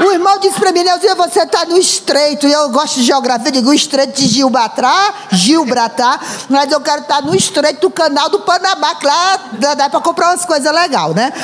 O 0.00 0.12
irmão 0.12 0.38
disse 0.38 0.58
para 0.58 0.72
mim, 0.72 0.82
Neuzinha, 0.82 1.14
você 1.14 1.40
está 1.40 1.66
no 1.66 1.76
estreito. 1.76 2.46
E 2.46 2.52
eu 2.52 2.70
gosto 2.70 2.96
de 2.96 3.02
geografia, 3.04 3.52
digo 3.52 3.68
o 3.70 3.74
estreito 3.74 4.14
de 4.14 4.26
Gilbatrá, 4.26 5.12
Gilbratá, 5.30 6.18
mas 6.48 6.72
eu 6.72 6.80
quero 6.80 7.02
estar 7.02 7.22
no 7.22 7.34
estreito 7.34 7.82
do 7.82 7.90
canal 7.90 8.30
do 8.30 8.40
Panamá, 8.40 8.94
que 8.94 9.06
lá 9.06 9.40
dá 9.76 9.90
para 9.90 10.00
comprar 10.00 10.30
umas 10.30 10.44
coisas 10.44 10.72
legais, 10.72 11.14
né? 11.14 11.32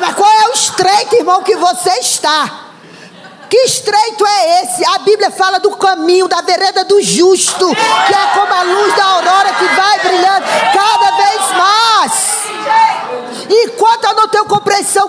Mas 0.00 0.14
qual 0.14 0.30
é 0.30 0.48
o 0.48 0.52
estreito, 0.52 1.16
irmão, 1.16 1.42
que 1.42 1.56
você 1.56 1.90
está? 2.00 2.68
Que 3.48 3.56
estreito 3.64 4.26
é 4.26 4.62
esse? 4.62 4.84
A 4.84 4.98
Bíblia 4.98 5.30
fala 5.30 5.58
do 5.58 5.70
caminho, 5.70 6.28
da 6.28 6.42
vereda 6.42 6.84
do 6.84 7.00
justo, 7.00 7.74
que 8.06 8.14
é 8.14 8.26
como 8.34 8.52
a 8.52 8.62
luz 8.62 8.94
da 8.94 9.04
aurora 9.04 9.54
que 9.54 9.64
vai 9.64 9.98
brilhando 10.00 10.37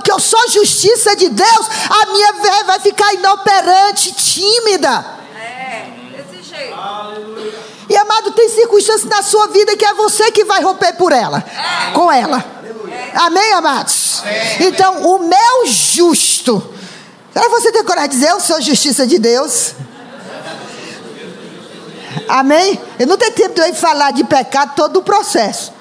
que 0.09 0.13
eu 0.13 0.19
sou 0.19 0.49
justiça 0.49 1.15
de 1.15 1.29
Deus, 1.29 1.69
a 1.87 2.11
minha 2.11 2.33
fé 2.33 2.63
vai 2.63 2.79
ficar 2.79 3.13
inoperante, 3.13 4.11
tímida. 4.11 5.05
É, 5.35 5.85
desse 6.17 6.49
jeito. 6.49 6.75
E 7.87 7.95
amado, 7.95 8.31
tem 8.31 8.49
circunstâncias 8.49 9.05
na 9.05 9.21
sua 9.21 9.47
vida 9.49 9.77
que 9.77 9.85
é 9.85 9.93
você 9.93 10.31
que 10.31 10.43
vai 10.43 10.63
romper 10.63 10.93
por 10.93 11.11
ela, 11.11 11.45
com 11.93 12.11
ela. 12.11 12.43
Amém, 13.13 13.53
amados? 13.53 14.23
Então, 14.59 15.03
o 15.05 15.19
meu 15.19 15.67
justo. 15.67 16.73
Será 17.31 17.45
que 17.45 17.51
você 17.51 17.71
tem 17.71 17.83
coragem 17.83 18.09
de 18.09 18.15
dizer, 18.15 18.31
eu 18.31 18.39
sou 18.39 18.59
justiça 18.59 19.05
de 19.05 19.19
Deus? 19.19 19.73
Amém? 22.27 22.81
Eu 22.97 23.05
não 23.05 23.15
tenho 23.15 23.31
tempo 23.33 23.53
de 23.53 23.61
eu 23.61 23.75
falar 23.75 24.11
de 24.11 24.23
pecado 24.23 24.73
todo 24.75 24.97
o 24.97 25.03
processo. 25.03 25.71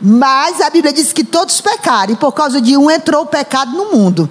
Mas 0.00 0.60
a 0.60 0.70
Bíblia 0.70 0.92
diz 0.92 1.12
que 1.12 1.24
todos 1.24 1.60
pecaram, 1.60 2.12
e 2.12 2.16
por 2.16 2.32
causa 2.32 2.60
de 2.60 2.76
um 2.76 2.90
entrou 2.90 3.22
o 3.22 3.26
pecado 3.26 3.72
no 3.72 3.92
mundo. 3.92 4.28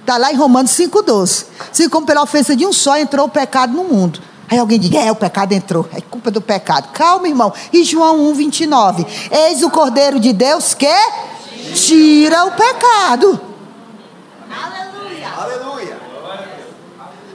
Está 0.00 0.16
lá 0.16 0.32
em 0.32 0.36
Romanos 0.36 0.72
5,12. 0.72 1.46
Assim 1.70 1.88
como 1.88 2.06
pela 2.06 2.22
ofensa 2.22 2.56
de 2.56 2.66
um 2.66 2.72
só 2.72 2.98
entrou 2.98 3.26
o 3.26 3.30
pecado 3.30 3.72
no 3.72 3.84
mundo. 3.84 4.20
Aí 4.50 4.58
alguém 4.58 4.78
diz, 4.78 4.92
é, 4.92 5.10
o 5.10 5.16
pecado 5.16 5.52
entrou, 5.52 5.88
é 5.94 6.00
culpa 6.00 6.30
do 6.30 6.40
pecado. 6.40 6.88
Calma, 6.92 7.28
irmão. 7.28 7.52
E 7.72 7.84
João 7.84 8.20
1, 8.30 8.34
29. 8.34 9.06
Eis 9.30 9.62
o 9.62 9.70
Cordeiro 9.70 10.20
de 10.20 10.32
Deus 10.32 10.74
que 10.74 10.86
tira 11.74 12.44
o 12.44 12.50
pecado. 12.50 13.40
Aleluia! 14.50 15.71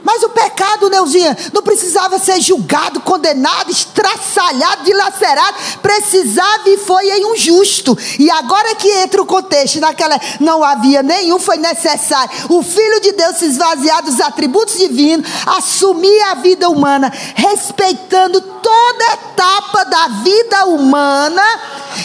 Mas 0.08 0.22
o 0.22 0.30
pecado, 0.30 0.88
Neuzinha, 0.88 1.36
não 1.52 1.62
precisava 1.62 2.18
ser 2.18 2.40
julgado, 2.40 2.98
condenado, 3.00 3.70
estraçalhado, 3.70 4.84
dilacerado. 4.84 5.54
Precisava 5.82 6.70
e 6.70 6.78
foi 6.78 7.10
em 7.10 7.26
um 7.26 7.36
justo. 7.36 7.94
E 8.18 8.30
agora 8.30 8.74
que 8.74 8.88
entra 8.88 9.20
o 9.20 9.26
contexto, 9.26 9.78
naquela 9.80 10.18
não 10.40 10.64
havia 10.64 11.02
nenhum, 11.02 11.38
foi 11.38 11.58
necessário. 11.58 12.30
O 12.48 12.62
Filho 12.62 13.02
de 13.02 13.12
Deus 13.12 13.36
se 13.36 13.44
esvaziar 13.44 14.02
dos 14.02 14.18
atributos 14.18 14.78
divinos, 14.78 15.30
assumir 15.44 16.22
a 16.22 16.36
vida 16.36 16.70
humana, 16.70 17.12
respeitando 17.34 18.40
toda 18.40 19.12
etapa 19.12 19.84
da 19.84 20.08
vida 20.24 20.64
humana. 20.68 21.42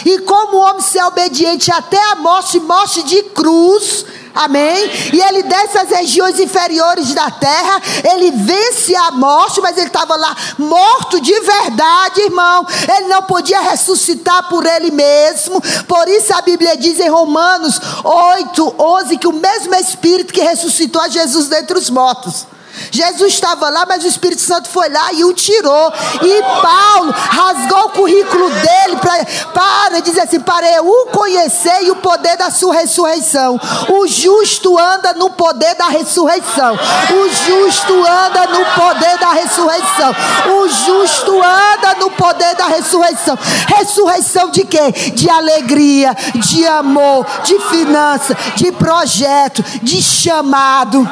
E 0.04 0.18
como 0.18 0.58
o 0.58 0.60
homem 0.60 0.82
ser 0.82 1.02
obediente 1.04 1.72
até 1.72 1.98
a 2.10 2.16
morte, 2.16 2.60
morte 2.60 3.02
de 3.02 3.22
cruz 3.22 4.04
Amém? 4.34 4.90
E 5.12 5.20
ele 5.20 5.44
desce 5.44 5.78
às 5.78 5.88
regiões 5.90 6.40
inferiores 6.40 7.14
da 7.14 7.30
terra, 7.30 7.80
ele 8.12 8.32
vence 8.32 8.94
a 8.96 9.12
morte, 9.12 9.60
mas 9.60 9.76
ele 9.76 9.86
estava 9.86 10.16
lá 10.16 10.36
morto 10.58 11.20
de 11.20 11.38
verdade, 11.40 12.22
irmão. 12.22 12.66
Ele 12.96 13.06
não 13.06 13.22
podia 13.22 13.60
ressuscitar 13.60 14.48
por 14.48 14.66
ele 14.66 14.90
mesmo. 14.90 15.62
Por 15.86 16.08
isso 16.08 16.34
a 16.34 16.42
Bíblia 16.42 16.76
diz 16.76 16.98
em 16.98 17.08
Romanos 17.08 17.80
8, 18.02 18.74
11 18.78 19.18
que 19.18 19.28
o 19.28 19.32
mesmo 19.32 19.74
Espírito 19.76 20.32
que 20.32 20.40
ressuscitou 20.40 21.00
a 21.00 21.08
Jesus 21.08 21.48
dentre 21.48 21.78
os 21.78 21.88
mortos 21.88 22.46
Jesus 22.90 23.34
estava 23.34 23.68
lá, 23.70 23.84
mas 23.86 24.04
o 24.04 24.08
Espírito 24.08 24.42
Santo 24.42 24.68
foi 24.68 24.88
lá 24.88 25.12
e 25.12 25.24
o 25.24 25.32
tirou. 25.32 25.92
E 26.22 26.42
Paulo 26.62 27.12
rasgou 27.12 27.86
o 27.86 27.90
currículo 27.90 28.50
dele 28.50 28.96
pra, 29.00 29.24
para 29.52 30.00
dizer 30.00 30.22
assim: 30.22 30.40
para 30.40 30.70
eu 30.72 30.84
conhecer 31.12 31.90
o 31.90 31.96
poder 31.96 32.36
da 32.36 32.50
sua 32.50 32.74
ressurreição. 32.74 33.60
O 33.88 34.06
justo 34.06 34.78
anda 34.78 35.14
no 35.14 35.30
poder 35.30 35.74
da 35.74 35.88
ressurreição. 35.88 36.74
O 36.74 37.28
justo 37.28 38.06
anda 38.06 38.46
no 38.46 38.64
poder 38.74 39.18
da 39.18 39.32
ressurreição. 39.32 40.14
O 40.58 40.68
justo 40.68 41.42
anda 41.42 41.94
no 42.00 42.10
poder 42.10 42.54
da 42.56 42.66
ressurreição. 42.66 43.38
Ressurreição 43.76 44.50
de 44.50 44.64
quê? 44.64 44.92
De 45.14 45.28
alegria, 45.28 46.14
de 46.34 46.66
amor, 46.66 47.26
de 47.44 47.58
finança, 47.60 48.36
de 48.56 48.72
projeto, 48.72 49.62
de 49.82 50.02
chamado. 50.02 51.06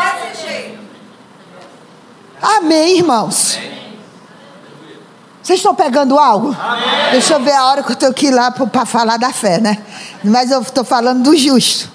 Desse 0.00 0.46
jeito. 0.46 0.78
Amém, 2.40 2.98
irmãos. 2.98 3.58
Vocês 5.42 5.60
estão 5.60 5.74
pegando 5.74 6.18
algo? 6.18 6.54
Deixa 7.10 7.32
eu 7.32 7.40
ver 7.40 7.52
a 7.52 7.64
hora 7.64 7.82
que 7.82 7.92
eu 7.92 7.96
tenho 7.96 8.12
que 8.12 8.26
ir 8.26 8.30
lá 8.30 8.50
para 8.50 8.84
falar 8.84 9.16
da 9.16 9.32
fé, 9.32 9.58
né? 9.58 9.78
Mas 10.22 10.50
eu 10.50 10.60
estou 10.60 10.84
falando 10.84 11.22
do 11.22 11.34
justo. 11.34 11.90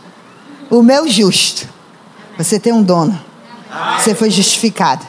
O 0.72 0.82
meu 0.82 1.08
justo. 1.08 1.68
Você 2.36 2.60
tem 2.60 2.74
um 2.74 2.82
dono. 2.82 3.20
Você 4.00 4.16
foi 4.16 4.32
justificado. 4.32 5.06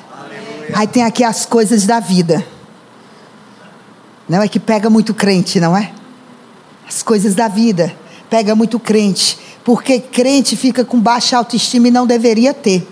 Aí 0.74 0.86
tem 0.86 1.04
aqui 1.04 1.24
as 1.24 1.46
coisas 1.46 1.86
da 1.86 2.00
vida. 2.00 2.46
Não 4.28 4.42
é 4.42 4.48
que 4.48 4.60
pega 4.60 4.90
muito 4.90 5.14
crente, 5.14 5.58
não 5.58 5.74
é? 5.74 5.92
As 6.86 7.02
coisas 7.02 7.34
da 7.34 7.48
vida. 7.48 7.94
Pega 8.28 8.54
muito 8.54 8.78
crente. 8.78 9.38
Porque 9.64 9.98
crente 9.98 10.56
fica 10.56 10.84
com 10.84 11.00
baixa 11.00 11.38
autoestima 11.38 11.88
e 11.88 11.90
não 11.90 12.06
deveria 12.06 12.52
ter. 12.52 12.86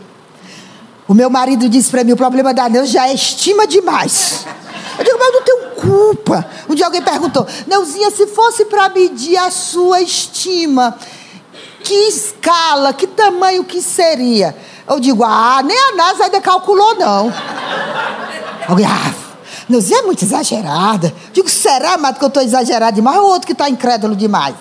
O 1.06 1.14
meu 1.14 1.28
marido 1.28 1.68
disse 1.68 1.90
para 1.90 2.02
mim: 2.02 2.12
o 2.12 2.16
problema 2.16 2.54
da 2.54 2.68
já 2.84 3.08
é 3.08 3.14
estima 3.14 3.66
demais. 3.66 4.46
Eu 4.98 5.04
digo, 5.04 5.18
mas 5.18 5.28
eu 5.28 5.32
não 5.34 5.42
tenho 5.42 5.70
culpa. 5.72 6.46
Um 6.68 6.74
dia 6.74 6.86
alguém 6.86 7.02
perguntou: 7.02 7.46
Neuzinha, 7.66 8.10
se 8.10 8.26
fosse 8.26 8.64
para 8.64 8.88
medir 8.88 9.36
a 9.36 9.50
sua 9.50 10.00
estima, 10.00 10.96
que 11.82 11.94
escala, 12.08 12.92
que 12.92 13.06
tamanho 13.06 13.64
que 13.64 13.82
seria? 13.82 14.56
Eu 14.88 14.98
digo, 15.00 15.22
ah, 15.24 15.62
nem 15.64 15.76
a 15.76 15.92
NASA 15.94 16.24
ainda 16.24 16.40
calculou, 16.40 16.94
não. 16.96 17.32
Alguém, 18.68 18.86
ah, 18.86 19.14
Neuzinha 19.68 20.00
é 20.00 20.02
muito 20.02 20.24
exagerada. 20.24 21.08
Eu 21.08 21.32
digo, 21.32 21.48
será, 21.48 21.94
amado, 21.94 22.18
que 22.18 22.24
eu 22.24 22.28
estou 22.28 22.42
exagerado 22.42 22.94
demais 22.94 23.18
ou 23.18 23.26
outro 23.26 23.46
que 23.46 23.52
está 23.52 23.68
incrédulo 23.68 24.16
demais? 24.16 24.54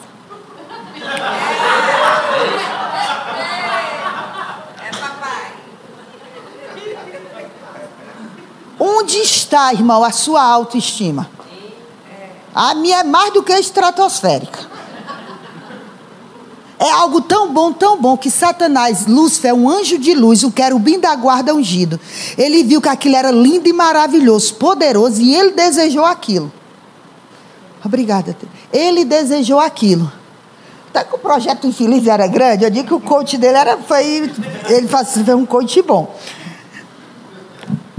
Onde 8.83 9.17
está, 9.19 9.71
irmão, 9.71 10.03
a 10.03 10.09
sua 10.09 10.41
autoestima? 10.41 11.29
A 12.51 12.73
minha 12.73 13.01
é 13.01 13.03
mais 13.03 13.31
do 13.31 13.43
que 13.43 13.53
estratosférica. 13.53 14.59
É 16.79 16.89
algo 16.89 17.21
tão 17.21 17.53
bom, 17.53 17.71
tão 17.71 18.01
bom, 18.01 18.17
que 18.17 18.31
Satanás, 18.31 19.05
Lúcifer, 19.05 19.53
um 19.53 19.69
anjo 19.69 19.99
de 19.99 20.15
luz, 20.15 20.41
o 20.41 20.51
querubim 20.51 20.99
da 20.99 21.13
guarda 21.13 21.53
ungido, 21.53 21.99
ele 22.35 22.63
viu 22.63 22.81
que 22.81 22.89
aquilo 22.89 23.15
era 23.15 23.29
lindo 23.29 23.69
e 23.69 23.73
maravilhoso, 23.73 24.55
poderoso, 24.55 25.21
e 25.21 25.35
ele 25.35 25.51
desejou 25.51 26.03
aquilo. 26.03 26.51
Obrigada. 27.85 28.35
Ele 28.73 29.05
desejou 29.05 29.59
aquilo. 29.59 30.11
Até 30.89 31.03
que 31.03 31.13
o 31.13 31.19
projeto 31.19 31.67
infeliz 31.67 32.07
era 32.07 32.25
grande, 32.25 32.63
eu 32.63 32.71
digo 32.71 32.87
que 32.87 32.93
o 32.95 32.99
coach 32.99 33.37
dele 33.37 33.57
era, 33.57 33.77
foi, 33.77 34.31
ele 34.67 34.87
foi 34.87 35.35
um 35.35 35.45
coach 35.45 35.83
bom. 35.83 36.11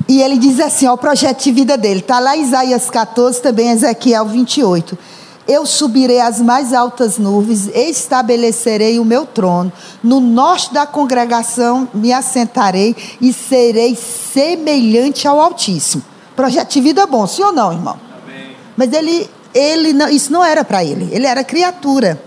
E 0.08 0.20
ele 0.20 0.38
diz 0.38 0.58
assim, 0.60 0.86
ó, 0.86 0.94
o 0.94 0.98
projeto 0.98 1.42
de 1.42 1.52
vida 1.52 1.76
dele, 1.76 2.00
está 2.00 2.18
lá 2.18 2.36
em 2.36 2.42
Isaías 2.42 2.90
14, 2.90 3.40
também 3.40 3.70
Ezequiel 3.70 4.26
28. 4.26 4.98
Eu 5.46 5.66
subirei 5.66 6.20
às 6.20 6.40
mais 6.40 6.72
altas 6.72 7.18
nuvens, 7.18 7.68
estabelecerei 7.74 8.98
o 8.98 9.04
meu 9.04 9.26
trono. 9.26 9.72
No 10.02 10.20
norte 10.20 10.72
da 10.72 10.86
congregação 10.86 11.88
me 11.92 12.12
assentarei 12.12 12.94
e 13.20 13.32
serei 13.32 13.96
semelhante 13.96 15.26
ao 15.26 15.40
Altíssimo. 15.40 16.02
Projeto 16.36 16.72
de 16.72 16.80
vida 16.80 17.06
bom, 17.06 17.26
sim 17.26 17.42
ou 17.42 17.52
não, 17.52 17.72
irmão? 17.72 17.98
Amém. 18.24 18.56
Mas 18.76 18.92
ele, 18.92 19.28
ele 19.52 19.92
não, 19.92 20.08
isso 20.08 20.32
não 20.32 20.44
era 20.44 20.64
para 20.64 20.84
ele, 20.84 21.08
ele 21.12 21.26
era 21.26 21.42
criatura. 21.42 22.22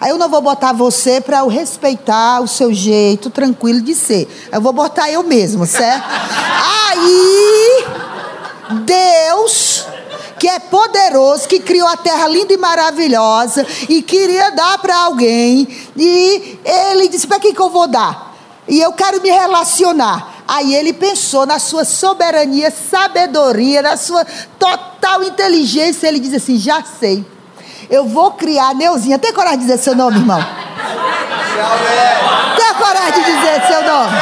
Aí 0.00 0.10
eu 0.10 0.18
não 0.18 0.28
vou 0.28 0.42
botar 0.42 0.72
você 0.72 1.20
para 1.20 1.38
eu 1.38 1.48
respeitar 1.48 2.40
o 2.40 2.48
seu 2.48 2.72
jeito 2.72 3.30
tranquilo 3.30 3.80
de 3.80 3.94
ser. 3.94 4.28
Eu 4.52 4.60
vou 4.60 4.72
botar 4.72 5.10
eu 5.10 5.22
mesmo, 5.22 5.66
certo? 5.66 6.04
Aí 6.90 7.84
Deus, 8.84 9.84
que 10.38 10.48
é 10.48 10.58
poderoso, 10.58 11.48
que 11.48 11.60
criou 11.60 11.88
a 11.88 11.96
terra 11.96 12.28
linda 12.28 12.52
e 12.52 12.56
maravilhosa 12.56 13.66
e 13.88 14.02
queria 14.02 14.50
dar 14.50 14.78
para 14.78 14.96
alguém, 14.96 15.68
e 15.96 16.58
ele 16.64 17.08
disse: 17.08 17.26
"Para 17.26 17.40
que 17.40 17.52
que 17.52 17.60
eu 17.60 17.70
vou 17.70 17.86
dar?" 17.86 18.34
E 18.68 18.80
eu 18.80 18.92
quero 18.92 19.22
me 19.22 19.30
relacionar. 19.30 20.34
Aí 20.48 20.74
ele 20.74 20.92
pensou 20.92 21.46
na 21.46 21.58
sua 21.58 21.84
soberania, 21.84 22.70
sabedoria, 22.70 23.82
na 23.82 23.96
sua 23.96 24.24
total 24.58 25.22
inteligência. 25.22 26.06
Ele 26.06 26.20
diz 26.20 26.34
assim: 26.34 26.56
Já 26.56 26.82
sei. 26.82 27.24
Eu 27.88 28.06
vou 28.06 28.32
criar 28.32 28.74
Neuzinha. 28.74 29.18
Tem 29.18 29.32
coragem 29.32 29.58
de 29.60 29.66
dizer 29.66 29.78
seu 29.78 29.94
nome, 29.94 30.18
irmão? 30.18 30.44
Tem 32.56 32.74
coragem 32.74 33.12
de 33.12 33.32
dizer 33.32 33.66
seu 33.66 33.82
nome? 33.82 34.16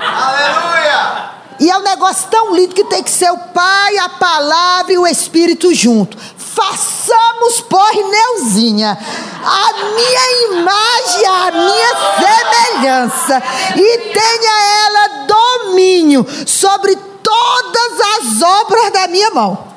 Aleluia! 0.00 1.30
E 1.60 1.70
é 1.70 1.78
um 1.78 1.82
negócio 1.82 2.28
tão 2.28 2.54
lindo 2.54 2.74
que 2.74 2.84
tem 2.84 3.02
que 3.02 3.10
ser 3.10 3.30
o 3.30 3.38
Pai, 3.38 3.98
a 3.98 4.08
palavra 4.08 4.92
e 4.92 4.98
o 4.98 5.06
Espírito 5.06 5.72
junto. 5.74 6.16
Façamos, 6.36 7.60
por 7.60 7.94
Neuzinha, 7.94 8.98
a 9.44 9.72
minha 9.94 10.60
imagem, 10.60 11.26
a 11.26 11.50
minha 11.50 11.94
semelhança, 12.18 13.42
e 13.76 13.98
tenha 14.12 14.86
ela 14.86 15.26
domínio 15.26 16.26
sobre 16.46 16.96
todas 16.96 18.00
as 18.18 18.42
obras 18.42 18.90
da 18.90 19.08
minha 19.08 19.30
mão. 19.30 19.72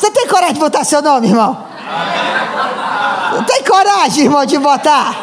Você 0.00 0.10
tem 0.12 0.26
coragem 0.26 0.54
de 0.54 0.60
botar 0.60 0.82
seu 0.82 1.02
nome, 1.02 1.28
irmão? 1.28 1.66
Tem 3.46 3.62
coragem, 3.62 4.24
irmão, 4.24 4.46
de 4.46 4.58
botar? 4.58 5.14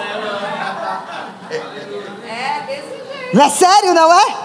É, 1.49 2.61
desse 2.67 2.82
jeito. 2.82 3.36
Não 3.36 3.43
é 3.43 3.49
sério, 3.49 3.93
não 3.95 4.13
é? 4.13 4.36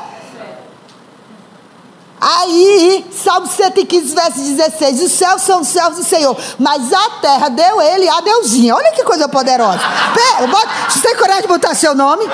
Aí, 2.18 3.04
Salmo 3.12 3.46
115, 3.46 4.14
verso 4.14 4.38
16: 4.38 5.02
Os 5.02 5.12
céus 5.12 5.42
são 5.42 5.60
os 5.60 5.68
céus 5.68 5.96
do 5.96 6.04
Senhor, 6.04 6.34
mas 6.58 6.90
a 6.90 7.10
terra 7.20 7.50
deu 7.50 7.82
ele 7.82 8.08
a 8.08 8.20
Deusinha. 8.22 8.74
Olha 8.74 8.92
que 8.92 9.04
coisa 9.04 9.28
poderosa. 9.28 9.82
Pera, 10.14 10.46
bota, 10.46 10.68
você 10.88 11.00
tem 11.00 11.16
coragem 11.16 11.42
de 11.42 11.48
botar 11.48 11.74
seu 11.74 11.94
nome? 11.94 12.24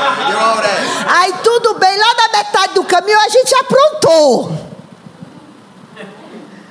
Aí 1.09 1.33
tudo 1.43 1.75
bem, 1.75 1.99
lá 1.99 2.15
na 2.15 2.39
metade 2.39 2.75
do 2.75 2.85
caminho 2.85 3.19
a 3.19 3.29
gente 3.29 3.53
aprontou. 3.57 4.68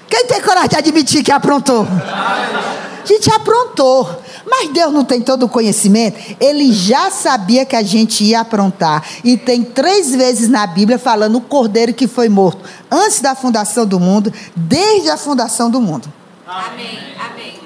Quem 0.10 0.26
tem 0.26 0.42
coragem 0.42 0.70
de 0.70 0.76
admitir 0.76 1.24
que 1.24 1.32
aprontou? 1.32 1.86
A 1.86 3.06
gente 3.06 3.32
aprontou. 3.32 4.24
Mas 4.50 4.70
Deus 4.70 4.94
não 4.94 5.04
tem 5.04 5.22
todo 5.22 5.44
o 5.44 5.50
conhecimento. 5.50 6.18
Ele 6.40 6.72
já 6.72 7.12
sabia 7.12 7.66
que 7.66 7.76
a 7.76 7.84
gente 7.84 8.24
ia 8.24 8.40
aprontar. 8.40 9.04
E 9.24 9.36
tem 9.36 9.64
três 9.64 10.16
vezes 10.16 10.48
na 10.48 10.66
Bíblia 10.66 10.98
falando 10.98 11.38
o 11.38 11.42
cordeiro 11.42 11.94
que 11.94 12.08
foi 12.08 12.30
morto 12.30 12.64
antes 12.90 13.20
da 13.20 13.36
fundação 13.36 13.86
do 13.86 14.00
mundo, 14.00 14.34
desde 14.56 15.10
a 15.10 15.18
fundação 15.18 15.70
do 15.70 15.82
mundo. 15.82 16.12
Amém. 16.48 16.98
Amém. 17.20 17.58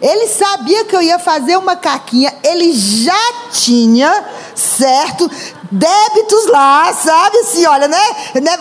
Ele 0.00 0.26
sabia 0.26 0.84
que 0.84 0.96
eu 0.96 1.02
ia 1.02 1.18
fazer 1.18 1.56
uma 1.56 1.76
caquinha, 1.76 2.32
ele 2.42 2.72
já 2.72 3.50
tinha, 3.52 4.24
certo, 4.54 5.30
débitos 5.70 6.46
lá, 6.46 6.92
sabe 6.94 7.38
assim, 7.38 7.66
olha, 7.66 7.88
né? 7.88 8.00
né 8.40 8.58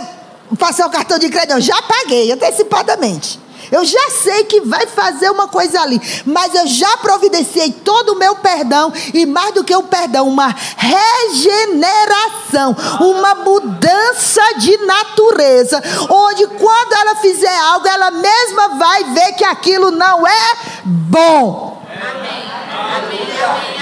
passei 0.58 0.86
o 0.86 0.90
cartão 0.90 1.18
de 1.18 1.30
crédito, 1.30 1.54
eu 1.54 1.62
já 1.62 1.82
paguei 1.82 2.32
antecipadamente. 2.32 3.40
Eu 3.72 3.86
já 3.86 4.10
sei 4.10 4.44
que 4.44 4.60
vai 4.62 4.86
fazer 4.86 5.30
uma 5.30 5.48
coisa 5.48 5.80
ali, 5.82 6.02
mas 6.26 6.54
eu 6.54 6.68
já 6.68 6.98
providenciei 6.98 7.72
todo 7.72 8.10
o 8.10 8.20
meu 8.20 8.36
perdão 8.36 8.92
e 9.14 9.26
mais 9.26 9.54
do 9.54 9.64
que 9.64 9.74
o 9.74 9.84
perdão, 9.84 10.28
uma 10.28 10.54
regeneração, 10.78 12.76
uma 13.00 13.34
mudança 13.36 14.42
de 14.58 14.76
natureza, 14.78 15.82
onde 16.10 16.48
quando 16.48 16.94
ela 16.94 17.16
fizer 17.16 17.56
algo, 17.60 17.88
ela 17.88 18.12
mesma 18.12 18.68
vai 18.78 19.06
ver 19.06 19.34
que 19.34 19.46
aquilo 19.46 19.90
não 19.92 20.28
é 20.28 20.58
bom. 20.84 21.82
Amém. 21.88 22.52
Amém. 22.74 23.22
Amém. 23.44 23.81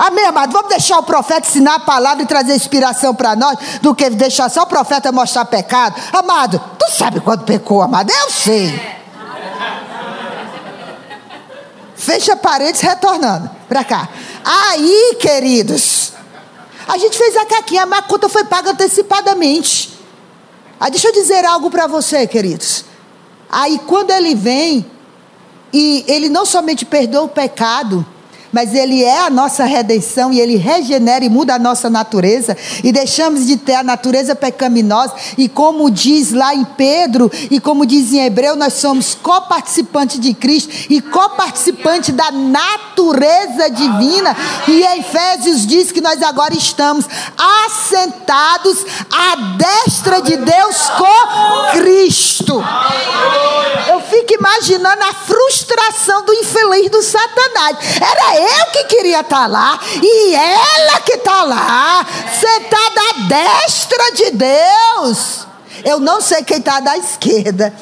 Amém. 0.00 0.24
Amado? 0.24 0.52
Vamos 0.52 0.70
deixar 0.70 0.98
o 0.98 1.02
profeta 1.02 1.46
ensinar 1.46 1.74
a 1.74 1.80
palavra 1.80 2.22
e 2.22 2.26
trazer 2.26 2.54
inspiração 2.54 3.14
para 3.14 3.36
nós, 3.36 3.58
do 3.82 3.94
que 3.94 4.08
deixar 4.08 4.48
só 4.48 4.62
o 4.62 4.66
profeta 4.66 5.12
mostrar 5.12 5.44
pecado. 5.44 6.00
Amado, 6.10 6.58
tu 6.78 6.90
sabe 6.90 7.20
quando 7.20 7.44
pecou, 7.44 7.82
amado? 7.82 8.10
Eu 8.10 8.30
sei. 8.30 8.80
Fecha 11.94 12.34
paredes 12.34 12.80
retornando 12.80 13.50
para 13.68 13.84
cá. 13.84 14.08
Aí, 14.42 15.18
queridos, 15.20 16.14
a 16.88 16.96
gente 16.96 17.18
fez 17.18 17.36
a 17.36 17.44
caquinha, 17.44 17.84
mas 17.84 17.98
a 17.98 18.02
conta 18.02 18.26
foi 18.26 18.44
paga 18.44 18.70
antecipadamente. 18.70 19.92
Ah, 20.80 20.88
deixa 20.88 21.08
eu 21.08 21.12
dizer 21.12 21.44
algo 21.44 21.70
para 21.70 21.86
você, 21.86 22.26
queridos. 22.26 22.86
Aí, 23.50 23.78
quando 23.86 24.12
ele 24.12 24.34
vem, 24.34 24.90
e 25.70 26.06
ele 26.08 26.30
não 26.30 26.46
somente 26.46 26.86
perdoa 26.86 27.24
o 27.24 27.28
pecado, 27.28 28.06
mas 28.52 28.74
ele 28.74 29.02
é 29.02 29.20
a 29.20 29.30
nossa 29.30 29.64
redenção 29.64 30.32
e 30.32 30.40
ele 30.40 30.56
regenera 30.56 31.24
e 31.24 31.28
muda 31.28 31.54
a 31.54 31.58
nossa 31.58 31.88
natureza. 31.88 32.56
E 32.82 32.92
deixamos 32.92 33.46
de 33.46 33.56
ter 33.56 33.74
a 33.74 33.82
natureza 33.82 34.34
pecaminosa. 34.34 35.14
E 35.38 35.48
como 35.48 35.90
diz 35.90 36.32
lá 36.32 36.54
em 36.54 36.64
Pedro 36.64 37.30
e 37.50 37.60
como 37.60 37.86
diz 37.86 38.12
em 38.12 38.24
Hebreu, 38.24 38.56
nós 38.56 38.74
somos 38.74 39.14
coparticipantes 39.14 40.18
de 40.18 40.34
Cristo 40.34 40.72
e 40.88 41.00
coparticipantes 41.00 42.14
da 42.14 42.30
natureza 42.30 43.70
divina. 43.70 44.36
E 44.68 44.82
em 44.82 45.00
Efésios 45.00 45.66
diz 45.66 45.92
que 45.92 46.00
nós 46.00 46.22
agora 46.22 46.54
estamos 46.54 47.06
assentados 47.66 48.84
à 49.10 49.36
destra 49.56 50.20
de 50.22 50.36
Deus 50.36 50.90
com 50.90 51.78
Cristo. 51.78 52.62
Eu 53.88 54.00
fico 54.20 54.34
imaginando 54.34 55.02
a 55.02 55.14
frustração 55.14 56.24
do 56.24 56.34
infeliz 56.34 56.90
do 56.90 57.02
Satanás. 57.02 57.76
Era 57.96 58.36
eu 58.36 58.66
que 58.72 58.84
queria 58.84 59.20
estar 59.20 59.46
lá 59.46 59.78
e 60.02 60.34
ela 60.34 61.00
que 61.00 61.12
está 61.12 61.42
lá, 61.42 62.06
sentada 62.38 63.00
à 63.00 63.12
destra 63.28 64.12
de 64.12 64.30
Deus. 64.32 65.49
Eu 65.84 65.98
não 65.98 66.20
sei 66.20 66.42
quem 66.42 66.58
está 66.58 66.80
da 66.80 66.96
esquerda. 66.96 67.72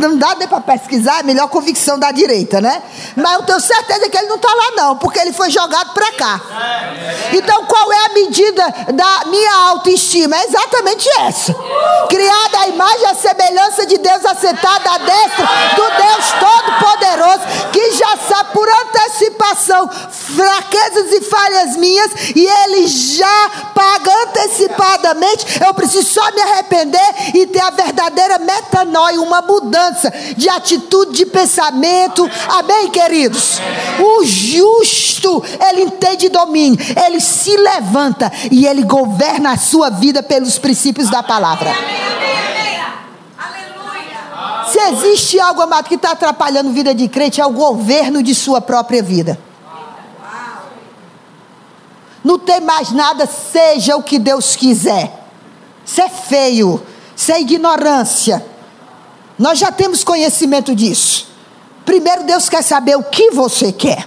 Não 0.00 0.18
dá 0.18 0.34
nem 0.34 0.48
para 0.48 0.60
pesquisar, 0.60 1.20
é 1.20 1.22
melhor 1.22 1.48
convicção 1.48 1.98
da 1.98 2.10
direita, 2.10 2.60
né? 2.60 2.82
Mas 3.16 3.34
eu 3.34 3.42
tenho 3.42 3.60
certeza 3.60 4.08
que 4.08 4.16
ele 4.16 4.28
não 4.28 4.36
está 4.36 4.48
lá, 4.48 4.70
não, 4.76 4.96
porque 4.96 5.18
ele 5.18 5.32
foi 5.32 5.50
jogado 5.50 5.92
para 5.94 6.12
cá. 6.12 6.40
Então, 7.32 7.64
qual 7.66 7.92
é 7.92 8.06
a 8.06 8.08
medida 8.10 8.74
da 8.94 9.24
minha 9.26 9.54
autoestima? 9.70 10.36
É 10.36 10.44
exatamente 10.44 11.08
essa: 11.20 11.54
criada 12.08 12.58
a 12.58 12.68
imagem 12.68 13.02
e 13.02 13.06
a 13.06 13.14
semelhança 13.14 13.86
de 13.86 13.98
Deus, 13.98 14.24
assentada 14.24 14.90
à 14.90 14.98
destra 14.98 15.46
do 15.76 15.82
Deus 15.82 16.32
Todo-Poderoso, 16.40 17.70
que 17.72 17.92
já 17.92 18.16
sabe 18.28 18.52
por 18.52 18.68
antecipação 18.68 19.88
fraquezas 19.88 21.12
e 21.12 21.20
falhas 21.22 21.76
minhas, 21.76 22.10
e 22.34 22.46
Ele 22.46 22.86
já 22.86 23.50
paga 23.74 24.12
antecipadamente. 24.24 25.60
Eu 25.64 25.67
preciso 25.74 26.08
só 26.08 26.30
me 26.32 26.40
arrepender 26.40 27.34
e 27.34 27.46
ter 27.46 27.60
a 27.60 27.70
verdadeira 27.70 28.38
metanoia, 28.38 29.20
uma 29.20 29.42
mudança 29.42 30.12
de 30.36 30.48
atitude, 30.48 31.12
de 31.12 31.26
pensamento. 31.26 32.28
Amém, 32.48 32.90
queridos? 32.90 33.60
O 33.98 34.24
justo, 34.24 35.42
ele 35.68 35.82
entende 35.82 36.28
domínio, 36.28 36.78
ele 37.06 37.20
se 37.20 37.56
levanta 37.56 38.30
e 38.50 38.66
ele 38.66 38.82
governa 38.82 39.52
a 39.52 39.56
sua 39.56 39.90
vida 39.90 40.22
pelos 40.22 40.58
princípios 40.58 41.10
da 41.10 41.22
palavra. 41.22 41.74
Se 44.70 44.78
existe 44.78 45.40
algo, 45.40 45.62
amado, 45.62 45.88
que 45.88 45.94
está 45.94 46.12
atrapalhando 46.12 46.68
a 46.68 46.72
vida 46.72 46.94
de 46.94 47.08
crente, 47.08 47.40
é 47.40 47.46
o 47.46 47.50
governo 47.50 48.22
de 48.22 48.34
sua 48.34 48.60
própria 48.60 49.02
vida. 49.02 49.38
Não 52.22 52.38
tem 52.38 52.60
mais 52.60 52.92
nada, 52.92 53.26
seja 53.26 53.96
o 53.96 54.02
que 54.02 54.18
Deus 54.18 54.54
quiser. 54.54 55.27
Isso 55.88 56.02
é 56.02 56.08
feio, 56.10 56.82
isso 57.16 57.32
é 57.32 57.40
ignorância. 57.40 58.44
Nós 59.38 59.58
já 59.58 59.72
temos 59.72 60.04
conhecimento 60.04 60.74
disso. 60.74 61.28
Primeiro, 61.86 62.24
Deus 62.24 62.46
quer 62.46 62.62
saber 62.62 62.94
o 62.94 63.02
que 63.02 63.30
você 63.30 63.72
quer. 63.72 64.06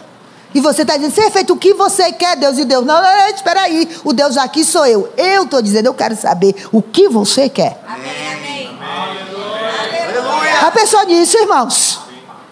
E 0.54 0.60
você 0.60 0.84
está 0.84 0.96
dizendo, 0.96 1.16
seja 1.16 1.32
feito 1.32 1.54
o 1.54 1.58
que 1.58 1.74
você 1.74 2.12
quer, 2.12 2.38
Deus 2.38 2.60
e 2.60 2.66
Deus. 2.66 2.86
Não, 2.86 3.02
não, 3.02 3.18
não, 3.18 3.28
espera 3.30 3.62
aí. 3.62 3.90
O 4.04 4.14
Deus 4.14 4.38
aqui 4.38 4.64
sou 4.64 4.86
eu. 4.86 5.12
Eu 5.18 5.46
estou 5.46 5.60
dizendo, 5.60 5.88
eu 5.88 5.94
quero 5.96 6.16
saber 6.16 6.68
o 6.72 6.84
que 6.84 7.10
você 7.10 7.50
quer. 7.50 7.82
Amém, 7.88 8.12
amém. 8.32 8.80
Aleluia. 8.80 10.62
Já 10.62 10.70
pensou 10.70 11.04
nisso, 11.08 11.38
irmãos? 11.40 12.00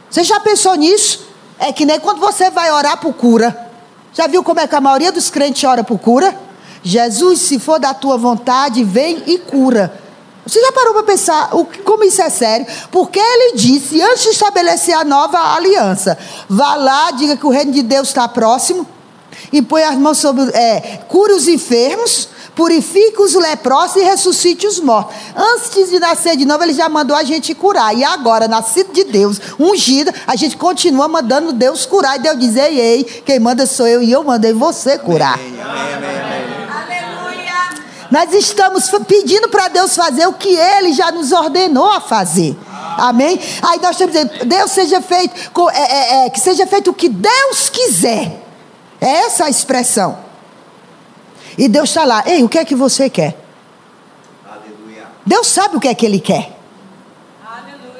Você 0.09 0.23
já 0.23 0.39
pensou 0.39 0.73
nisso? 0.73 1.27
É 1.59 1.71
que 1.71 1.85
nem 1.85 1.99
quando 1.99 2.19
você 2.19 2.49
vai 2.49 2.71
orar 2.71 2.97
por 2.97 3.13
cura. 3.13 3.55
Já 4.11 4.25
viu 4.25 4.43
como 4.43 4.59
é 4.59 4.67
que 4.67 4.75
a 4.75 4.81
maioria 4.81 5.11
dos 5.11 5.29
crentes 5.29 5.63
ora 5.65 5.83
por 5.83 5.99
cura? 5.99 6.48
Jesus, 6.83 7.41
se 7.41 7.59
for 7.59 7.79
da 7.79 7.93
tua 7.93 8.17
vontade, 8.17 8.83
vem 8.83 9.23
e 9.27 9.37
cura. 9.37 9.93
Você 10.45 10.59
já 10.61 10.71
parou 10.71 10.93
para 10.93 11.03
pensar 11.03 11.55
o, 11.55 11.65
como 11.83 12.03
isso 12.03 12.21
é 12.21 12.29
sério? 12.29 12.65
Porque 12.91 13.19
ele 13.19 13.55
disse, 13.55 14.01
antes 14.01 14.23
de 14.23 14.29
estabelecer 14.29 14.95
a 14.95 15.03
nova 15.03 15.55
aliança, 15.55 16.17
vá 16.47 16.75
lá, 16.75 17.11
diga 17.11 17.37
que 17.37 17.45
o 17.45 17.49
reino 17.49 17.71
de 17.71 17.83
Deus 17.83 18.07
está 18.07 18.27
próximo, 18.27 18.87
e 19.51 19.61
põe 19.61 19.83
as 19.83 19.95
mãos 19.95 20.17
sobre. 20.17 20.43
É, 20.53 20.99
cure 21.07 21.33
os 21.33 21.47
enfermos, 21.47 22.29
purifique 22.55 23.21
os 23.21 23.33
leprosos 23.33 23.97
e 23.97 24.01
ressuscite 24.01 24.67
os 24.67 24.79
mortos. 24.79 25.15
Antes 25.35 25.89
de 25.89 25.99
nascer 25.99 26.35
de 26.35 26.45
novo, 26.45 26.63
ele 26.63 26.73
já 26.73 26.89
mandou 26.89 27.15
a 27.15 27.23
gente 27.23 27.53
curar. 27.55 27.95
E 27.95 28.03
agora, 28.03 28.47
nascido 28.47 28.91
de 28.91 29.03
Deus, 29.05 29.39
ungido, 29.59 30.11
a 30.27 30.35
gente 30.35 30.57
continua 30.57 31.07
mandando 31.07 31.53
Deus 31.53 31.85
curar. 31.85 32.17
E 32.17 32.23
Deus 32.23 32.39
diz: 32.39 32.55
ei, 32.55 32.79
ei, 32.79 33.03
quem 33.03 33.39
manda 33.39 33.65
sou 33.65 33.87
eu 33.87 34.01
e 34.01 34.11
eu 34.11 34.23
mandei 34.23 34.53
você 34.53 34.97
curar. 34.97 35.35
Amém, 35.35 35.61
amém, 35.61 35.93
amém, 35.93 36.21
amém. 36.21 36.48
Nós 38.11 38.33
estamos 38.33 38.89
pedindo 39.07 39.49
para 39.49 39.67
Deus 39.67 39.95
fazer 39.95 40.27
o 40.27 40.33
que 40.33 40.49
Ele 40.55 40.93
já 40.93 41.11
nos 41.11 41.31
ordenou 41.31 41.91
a 41.91 42.01
fazer. 42.01 42.57
Amém? 42.97 43.39
Aí 43.61 43.79
nós 43.79 43.91
estamos 43.91 44.13
dizendo, 44.13 44.45
Deus 44.45 44.71
seja 44.71 45.01
feito, 45.01 45.33
é, 45.69 45.79
é, 45.79 46.25
é, 46.25 46.29
que 46.29 46.39
seja 46.39 46.65
feito 46.65 46.89
o 46.89 46.93
que 46.93 47.07
Deus 47.07 47.69
quiser. 47.69 48.43
É 48.99 49.09
essa 49.25 49.45
a 49.45 49.49
expressão. 49.49 50.17
E 51.57 51.67
Deus 51.67 51.89
está 51.89 52.03
lá, 52.03 52.23
ei, 52.25 52.43
o 52.43 52.49
que 52.49 52.57
é 52.57 52.65
que 52.65 52.75
você 52.75 53.09
quer? 53.09 53.37
Aleluia. 54.49 55.07
Deus 55.25 55.47
sabe 55.47 55.77
o 55.77 55.79
que 55.79 55.87
é 55.87 55.93
que 55.93 56.05
Ele 56.05 56.19
quer. 56.19 56.58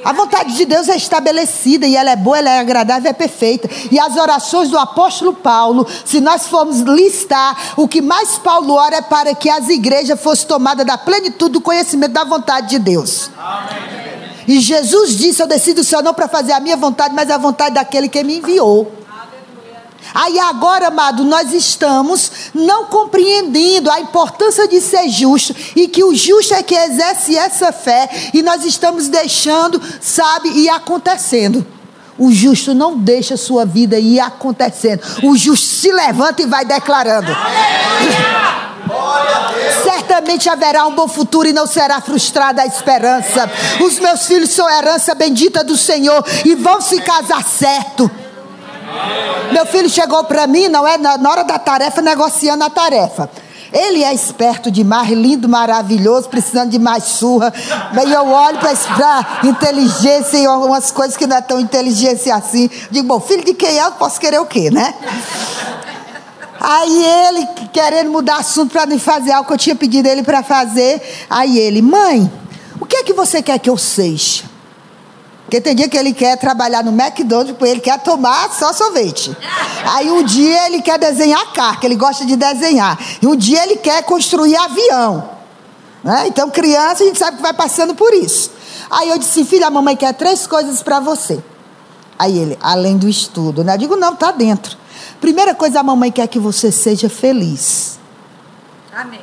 A 0.03 0.13
vontade 0.13 0.55
de 0.55 0.65
Deus 0.65 0.87
é 0.87 0.95
estabelecida 0.95 1.85
e 1.85 1.95
ela 1.95 2.11
é 2.11 2.15
boa, 2.15 2.37
ela 2.37 2.49
é 2.49 2.59
agradável, 2.59 3.09
é 3.09 3.13
perfeita. 3.13 3.69
E 3.91 3.99
as 3.99 4.15
orações 4.15 4.69
do 4.69 4.77
apóstolo 4.77 5.33
Paulo, 5.33 5.85
se 6.05 6.21
nós 6.21 6.47
formos 6.47 6.79
listar, 6.79 7.73
o 7.75 7.87
que 7.87 8.01
mais 8.01 8.37
Paulo 8.37 8.73
ora 8.73 8.97
é 8.97 9.01
para 9.01 9.35
que 9.35 9.49
as 9.49 9.67
igrejas 9.67 10.19
fossem 10.21 10.47
tomadas 10.47 10.85
da 10.85 10.97
plenitude 10.97 11.53
do 11.53 11.61
conhecimento 11.61 12.13
da 12.13 12.23
vontade 12.23 12.69
de 12.69 12.79
Deus. 12.79 13.29
E 14.47 14.59
Jesus 14.59 15.17
disse: 15.17 15.41
Eu 15.41 15.47
desci 15.47 15.73
do 15.73 15.83
céu 15.83 16.01
não 16.01 16.13
para 16.13 16.27
fazer 16.27 16.53
a 16.53 16.59
minha 16.59 16.77
vontade, 16.77 17.13
mas 17.13 17.29
a 17.29 17.37
vontade 17.37 17.75
daquele 17.75 18.07
que 18.07 18.23
me 18.23 18.37
enviou. 18.37 18.98
Aí 20.13 20.39
agora, 20.39 20.87
amado, 20.87 21.23
nós 21.23 21.53
estamos 21.53 22.31
não 22.53 22.85
compreendendo 22.85 23.91
a 23.91 23.99
importância 23.99 24.67
de 24.67 24.81
ser 24.81 25.07
justo 25.09 25.55
e 25.75 25.87
que 25.87 26.03
o 26.03 26.15
justo 26.15 26.53
é 26.53 26.63
que 26.63 26.75
exerce 26.75 27.37
essa 27.37 27.71
fé 27.71 28.09
e 28.33 28.41
nós 28.41 28.63
estamos 28.65 29.07
deixando, 29.07 29.81
sabe, 30.01 30.49
e 30.49 30.69
acontecendo. 30.69 31.65
O 32.17 32.31
justo 32.33 32.73
não 32.73 32.97
deixa 32.97 33.35
a 33.35 33.37
sua 33.37 33.65
vida 33.65 33.97
ir 33.97 34.19
acontecendo. 34.19 35.01
O 35.23 35.37
justo 35.37 35.67
se 35.67 35.91
levanta 35.91 36.41
e 36.41 36.45
vai 36.45 36.65
declarando. 36.65 37.31
Certamente 39.83 40.49
haverá 40.49 40.85
um 40.85 40.95
bom 40.95 41.07
futuro 41.07 41.47
e 41.47 41.53
não 41.53 41.65
será 41.65 42.01
frustrada 42.01 42.61
a 42.61 42.65
esperança. 42.65 43.49
Os 43.79 43.99
meus 43.99 44.25
filhos 44.25 44.49
são 44.49 44.69
herança 44.69 45.15
bendita 45.15 45.63
do 45.63 45.77
Senhor 45.77 46.25
e 46.43 46.55
vão 46.55 46.81
se 46.81 46.99
casar 47.01 47.43
certo. 47.43 48.11
Meu 49.51 49.65
filho 49.65 49.89
chegou 49.89 50.23
para 50.23 50.45
mim, 50.47 50.67
não 50.67 50.87
é 50.87 50.97
na, 50.97 51.17
hora 51.29 51.43
da 51.43 51.57
tarefa, 51.57 52.01
negociando 52.01 52.63
a 52.63 52.69
tarefa. 52.69 53.29
Ele 53.71 54.03
é 54.03 54.13
esperto 54.13 54.71
demais, 54.71 55.09
lindo, 55.09 55.47
maravilhoso, 55.47 56.27
precisando 56.27 56.71
de 56.71 56.79
mais 56.79 57.03
surra. 57.03 57.53
Aí 57.95 58.11
eu 58.11 58.27
olho 58.27 58.57
para 58.57 59.47
inteligência 59.47 60.37
e 60.37 60.45
algumas 60.45 60.89
coisas 60.91 61.15
que 61.15 61.27
não 61.27 61.37
é 61.37 61.41
tão 61.41 61.59
inteligência 61.59 62.33
assim. 62.35 62.69
Digo, 62.89 63.07
bom, 63.07 63.19
filho 63.19 63.43
de 63.43 63.53
quem 63.53 63.77
é, 63.77 63.85
eu 63.85 63.91
posso 63.91 64.19
querer 64.19 64.39
o 64.39 64.45
quê, 64.45 64.71
né? 64.71 64.93
Aí 66.59 67.05
ele 67.27 67.47
querendo 67.71 68.11
mudar 68.11 68.37
assunto 68.37 68.71
para 68.71 68.85
me 68.85 68.99
fazer 68.99 69.31
algo 69.31 69.47
que 69.47 69.53
eu 69.53 69.57
tinha 69.57 69.75
pedido 69.75 70.07
ele 70.07 70.23
para 70.23 70.41
fazer. 70.41 71.01
Aí 71.29 71.59
ele, 71.59 71.81
mãe, 71.81 72.29
o 72.79 72.85
que 72.85 72.97
é 72.97 73.03
que 73.03 73.13
você 73.13 73.41
quer 73.41 73.59
que 73.59 73.69
eu 73.69 73.77
seja? 73.77 74.48
Porque 75.49 75.59
tem 75.59 75.73
dia 75.73 75.89
que 75.89 75.97
ele 75.97 76.13
quer 76.13 76.37
trabalhar 76.37 76.83
no 76.83 76.91
McDonald's, 76.91 77.57
porque 77.57 77.71
ele 77.71 77.79
quer 77.79 77.97
tomar 78.03 78.53
só 78.53 78.71
sorvete. 78.71 79.35
Aí 79.83 80.11
um 80.11 80.21
dia 80.21 80.67
ele 80.67 80.79
quer 80.79 80.99
desenhar 80.99 81.51
carro, 81.53 81.79
que 81.79 81.87
ele 81.87 81.95
gosta 81.95 82.23
de 82.23 82.35
desenhar. 82.35 82.99
E 83.19 83.25
um 83.25 83.35
dia 83.35 83.63
ele 83.63 83.77
quer 83.77 84.03
construir 84.03 84.55
avião. 84.55 85.27
Né? 86.03 86.25
Então, 86.27 86.51
criança, 86.51 87.03
a 87.03 87.07
gente 87.07 87.17
sabe 87.17 87.37
que 87.37 87.41
vai 87.41 87.51
passando 87.51 87.95
por 87.95 88.13
isso. 88.13 88.51
Aí 88.91 89.09
eu 89.09 89.17
disse, 89.17 89.43
filha, 89.43 89.65
a 89.65 89.71
mamãe 89.71 89.95
quer 89.95 90.13
três 90.13 90.45
coisas 90.45 90.83
para 90.83 90.99
você. 90.99 91.43
Aí 92.19 92.37
ele, 92.37 92.55
além 92.61 92.95
do 92.95 93.09
estudo, 93.09 93.63
né? 93.63 93.73
Eu 93.73 93.79
digo, 93.79 93.95
não, 93.95 94.15
tá 94.15 94.31
dentro. 94.31 94.77
Primeira 95.19 95.55
coisa, 95.55 95.79
a 95.79 95.83
mamãe 95.83 96.11
quer 96.11 96.27
que 96.27 96.37
você 96.37 96.71
seja 96.71 97.09
feliz. 97.09 97.97
Amém. 98.95 99.21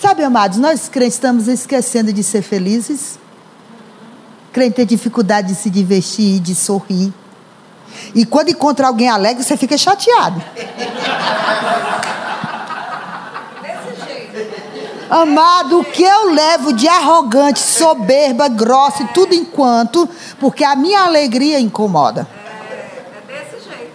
Sabe, 0.00 0.24
amados, 0.24 0.58
nós 0.58 0.88
crentes 0.88 1.14
estamos 1.14 1.46
esquecendo 1.46 2.12
de 2.12 2.24
ser 2.24 2.42
felizes. 2.42 3.21
Crente 4.52 4.76
tem 4.76 4.86
dificuldade 4.86 5.48
de 5.48 5.54
se 5.54 5.70
divertir, 5.70 6.38
de 6.40 6.54
sorrir. 6.54 7.12
E 8.14 8.26
quando 8.26 8.50
encontra 8.50 8.86
alguém 8.86 9.08
alegre, 9.08 9.42
você 9.42 9.56
fica 9.56 9.78
chateado. 9.78 10.42
Desse 13.62 14.04
jeito. 14.04 14.52
Amado, 15.10 15.80
o 15.80 15.84
que 15.84 16.02
eu 16.02 16.32
levo 16.32 16.72
de 16.72 16.86
arrogante, 16.86 17.60
soberba, 17.60 18.48
grossa 18.48 19.02
e 19.02 19.08
tudo 19.08 19.34
enquanto, 19.34 20.08
porque 20.38 20.64
a 20.64 20.76
minha 20.76 21.00
alegria 21.00 21.58
incomoda. 21.58 22.28
É 23.28 23.32
desse 23.32 23.68
jeito. 23.68 23.92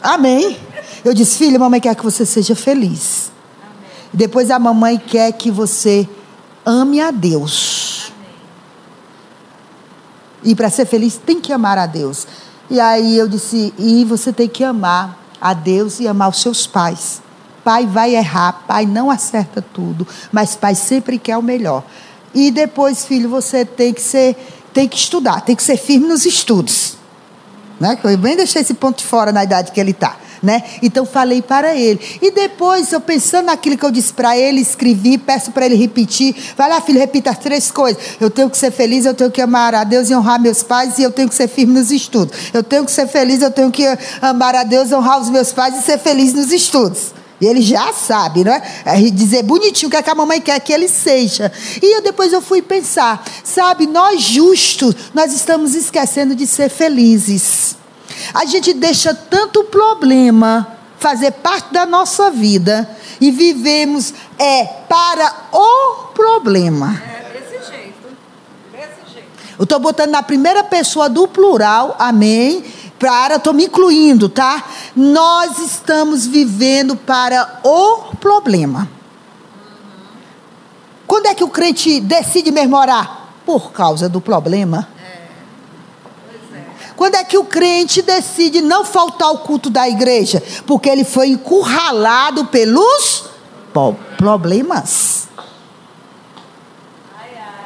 Amém. 0.00 0.56
Eu 1.04 1.12
disse, 1.14 1.38
filha, 1.38 1.58
mamãe 1.58 1.80
quer 1.80 1.94
que 1.94 2.04
você 2.04 2.24
seja 2.26 2.54
feliz. 2.54 3.27
Depois 4.18 4.50
a 4.50 4.58
mamãe 4.58 4.98
quer 4.98 5.30
que 5.30 5.48
você 5.48 6.08
ame 6.66 7.00
a 7.00 7.12
Deus. 7.12 8.12
E 10.42 10.56
para 10.56 10.68
ser 10.68 10.86
feliz 10.86 11.16
tem 11.24 11.40
que 11.40 11.52
amar 11.52 11.78
a 11.78 11.86
Deus. 11.86 12.26
E 12.68 12.80
aí 12.80 13.16
eu 13.16 13.28
disse, 13.28 13.72
e 13.78 14.04
você 14.04 14.32
tem 14.32 14.48
que 14.48 14.64
amar 14.64 15.16
a 15.40 15.54
Deus 15.54 16.00
e 16.00 16.08
amar 16.08 16.30
os 16.30 16.42
seus 16.42 16.66
pais. 16.66 17.22
Pai 17.62 17.86
vai 17.86 18.16
errar, 18.16 18.64
pai 18.66 18.86
não 18.86 19.08
acerta 19.08 19.62
tudo, 19.62 20.04
mas 20.32 20.56
pai 20.56 20.74
sempre 20.74 21.16
quer 21.16 21.36
o 21.36 21.42
melhor. 21.42 21.84
E 22.34 22.50
depois, 22.50 23.04
filho, 23.04 23.28
você 23.28 23.64
tem 23.64 23.94
que 23.94 24.02
ser, 24.02 24.36
tem 24.74 24.88
que 24.88 24.96
estudar, 24.96 25.42
tem 25.42 25.54
que 25.54 25.62
ser 25.62 25.76
firme 25.76 26.08
nos 26.08 26.26
estudos. 26.26 26.97
Né? 27.80 27.98
Eu 28.02 28.18
bem 28.18 28.36
deixei 28.36 28.62
esse 28.62 28.74
ponto 28.74 28.98
de 28.98 29.04
fora 29.04 29.32
na 29.32 29.44
idade 29.44 29.72
que 29.72 29.80
ele 29.80 29.92
está. 29.92 30.16
Né? 30.42 30.62
Então 30.82 31.04
falei 31.04 31.42
para 31.42 31.74
ele. 31.74 32.00
E 32.22 32.30
depois, 32.30 32.92
eu 32.92 33.00
pensando 33.00 33.46
naquilo 33.46 33.76
que 33.76 33.84
eu 33.84 33.90
disse 33.90 34.12
para 34.12 34.36
ele, 34.36 34.60
escrevi, 34.60 35.18
peço 35.18 35.50
para 35.50 35.66
ele 35.66 35.74
repetir. 35.74 36.34
Vai 36.56 36.68
lá, 36.68 36.80
filho, 36.80 36.98
repita 36.98 37.30
as 37.30 37.38
três 37.38 37.70
coisas. 37.70 38.00
Eu 38.20 38.30
tenho 38.30 38.48
que 38.48 38.56
ser 38.56 38.70
feliz, 38.70 39.04
eu 39.04 39.14
tenho 39.14 39.30
que 39.30 39.40
amar 39.40 39.74
a 39.74 39.82
Deus 39.84 40.10
e 40.10 40.14
honrar 40.14 40.40
meus 40.40 40.62
pais, 40.62 40.98
e 40.98 41.02
eu 41.02 41.10
tenho 41.10 41.28
que 41.28 41.34
ser 41.34 41.48
firme 41.48 41.74
nos 41.74 41.90
estudos. 41.90 42.36
Eu 42.52 42.62
tenho 42.62 42.84
que 42.84 42.90
ser 42.92 43.08
feliz, 43.08 43.42
eu 43.42 43.50
tenho 43.50 43.70
que 43.70 43.84
amar 44.22 44.54
a 44.54 44.62
Deus, 44.62 44.92
honrar 44.92 45.20
os 45.20 45.28
meus 45.28 45.52
pais 45.52 45.76
e 45.76 45.82
ser 45.82 45.98
feliz 45.98 46.32
nos 46.32 46.52
estudos. 46.52 47.12
E 47.40 47.46
ele 47.46 47.62
já 47.62 47.92
sabe, 47.92 48.42
não 48.42 48.52
é? 48.52 48.62
é 48.84 49.00
dizer 49.10 49.44
bonitinho 49.44 49.88
o 49.88 49.90
que, 49.90 49.96
é 49.96 50.02
que 50.02 50.10
a 50.10 50.14
mamãe 50.14 50.40
quer 50.40 50.58
que 50.60 50.72
ele 50.72 50.88
seja. 50.88 51.52
E 51.80 51.96
eu, 51.96 52.02
depois 52.02 52.32
eu 52.32 52.42
fui 52.42 52.60
pensar, 52.60 53.24
sabe, 53.44 53.86
nós 53.86 54.20
justos, 54.20 54.94
nós 55.14 55.32
estamos 55.32 55.74
esquecendo 55.74 56.34
de 56.34 56.46
ser 56.46 56.68
felizes. 56.68 57.76
A 58.34 58.44
gente 58.44 58.74
deixa 58.74 59.14
tanto 59.14 59.64
problema 59.64 60.78
fazer 60.98 61.30
parte 61.30 61.72
da 61.72 61.86
nossa 61.86 62.30
vida 62.30 62.88
e 63.20 63.30
vivemos 63.30 64.12
é 64.38 64.64
para 64.88 65.32
o 65.52 66.08
problema. 66.14 67.00
É 67.06 67.38
desse 67.38 67.70
jeito. 67.70 68.08
Desse 68.72 69.12
jeito. 69.12 69.28
Eu 69.56 69.62
estou 69.62 69.78
botando 69.78 70.10
na 70.10 70.22
primeira 70.22 70.64
pessoa 70.64 71.08
do 71.08 71.28
plural, 71.28 71.94
amém? 71.98 72.64
Para, 72.98 73.36
estou 73.36 73.52
me 73.52 73.66
incluindo, 73.66 74.28
tá? 74.28 74.64
Nós 74.94 75.58
estamos 75.58 76.26
vivendo 76.26 76.96
para 76.96 77.60
o 77.62 78.16
problema. 78.16 78.88
Quando 81.06 81.26
é 81.26 81.34
que 81.34 81.44
o 81.44 81.48
crente 81.48 82.00
decide 82.00 82.50
mesmo 82.50 82.76
orar? 82.76 83.28
Por 83.46 83.72
causa 83.72 84.08
do 84.08 84.20
problema. 84.20 84.88
Quando 86.96 87.14
é 87.14 87.22
que 87.22 87.38
o 87.38 87.44
crente 87.44 88.02
decide 88.02 88.60
não 88.60 88.84
faltar 88.84 89.28
ao 89.28 89.38
culto 89.38 89.70
da 89.70 89.88
igreja? 89.88 90.42
Porque 90.66 90.88
ele 90.88 91.04
foi 91.04 91.28
encurralado 91.28 92.46
pelos 92.46 93.24
problemas. 94.16 95.28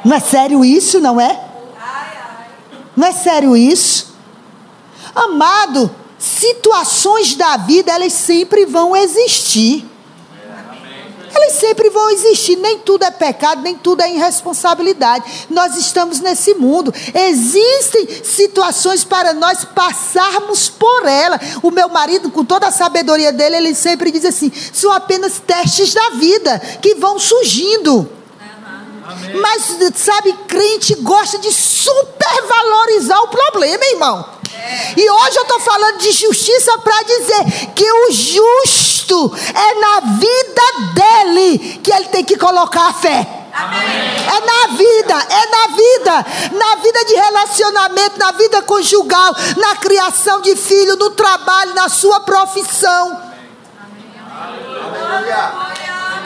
Não 0.05 0.15
é 0.15 0.19
sério 0.19 0.63
isso, 0.63 1.01
não 1.01 1.19
é? 1.19 1.39
Não 2.95 3.07
é 3.07 3.11
sério 3.11 3.57
isso? 3.57 4.12
Amado, 5.15 5.93
situações 6.17 7.35
da 7.35 7.57
vida, 7.57 7.91
elas 7.91 8.13
sempre 8.13 8.65
vão 8.65 8.95
existir. 8.95 9.85
Elas 11.35 11.53
sempre 11.53 11.89
vão 11.89 12.09
existir. 12.11 12.55
Nem 12.55 12.79
tudo 12.79 13.03
é 13.03 13.11
pecado, 13.11 13.61
nem 13.61 13.75
tudo 13.75 14.01
é 14.01 14.13
irresponsabilidade. 14.13 15.47
Nós 15.49 15.75
estamos 15.75 16.19
nesse 16.19 16.53
mundo. 16.53 16.93
Existem 17.13 18.07
situações 18.23 19.03
para 19.03 19.33
nós 19.33 19.65
passarmos 19.65 20.69
por 20.69 21.05
ela. 21.05 21.39
O 21.61 21.71
meu 21.71 21.89
marido, 21.89 22.29
com 22.29 22.45
toda 22.45 22.67
a 22.67 22.71
sabedoria 22.71 23.33
dele, 23.33 23.57
ele 23.57 23.75
sempre 23.75 24.11
diz 24.11 24.25
assim: 24.25 24.51
são 24.71 24.91
apenas 24.91 25.39
testes 25.39 25.93
da 25.93 26.11
vida 26.11 26.59
que 26.81 26.95
vão 26.95 27.19
surgindo. 27.19 28.09
Mas, 29.41 29.77
sabe, 29.95 30.33
crente 30.47 30.95
gosta 30.95 31.37
de 31.37 31.51
supervalorizar 31.51 33.21
o 33.23 33.27
problema, 33.27 33.85
irmão. 33.85 34.33
E 34.95 35.09
hoje 35.09 35.37
eu 35.37 35.43
estou 35.43 35.59
falando 35.59 35.97
de 35.97 36.11
justiça 36.11 36.77
para 36.77 37.03
dizer 37.03 37.73
que 37.75 37.91
o 37.91 38.11
justo 38.11 39.31
é 39.53 39.73
na 39.79 39.99
vida 40.17 40.61
dele 40.93 41.79
que 41.83 41.91
ele 41.91 42.05
tem 42.05 42.23
que 42.23 42.37
colocar 42.37 42.87
a 42.87 42.93
fé. 42.93 43.27
É 43.53 44.39
na 44.45 44.75
vida, 44.75 45.27
é 45.29 45.45
na 45.51 45.67
vida, 45.75 46.25
na 46.53 46.75
vida 46.77 47.05
de 47.05 47.13
relacionamento, 47.13 48.17
na 48.17 48.31
vida 48.31 48.61
conjugal, 48.63 49.35
na 49.57 49.75
criação 49.75 50.41
de 50.41 50.55
filho, 50.55 50.95
no 50.95 51.11
trabalho, 51.11 51.75
na 51.75 51.87
sua 51.87 52.21
profissão, 52.21 53.21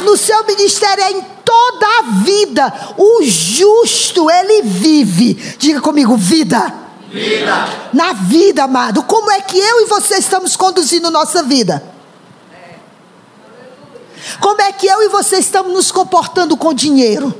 no 0.03 0.15
seu 0.15 0.45
ministério, 0.45 1.03
é 1.03 1.11
em 1.11 1.36
toda 1.47 1.87
a 1.99 2.01
vida. 2.23 2.73
O 2.97 3.23
justo, 3.23 4.29
ele 4.29 4.63
vive. 4.63 5.33
Diga 5.57 5.79
comigo, 5.79 6.17
vida. 6.17 6.73
Na 7.93 8.11
vida, 8.11 8.65
amado. 8.65 9.01
Como 9.03 9.31
é 9.31 9.39
que 9.39 9.57
eu 9.57 9.81
e 9.81 9.85
você 9.85 10.17
estamos 10.17 10.57
conduzindo 10.57 11.09
nossa 11.09 11.41
vida? 11.43 11.81
Como 14.41 14.61
é 14.61 14.73
que 14.73 14.87
eu 14.87 15.01
e 15.03 15.07
você 15.07 15.37
estamos 15.37 15.71
nos 15.71 15.89
comportando 15.89 16.57
com 16.57 16.73
dinheiro? 16.73 17.33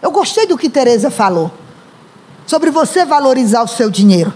Eu 0.00 0.12
gostei 0.12 0.46
do 0.46 0.56
que 0.56 0.70
Teresa 0.70 1.10
falou 1.10 1.50
sobre 2.46 2.70
você 2.70 3.04
valorizar 3.04 3.62
o 3.62 3.68
seu 3.68 3.90
dinheiro. 3.90 4.32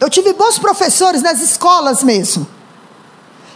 Eu 0.00 0.10
tive 0.10 0.32
bons 0.32 0.58
professores 0.58 1.22
nas 1.22 1.40
escolas 1.40 2.02
mesmo. 2.02 2.57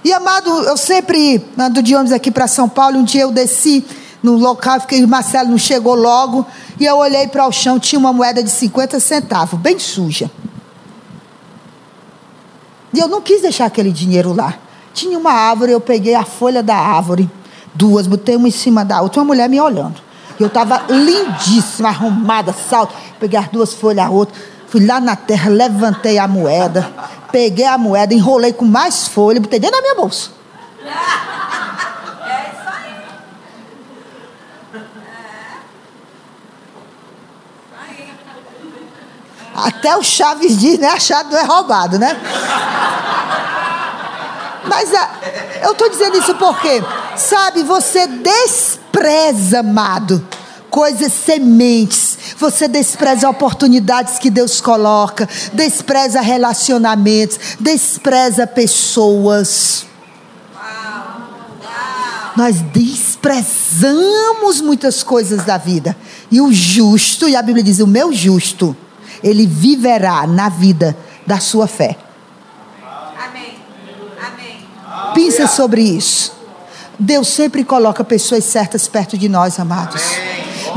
E 0.05 0.13
amado, 0.13 0.51
eu 0.65 0.77
sempre 0.77 1.45
ando 1.57 1.83
de 1.83 1.95
ônibus 1.95 2.13
aqui 2.13 2.31
para 2.31 2.47
São 2.47 2.69
Paulo. 2.69 2.99
Um 2.99 3.05
dia 3.05 3.23
eu 3.23 3.31
desci 3.31 3.85
no 4.23 4.37
local, 4.37 4.81
fiquei, 4.81 5.05
Marcelo 5.07 5.51
não 5.51 5.59
chegou 5.59 5.95
logo. 5.95 6.45
E 6.79 6.85
eu 6.85 6.97
olhei 6.97 7.29
para 7.29 7.47
o 7.47 7.53
chão, 7.53 7.79
tinha 7.79 7.99
uma 7.99 8.13
moeda 8.13 8.43
de 8.43 8.51
50 8.51 8.99
centavos, 8.99 9.59
bem 9.61 9.79
suja. 9.79 10.31
E 12.93 12.99
eu 12.99 13.09
não 13.09 13.21
quis 13.23 13.43
deixar 13.43 13.67
aquele 13.67 13.93
dinheiro 13.93 14.35
lá. 14.35 14.55
Tinha 14.93 15.19
uma 15.19 15.33
árvore, 15.33 15.73
eu 15.73 15.81
peguei 15.81 16.15
a 16.15 16.25
folha 16.25 16.63
da 16.63 16.77
árvore, 16.77 17.31
duas, 17.75 18.07
botei 18.07 18.37
uma 18.37 18.49
em 18.49 18.53
cima 18.53 18.85
da 18.85 19.01
outra, 19.01 19.21
uma 19.21 19.27
mulher 19.27 19.49
me 19.49 19.61
olhando. 19.61 20.01
Eu 20.39 20.49
estava 20.49 20.83
lindíssima, 20.89 21.89
arrumada, 21.89 22.53
salto. 22.53 22.95
Peguei 23.21 23.39
as 23.39 23.49
duas 23.49 23.73
folhas, 23.73 24.07
a 24.07 24.11
outra. 24.11 24.35
Fui 24.73 24.87
lá 24.87 24.99
na 24.99 25.15
terra, 25.15 25.51
levantei 25.51 26.19
a 26.19 26.27
moeda, 26.27 26.91
peguei 27.31 27.67
a 27.67 27.77
moeda, 27.77 28.15
enrolei 28.15 28.55
com 28.55 28.65
mais 28.65 29.07
folha, 29.07 29.39
botei 29.39 29.61
dentro 29.61 29.77
da 29.77 29.83
minha 29.83 29.95
bolsa. 29.95 30.31
É 30.83 30.89
isso 32.49 32.71
aí. 32.73 32.97
Até 39.55 39.95
o 39.95 40.03
Chaves 40.03 40.59
diz, 40.59 40.79
né? 40.79 40.89
Achado 40.89 41.31
não 41.31 41.39
é 41.39 41.45
roubado, 41.45 41.99
né? 41.99 42.19
Mas 44.65 44.95
ah, 44.95 45.11
eu 45.65 45.73
estou 45.73 45.91
dizendo 45.91 46.17
isso 46.17 46.35
porque, 46.37 46.83
sabe, 47.15 47.63
você 47.63 48.07
despreza, 48.07 49.61
amado, 49.61 50.27
coisas 50.73 51.13
sementes. 51.13 52.19
Você 52.39 52.67
despreza 52.67 53.29
oportunidades 53.29 54.19
que 54.19 54.31
Deus 54.31 54.59
coloca, 54.61 55.29
despreza 55.53 56.23
relacionamentos, 56.23 57.39
despreza 57.61 58.47
pessoas. 58.47 59.85
Nós 62.35 62.63
desprezamos 62.73 64.63
muitas 64.63 65.03
coisas 65.03 65.45
da 65.45 65.59
vida. 65.59 65.95
E 66.31 66.41
o 66.41 66.51
justo, 66.51 67.29
e 67.29 67.37
a 67.37 67.43
Bíblia 67.43 67.63
diz: 67.63 67.79
o 67.79 67.87
meu 67.87 68.11
justo, 68.11 68.75
ele 69.23 69.47
viverá 69.47 70.27
na 70.27 70.49
vida 70.49 70.97
da 71.27 71.39
sua 71.39 71.67
fé. 71.67 71.99
Amém. 73.29 73.59
Amém. 74.19 74.67
Pensa 75.15 75.47
sobre 75.47 75.83
isso. 75.83 76.33
Deus 76.99 77.29
sempre 77.29 77.63
coloca 77.63 78.03
pessoas 78.03 78.45
certas 78.45 78.89
perto 78.89 79.19
de 79.19 79.29
nós, 79.29 79.61
amados. 79.61 80.01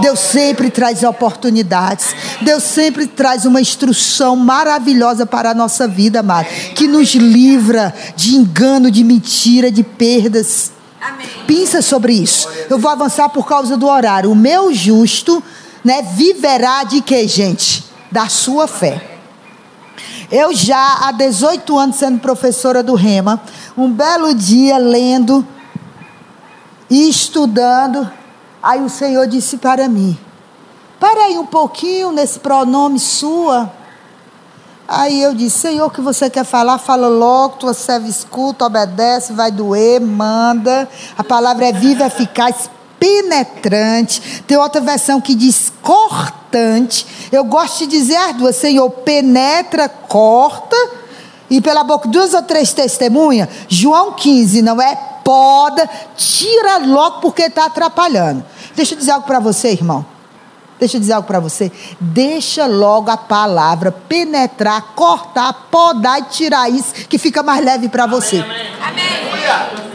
Deus 0.02 0.20
sempre 0.20 0.70
traz 0.70 1.04
oportunidades. 1.04 2.16
Deus 2.42 2.64
sempre 2.64 3.08
traz 3.08 3.46
uma 3.46 3.62
instrução 3.62 4.36
maravilhosa 4.36 5.26
para 5.26 5.52
a 5.52 5.54
nossa 5.54 5.88
vida, 5.88 6.20
amado. 6.20 6.48
Que 6.76 6.88
nos 6.88 7.14
livra 7.16 7.94
de 8.16 8.36
engano, 8.36 8.92
de 8.92 9.04
mentira, 9.04 9.72
de 9.72 9.84
perdas. 9.84 10.72
Amém. 11.02 11.28
Pensa 11.46 11.82
sobre 11.82 12.14
isso. 12.14 12.48
Eu 12.70 12.80
vou 12.80 12.90
avançar 12.90 13.30
por 13.30 13.46
causa 13.48 13.78
do 13.78 13.88
horário. 13.88 14.32
O 14.32 14.36
meu 14.36 14.74
justo, 14.74 15.44
né, 15.84 16.02
viverá 16.02 16.84
de 16.84 17.02
que, 17.02 17.28
gente? 17.28 17.84
Da 18.12 18.28
sua 18.28 18.68
fé. 18.68 19.16
Eu 20.32 20.54
já 20.54 21.00
há 21.02 21.12
18 21.12 21.78
anos 21.78 21.98
sendo 21.98 22.20
professora 22.20 22.82
do 22.82 22.96
Rema, 22.96 23.42
um 23.78 23.92
belo 23.92 24.34
dia 24.34 24.78
lendo 24.78 25.46
e 26.90 27.10
estudando, 27.10 28.10
aí 28.66 28.82
o 28.82 28.90
Senhor 28.90 29.28
disse 29.28 29.58
para 29.58 29.88
mim: 29.88 30.18
"Para 31.00 31.26
aí 31.26 31.38
um 31.38 31.46
pouquinho 31.46 32.12
nesse 32.12 32.40
pronome 32.40 33.00
sua". 33.00 33.72
Aí 34.88 35.22
eu 35.22 35.34
disse: 35.34 35.60
Senhor, 35.60 35.88
o 35.88 35.90
que 35.90 36.02
você 36.02 36.30
quer 36.30 36.44
falar? 36.44 36.78
Fala 36.78 37.08
logo, 37.08 37.58
tua 37.58 37.74
serva 37.74 38.08
escuta, 38.08 38.66
obedece, 38.66 39.34
vai 39.34 39.52
doer, 39.52 40.00
manda. 40.00 40.88
A 41.18 41.24
palavra 41.24 41.66
é 41.66 41.72
viva, 41.72 42.06
eficaz, 42.06 42.70
penetrante. 43.00 44.44
Tem 44.48 44.58
outra 44.58 44.82
versão 44.82 45.20
que 45.20 45.34
diz 45.34 45.72
cortante. 45.82 47.30
Eu 47.32 47.44
gosto 47.44 47.80
de 47.80 47.88
dizer 47.88 48.16
as 48.16 48.36
duas: 48.36 48.56
Senhor, 48.56 48.90
penetra, 48.90 49.90
corta. 49.90 50.76
E 51.50 51.62
pela 51.62 51.84
boca 51.84 52.10
duas 52.10 52.34
ou 52.34 52.42
três 52.42 52.74
testemunhas, 52.74 53.48
João 53.68 54.14
15, 54.14 54.64
não 54.64 54.82
é? 54.82 54.96
Poda, 55.24 55.88
tira 56.16 56.78
logo 56.78 57.22
porque 57.22 57.44
está 57.44 57.66
atrapalhando. 57.66 58.44
Deixa 58.76 58.94
eu 58.94 58.98
dizer 59.00 59.12
algo 59.12 59.26
para 59.26 59.40
você, 59.40 59.72
irmão. 59.72 60.06
Deixa 60.80 60.98
eu 60.98 61.00
dizer 61.00 61.14
algo 61.14 61.28
para 61.28 61.40
você. 61.40 61.72
Deixa 62.00 62.66
logo 62.66 63.10
a 63.10 63.18
palavra 63.18 63.92
penetrar, 63.92 64.94
cortar, 64.96 65.54
podar 65.72 66.20
e 66.20 66.24
tirar 66.24 66.70
isso 66.70 66.94
que 67.08 67.18
fica 67.18 67.42
mais 67.42 67.64
leve 67.64 67.88
para 67.88 68.06
você. 68.06 68.40
Amém. 68.40 68.68
Aleluia. 68.82 69.95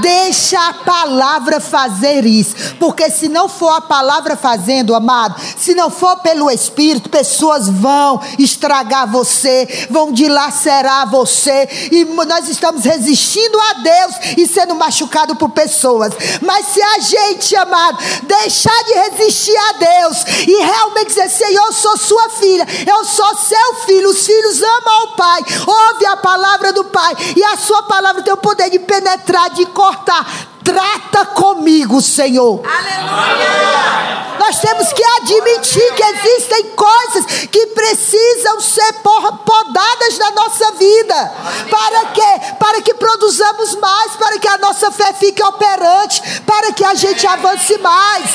Deixa 0.00 0.58
a 0.68 0.74
palavra 0.74 1.60
fazer 1.60 2.24
isso. 2.24 2.54
Porque 2.78 3.10
se 3.10 3.28
não 3.28 3.48
for 3.48 3.70
a 3.70 3.80
palavra 3.80 4.36
fazendo, 4.36 4.94
amado, 4.94 5.40
se 5.56 5.74
não 5.74 5.90
for 5.90 6.16
pelo 6.18 6.50
Espírito, 6.50 7.08
pessoas 7.08 7.68
vão 7.68 8.20
estragar 8.38 9.10
você, 9.10 9.86
vão 9.90 10.12
dilacerar 10.12 11.10
você. 11.10 11.68
E 11.90 12.04
nós 12.04 12.48
estamos 12.48 12.84
resistindo 12.84 13.58
a 13.60 13.72
Deus 13.74 14.14
e 14.38 14.46
sendo 14.46 14.74
machucado 14.74 15.36
por 15.36 15.50
pessoas. 15.50 16.12
Mas 16.40 16.66
se 16.66 16.82
a 16.82 16.98
gente, 17.00 17.54
amado, 17.56 17.98
deixar 18.22 18.84
de 18.84 18.92
resistir 18.92 19.56
a 19.56 19.72
Deus 19.72 20.24
e 20.46 20.62
realmente 20.62 21.08
dizer: 21.08 21.28
Senhor, 21.28 21.66
eu 21.66 21.72
sou 21.72 21.96
sua 21.96 22.28
filha, 22.30 22.66
eu 22.86 23.04
sou 23.04 23.36
seu 23.36 23.74
filho, 23.86 24.10
os 24.10 24.26
filhos 24.26 24.62
amam 24.62 24.94
ao 25.00 25.08
Pai, 25.14 25.42
ouve 25.66 26.06
a 26.06 26.16
palavra 26.16 26.72
do 26.72 26.84
Pai, 26.84 27.14
e 27.36 27.44
a 27.44 27.56
sua 27.56 27.82
palavra 27.84 28.22
tem 28.22 28.32
o 28.32 28.36
poder 28.36 28.70
de 28.70 28.78
penetrar, 28.78 29.50
de 29.50 29.66
cortar. 29.74 30.53
Trata 30.64 31.26
comigo, 31.26 32.00
Senhor. 32.00 32.62
Aleluia. 32.66 34.24
Nós 34.38 34.58
temos 34.58 34.92
que 34.92 35.02
admitir 35.02 35.94
que 35.94 36.02
existem 36.02 36.70
coisas 36.70 37.24
que 37.50 37.66
precisam 37.68 38.60
ser 38.60 38.92
podadas 39.02 40.18
na 40.18 40.30
nossa 40.32 40.72
vida. 40.72 41.32
Para 41.70 42.06
quê? 42.06 42.54
Para 42.58 42.82
que 42.82 42.92
produzamos 42.94 43.74
mais, 43.76 44.12
para 44.16 44.38
que 44.38 44.48
a 44.48 44.58
nossa 44.58 44.90
fé 44.90 45.12
fique 45.14 45.42
operante, 45.42 46.40
para 46.42 46.72
que 46.72 46.84
a 46.84 46.94
gente 46.94 47.26
avance 47.26 47.78
mais. 47.78 48.30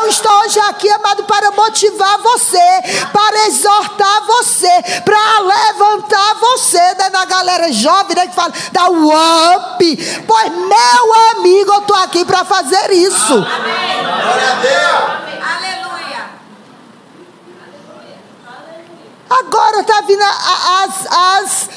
Eu 0.00 0.08
estou 0.08 0.32
hoje 0.42 0.60
aqui, 0.60 0.88
amado, 0.88 1.24
para 1.24 1.50
motivar 1.50 2.18
você, 2.18 3.08
para 3.12 3.46
exortar 3.48 4.26
você, 4.26 4.70
para 5.04 5.40
levantar 5.40 6.34
você, 6.34 6.78
né, 6.78 7.10
na 7.10 7.24
galera 7.24 7.72
jovem, 7.72 8.14
né, 8.14 8.26
que 8.28 8.34
fala, 8.34 8.52
dá 8.72 8.88
o 8.88 9.08
up. 9.08 10.24
Pois, 10.26 10.52
meu 10.52 11.14
amigo, 11.32 11.59
eu 11.68 11.80
estou 11.80 11.96
aqui 11.96 12.24
para 12.24 12.44
fazer 12.44 12.90
isso. 12.92 13.34
Amém. 13.34 14.04
Glória 14.04 14.52
a 14.52 14.54
Deus. 14.56 15.20
Aleluia. 15.56 16.30
Agora 19.28 19.80
está 19.80 20.00
vindo 20.02 20.22
as, 20.22 21.06
as, 21.06 21.70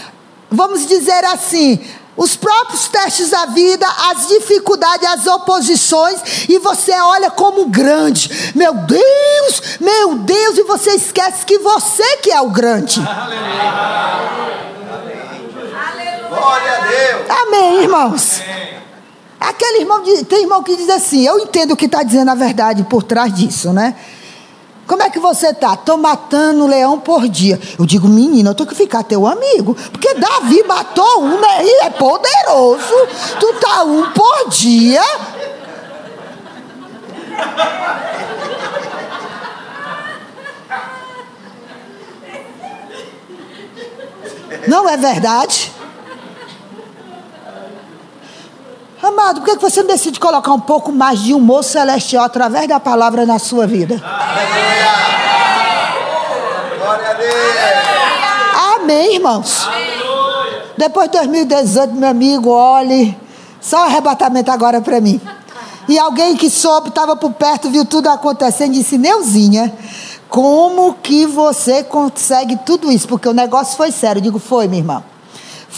vamos 0.50 0.88
dizer 0.88 1.24
assim, 1.26 1.86
os 2.16 2.36
próprios 2.36 2.88
testes 2.88 3.30
da 3.32 3.46
vida, 3.48 3.88
as 4.12 4.28
dificuldades, 4.28 5.08
as 5.08 5.28
oposições, 5.28 6.48
e 6.48 6.60
você 6.60 6.94
olha 6.94 7.32
como 7.32 7.68
grande. 7.68 8.52
Meu 8.56 8.74
Deus, 8.74 9.80
meu 9.80 10.16
Deus, 10.16 10.58
e 10.58 10.64
você 10.64 10.92
esquece 10.92 11.46
que 11.46 11.58
você 11.60 12.18
que 12.18 12.32
é 12.32 12.42
o 12.42 12.50
grande. 12.50 13.00
Aleluia. 13.00 14.34
Glória 16.30 16.78
a 16.78 16.82
Deus. 16.82 17.30
Amém, 17.30 17.84
irmãos. 17.84 18.42
Aquele 19.44 19.80
irmão, 19.82 20.02
tem 20.02 20.42
irmão 20.42 20.64
que 20.64 20.76
diz 20.76 20.90
assim: 20.90 21.26
Eu 21.26 21.40
entendo 21.40 21.72
o 21.72 21.78
que 21.78 21.86
está 21.86 22.02
dizendo 22.02 22.32
a 22.32 22.36
verdade 22.36 22.84
por 22.84 23.04
trás 23.04 23.34
disso, 23.34 23.74
né? 23.74 23.96
Como 24.88 25.02
é 25.02 25.10
que 25.10 25.20
você 25.20 25.48
está? 25.48 25.74
Estou 25.74 25.98
matando 25.98 26.66
um 26.66 26.68
leão 26.68 27.00
por 27.00 27.28
dia. 27.28 27.60
Eu 27.80 27.86
digo, 27.86 28.08
menina, 28.08 28.50
eu 28.50 28.56
tenho 28.56 28.68
que 28.68 28.76
ficar 28.76 29.04
teu 29.04 29.26
amigo. 29.26 29.76
Porque 29.92 30.14
Davi 30.14 30.62
matou 30.64 31.24
um, 31.24 31.40
né? 31.40 31.64
E 31.64 31.86
é 31.86 31.90
poderoso. 31.90 32.94
Tu 33.40 33.54
tá 33.62 33.84
um 33.84 34.12
por 34.12 34.50
dia. 34.50 35.02
Não 44.68 44.88
é 44.88 44.98
verdade? 44.98 45.72
Amado, 49.04 49.42
por 49.42 49.50
que 49.50 49.60
você 49.60 49.82
não 49.82 49.88
decide 49.88 50.18
colocar 50.18 50.54
um 50.54 50.60
pouco 50.62 50.90
mais 50.90 51.20
de 51.20 51.34
humor 51.34 51.62
celestial 51.62 52.24
através 52.24 52.70
da 52.70 52.80
palavra 52.80 53.26
na 53.26 53.38
sua 53.38 53.68
vida? 53.68 54.02
Amém, 58.76 59.16
irmãos. 59.16 59.68
Depois 60.78 61.12
de 61.12 61.18
2018, 61.18 61.94
meu 61.94 62.08
amigo, 62.08 62.50
olhe, 62.50 63.18
só 63.60 63.80
um 63.80 63.84
arrebatamento 63.84 64.50
agora 64.50 64.80
para 64.80 65.02
mim. 65.02 65.20
E 65.90 66.00
alguém 66.00 66.38
que 66.38 66.50
soube, 66.50 66.88
estava 66.88 67.14
por 67.18 67.34
perto, 67.34 67.70
viu 67.70 67.84
tudo 67.84 68.08
acontecendo, 68.08 68.72
disse: 68.72 68.98
Neuzinha, 68.98 69.74
como 70.30 70.94
que 70.94 71.26
você 71.26 71.84
consegue 71.84 72.56
tudo 72.66 72.90
isso? 72.90 73.06
Porque 73.10 73.28
o 73.28 73.34
negócio 73.34 73.76
foi 73.76 73.92
sério. 73.92 74.20
Eu 74.20 74.24
digo: 74.24 74.40
Foi, 74.40 74.70
minha 74.70 74.82
irmã. 74.82 75.04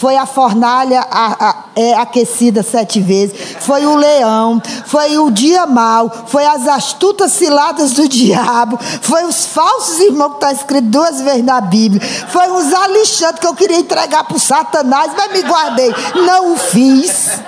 Foi 0.05 0.17
a 0.17 0.27
fornalha 0.27 1.03
a, 1.09 1.49
a, 1.49 1.55
é, 1.75 1.95
aquecida 1.95 2.61
sete 2.61 3.01
vezes. 3.01 3.35
Foi 3.61 3.87
o 3.87 3.95
leão. 3.95 4.61
Foi 4.85 5.17
o 5.17 5.31
dia 5.31 5.65
mau. 5.65 6.27
Foi 6.27 6.45
as 6.45 6.67
astutas 6.67 7.31
ciladas 7.31 7.93
do 7.93 8.05
diabo. 8.07 8.77
Foi 9.01 9.23
os 9.23 9.47
falsos 9.47 9.99
irmãos 10.01 10.29
que 10.29 10.35
está 10.35 10.51
escrito 10.51 10.89
duas 10.89 11.21
vezes 11.21 11.43
na 11.43 11.59
Bíblia. 11.59 12.07
Foi 12.27 12.47
os 12.51 12.71
alixantes 12.71 13.39
que 13.39 13.47
eu 13.47 13.55
queria 13.55 13.79
entregar 13.79 14.25
para 14.25 14.37
o 14.37 14.39
Satanás, 14.39 15.11
mas 15.17 15.31
me 15.31 15.41
guardei. 15.41 15.91
Não 16.23 16.53
o 16.53 16.55
fiz. 16.55 17.39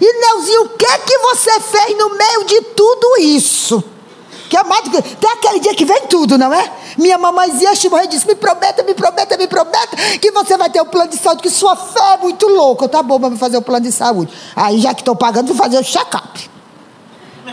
E 0.00 0.20
Neuzinho, 0.20 0.64
o 0.64 0.68
que 0.70 0.84
é 0.84 0.98
que 0.98 1.16
você 1.16 1.60
fez 1.60 1.96
no 1.96 2.10
meio 2.10 2.44
de 2.44 2.60
tudo 2.74 3.18
isso? 3.20 3.95
Que 4.48 4.56
amado, 4.56 4.90
tem 4.90 5.30
aquele 5.30 5.60
dia 5.60 5.74
que 5.74 5.84
vem 5.84 6.06
tudo, 6.06 6.38
não 6.38 6.52
é? 6.52 6.70
Minha 6.96 7.18
mamãezinha 7.18 7.74
chegou 7.74 8.00
e 8.02 8.06
disse: 8.06 8.26
Me 8.26 8.34
prometa, 8.34 8.82
me 8.82 8.94
prometa, 8.94 9.36
me 9.36 9.46
prometa 9.46 9.96
que 10.20 10.30
você 10.30 10.56
vai 10.56 10.70
ter 10.70 10.80
um 10.80 10.86
plano 10.86 11.10
de 11.10 11.16
saúde, 11.16 11.42
que 11.42 11.50
sua 11.50 11.76
fé 11.76 12.14
é 12.14 12.16
muito 12.18 12.46
louca. 12.46 12.88
Tá 12.88 13.02
bom, 13.02 13.18
vamos 13.18 13.38
fazer 13.38 13.56
o 13.56 13.60
um 13.60 13.62
plano 13.62 13.84
de 13.84 13.92
saúde. 13.92 14.32
Aí, 14.54 14.78
já 14.78 14.94
que 14.94 15.02
estou 15.02 15.16
pagando, 15.16 15.48
vou 15.48 15.56
fazer 15.56 15.78
o 15.78 15.84
check-up. 15.84 16.50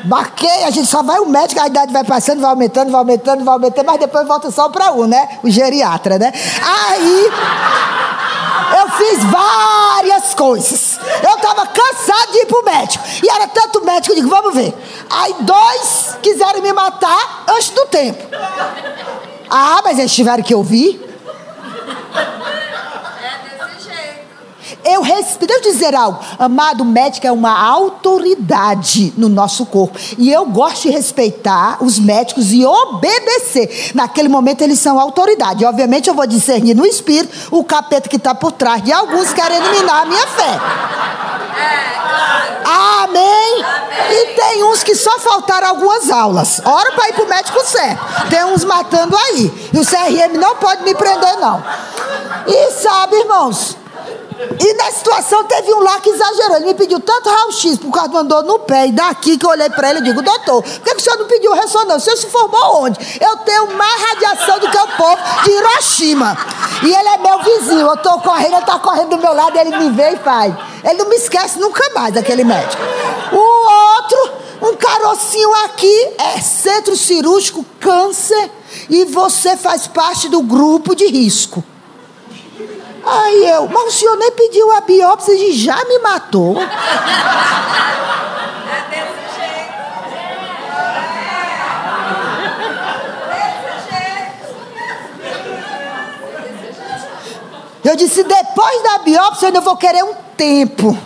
Marquei, 0.06 0.64
a 0.64 0.70
gente 0.70 0.88
só 0.88 1.02
vai 1.02 1.20
o 1.20 1.26
médico, 1.26 1.62
a 1.62 1.68
idade 1.68 1.94
vai 1.94 2.04
passando, 2.04 2.42
vai 2.42 2.50
aumentando, 2.50 2.92
vai 2.92 3.00
aumentando, 3.00 3.44
vai 3.44 3.54
aumentando, 3.54 3.86
mas 3.86 4.00
depois 4.00 4.28
volta 4.28 4.52
só 4.52 4.68
para 4.70 4.92
um, 4.92 5.06
né? 5.06 5.40
O 5.44 5.50
geriatra, 5.50 6.18
né? 6.20 6.34
Aí 6.62 7.32
fiz 8.98 9.24
várias 9.26 10.34
coisas. 10.34 11.00
Eu 11.22 11.36
estava 11.36 11.66
cansado 11.68 12.32
de 12.32 12.40
ir 12.40 12.46
para 12.46 12.60
o 12.60 12.66
médico. 12.66 13.04
E 13.24 13.30
era 13.30 13.48
tanto 13.48 13.84
médico, 13.84 14.12
eu 14.12 14.16
digo, 14.16 14.30
vamos 14.30 14.54
ver. 14.54 14.74
Aí 15.10 15.36
dois 15.42 16.18
quiseram 16.22 16.62
me 16.62 16.74
matar 16.74 17.46
antes 17.50 17.70
do 17.70 17.86
tempo. 17.86 18.24
Ah, 19.50 19.82
mas 19.84 20.00
eles 20.00 20.14
tiveram 20.14 20.44
que 20.44 20.56
ouvir. 20.56 21.02
Eu 24.86 25.02
respeito. 25.02 25.48
Deixa 25.48 25.68
eu 25.68 25.72
dizer 25.72 25.96
algo. 25.96 26.20
Amado, 26.38 26.84
médico 26.84 27.26
é 27.26 27.32
uma 27.32 27.58
autoridade 27.68 29.14
no 29.18 29.30
nosso 29.30 29.66
corpo. 29.66 29.98
E 30.18 30.32
eu 30.32 30.46
gosto 30.46 30.84
de 30.84 30.90
respeitar 30.90 31.78
os 31.82 32.00
médicos 32.00 32.52
e 32.52 32.66
obedecer. 32.66 33.92
Naquele 33.94 34.30
momento 34.30 34.62
eles 34.62 34.80
são 34.80 35.00
autoridade. 35.00 35.64
E, 35.64 35.66
obviamente 35.66 36.10
eu 36.10 36.14
vou 36.14 36.28
discernir 36.28 36.76
no 36.76 36.86
espírito 36.86 37.34
o 37.52 37.64
capeta 37.64 38.10
que 38.10 38.18
está 38.18 38.36
por 38.36 38.52
trás 38.52 38.84
de 38.84 38.92
alguns 38.92 39.34
querendo 39.34 39.70
minar 39.72 40.04
a 40.04 40.06
minha 40.06 40.28
fé. 40.28 40.60
Amém. 42.66 43.66
E 44.12 44.26
tem 44.36 44.64
uns 44.64 44.84
que 44.84 44.96
só 44.96 45.20
faltaram 45.20 45.68
algumas 45.70 46.10
aulas. 46.10 46.62
Hora 46.64 46.92
para 46.94 47.10
ir 47.10 47.14
para 47.14 47.26
o 47.26 47.30
médico 47.30 47.60
certo. 47.66 48.30
Tem 48.30 48.44
uns 48.46 48.64
matando 48.64 49.16
aí. 49.16 49.70
E 49.74 49.80
o 49.80 49.86
CRM 49.86 50.38
não 50.40 50.56
pode 50.56 50.84
me 50.84 50.96
prender, 50.96 51.40
não. 51.40 51.64
E 52.48 52.72
sabe, 52.72 53.18
irmãos, 53.18 53.78
e 54.60 54.74
na 54.76 54.92
situação 54.92 55.44
teve 55.46 55.74
um 55.74 55.80
lá 55.80 56.00
que 56.00 56.10
exagerou. 56.10 56.56
Ele 56.58 56.66
me 56.66 56.74
pediu 56.74 57.00
tanto 57.00 57.30
raio-x 57.30 57.78
por 57.78 57.92
causa 57.92 58.10
do 58.10 58.18
andor 58.18 58.44
no 58.44 58.60
pé. 58.60 58.88
E 58.88 58.92
daqui 58.92 59.38
que 59.38 59.46
eu 59.46 59.50
olhei 59.50 59.70
para 59.70 59.90
ele 59.90 60.00
e 60.00 60.04
digo, 60.04 60.22
doutor, 60.22 60.62
por 60.62 60.82
que, 60.82 60.92
que 60.92 60.98
o 60.98 61.00
senhor 61.00 61.18
não 61.18 61.28
pediu 61.28 61.54
ressonância? 61.54 61.98
O 61.98 62.02
senhor 62.02 62.18
se 62.18 62.28
formou 62.28 62.84
onde? 62.84 63.00
Eu 63.22 63.38
tenho 63.38 63.76
mais 63.76 64.02
radiação 64.02 64.60
do 64.60 64.70
que 64.70 64.78
o 64.78 64.88
povo 64.98 65.18
de 65.44 65.52
Hiroshima. 65.52 66.38
E 66.84 66.94
ele 66.94 67.10
é 67.10 67.18
meu 67.18 67.40
vizinho. 67.44 67.88
Eu 67.88 67.94
estou 67.94 68.20
correndo, 68.20 68.54
ele 68.54 68.58
está 68.58 68.80
correndo 68.80 69.10
do 69.10 69.18
meu 69.18 69.34
lado, 69.34 69.58
ele 69.58 69.78
me 69.78 69.90
vê 69.90 70.12
e 70.12 70.18
faz. 70.18 70.54
Ele 70.84 70.96
não 70.96 71.10
me 71.10 71.16
esquece 71.16 71.60
nunca 71.60 71.84
mais, 71.94 72.16
aquele 72.18 72.44
médico. 72.44 72.82
O 73.32 73.98
outro, 73.98 74.32
um 74.62 74.76
carocinho 74.76 75.54
aqui, 75.66 76.10
é 76.18 76.42
centro 76.42 76.96
cirúrgico, 76.96 77.66
câncer. 77.80 78.52
E 78.90 79.06
você 79.06 79.56
faz 79.56 79.88
parte 79.88 80.28
do 80.28 80.42
grupo 80.42 80.96
de 80.96 81.06
risco. 81.08 81.64
Aí 83.06 83.50
eu, 83.50 83.68
mas 83.68 83.88
o 83.88 83.92
senhor 83.92 84.16
nem 84.18 84.32
pediu 84.32 84.72
a 84.72 84.82
biópsia 84.82 85.34
e 85.34 85.52
já 85.54 85.84
me 85.86 86.00
matou. 86.00 86.56
Eu 97.84 97.98
disse, 97.98 98.24
depois 98.24 98.84
da 98.84 99.00
biópsia 99.00 99.46
eu 99.46 99.48
ainda 99.48 99.60
vou 99.60 99.76
querer 99.76 100.04
um 100.04 100.14
tempo. 100.38 100.98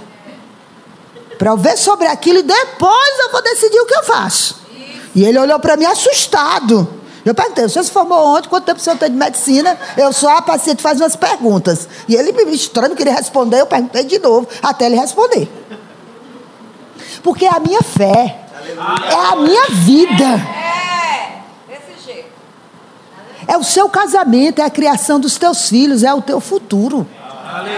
Para 1.40 1.52
eu 1.52 1.58
ver 1.58 1.76
sobre 1.78 2.08
aquilo 2.08 2.40
e 2.40 2.44
depois 2.44 3.20
eu 3.20 3.32
vou 3.32 3.42
decidir 3.42 3.80
o 3.80 3.86
que 3.86 3.96
eu 3.96 4.04
faço. 4.04 4.62
E 5.16 5.24
ele 5.24 5.40
olhou 5.40 5.60
para 5.60 5.76
mim 5.76 5.86
assustado. 5.86 6.97
Eu 7.28 7.36
perguntei, 7.36 7.66
o 7.66 7.70
senhor 7.70 7.84
se 7.84 7.92
formou 7.92 8.26
ontem, 8.26 8.48
quanto 8.48 8.64
tempo 8.64 8.80
o 8.80 8.82
senhor 8.82 8.98
tem 8.98 9.10
de 9.12 9.18
medicina? 9.18 9.78
Eu 9.98 10.14
sou 10.14 10.30
a 10.30 10.42
paciente 10.42 10.82
faz 10.82 11.02
umas 11.02 11.18
perguntas. 11.18 11.86
E 12.08 12.16
ele 12.16 12.32
me 12.32 12.56
estranho, 12.56 12.96
queria 12.96 13.14
responder, 13.14 13.60
eu 13.60 13.66
perguntei 13.66 14.06
de 14.06 14.18
novo, 14.18 14.48
até 14.64 14.86
ele 14.86 14.96
responder. 14.96 15.52
Porque 17.22 17.46
é 17.46 17.54
a 17.54 17.60
minha 17.60 17.82
fé, 17.82 18.40
é 19.12 19.34
a 19.34 19.36
minha 19.36 19.66
vida. 19.72 20.24
É, 20.24 21.42
desse 21.68 22.06
jeito. 22.06 22.30
É 23.46 23.58
o 23.58 23.64
seu 23.64 23.90
casamento, 23.90 24.60
é 24.60 24.64
a 24.64 24.70
criação 24.70 25.20
dos 25.20 25.38
teus 25.38 25.68
filhos, 25.68 26.04
é 26.04 26.14
o 26.14 26.22
teu 26.22 26.40
futuro. 26.40 27.06
Aleluia. 27.46 27.78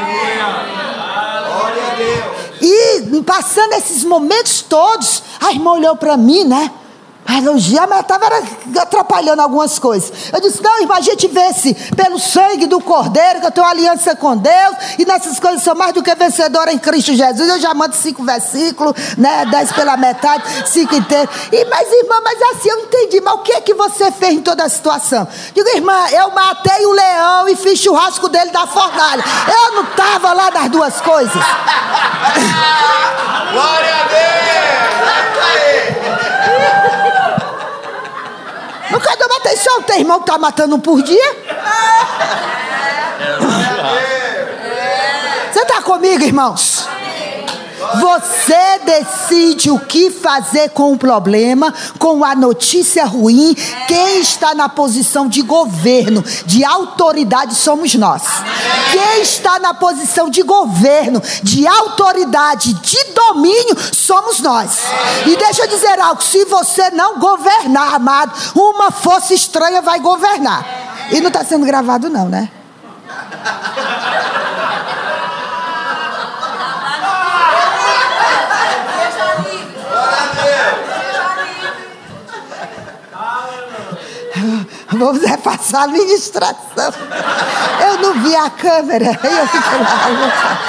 Glória 1.48 1.92
a 1.92 1.96
Deus. 1.96 2.40
E 2.62 3.24
passando 3.24 3.74
esses 3.74 4.04
momentos 4.04 4.62
todos, 4.62 5.24
a 5.42 5.52
irmã 5.52 5.72
olhou 5.72 5.96
para 5.96 6.16
mim, 6.16 6.44
né? 6.44 6.72
Elogiar, 7.38 7.88
mas 7.88 8.02
estava 8.02 8.28
atrapalhando 8.82 9.42
algumas 9.42 9.78
coisas. 9.78 10.12
Eu 10.32 10.42
disse: 10.42 10.62
não, 10.62 10.82
irmã, 10.82 10.96
a 10.96 11.02
gente 11.02 11.28
vê-se 11.28 11.74
pelo 11.96 12.20
sangue 12.20 12.66
do 12.66 12.80
Cordeiro, 12.82 13.40
que 13.40 13.46
eu 13.46 13.52
tenho 13.52 13.68
aliança 13.68 14.16
com 14.16 14.36
Deus, 14.38 14.76
e 14.98 15.06
nessas 15.06 15.40
coisas 15.40 15.62
sou 15.62 15.76
mais 15.76 15.94
do 15.94 16.02
que 16.02 16.14
vencedora 16.16 16.72
em 16.72 16.80
Cristo 16.80 17.14
Jesus. 17.14 17.50
Eu 17.50 17.60
já 17.60 17.74
mando 17.74 17.96
cinco 17.96 18.24
versículos, 18.24 18.94
né? 19.18 19.46
Dez 19.46 19.72
pela 19.72 19.96
metade, 19.98 20.44
cinco 20.68 20.96
inteiros. 20.96 21.30
E, 21.52 21.66
mas, 21.66 21.92
irmã, 21.92 22.20
mas 22.24 22.42
assim, 22.54 22.70
eu 22.70 22.80
entendi, 22.80 23.22
mas 23.22 23.34
o 23.36 23.40
que 23.40 23.54
é 23.54 23.62
que 23.62 23.74
você 23.74 24.12
fez 24.12 24.34
em 24.34 24.42
toda 24.42 24.64
a 24.64 24.70
situação? 24.70 25.28
Digo, 25.54 25.68
irmã, 25.70 26.08
eu 26.12 26.32
matei 26.32 26.86
o 26.86 26.92
leão 26.92 27.48
e 27.50 27.56
fiz 27.56 27.80
churrasco 27.80 28.30
dele 28.30 28.52
da 28.52 28.66
fornalha. 28.68 29.24
Eu 29.48 29.76
não 29.76 29.84
estava 29.84 30.34
lá 30.34 30.50
das 30.50 30.70
duas 30.70 31.00
coisas. 31.02 31.34
Glória 33.52 33.96
a 33.96 34.08
Deus! 34.08 34.20
Nunca 38.92 39.16
deu 39.16 39.28
atenção, 39.38 39.82
tem 39.84 40.00
irmão 40.00 40.20
que 40.20 40.24
está 40.24 40.38
matando 40.38 40.76
um 40.76 40.80
por 40.80 41.02
dia? 41.02 41.38
Você 45.52 45.60
está 45.62 45.82
comigo, 45.82 46.24
irmãos? 46.24 46.88
Você 47.96 48.80
decide 48.86 49.72
o 49.72 49.80
que 49.80 50.12
fazer 50.12 50.70
com 50.70 50.94
o 50.94 50.98
problema, 50.98 51.74
com 51.98 52.24
a 52.24 52.36
notícia 52.36 53.06
ruim. 53.06 53.56
Quem 53.88 54.22
está 54.22 54.54
na 54.54 54.70
posição 54.70 55.28
de 55.28 55.42
governo, 55.42 56.24
de 56.46 56.64
autoridade, 56.64 57.56
somos 57.56 57.96
nós. 57.96 58.24
Quem 58.92 59.22
está 59.22 59.60
na 59.60 59.74
posição 59.74 60.30
de 60.30 60.44
governo, 60.44 61.22
de 61.44 61.68
autoridade, 61.68 62.74
de 62.74 63.04
domínio, 63.14 63.76
somos 63.94 64.40
nós. 64.40 64.84
E 65.26 65.36
deixa 65.36 65.64
eu 65.64 65.68
dizer 65.68 66.00
algo: 66.00 66.22
se 66.22 66.46
você 66.46 66.90
não 66.92 67.20
governar, 67.20 67.96
amado, 67.96 68.34
uma 68.56 68.92
força 68.92 69.34
estranha 69.34 69.82
vai 69.82 70.00
governar. 70.00 70.66
E 71.12 71.20
não 71.22 71.30
está 71.30 71.44
sendo 71.44 71.66
gravado, 71.66 72.10
não, 72.10 72.30
né? 72.30 72.50
Vamos 85.00 85.24
repassar 85.24 85.82
a 85.82 85.84
administração. 85.86 86.94
Eu 87.88 88.00
não 88.00 88.22
vi 88.22 88.36
a 88.36 88.50
câmera. 88.50 89.06
Eu 89.06 89.48
fiquei 89.48 89.80
lá. 89.80 90.60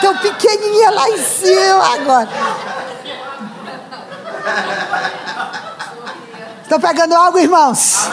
Tão 0.00 0.16
pequenininha 0.16 0.90
lá 0.90 1.10
em 1.10 1.18
cima 1.18 1.94
agora. 1.94 2.28
Estão 6.62 6.80
pegando 6.80 7.14
algo, 7.14 7.38
irmãos? 7.38 8.08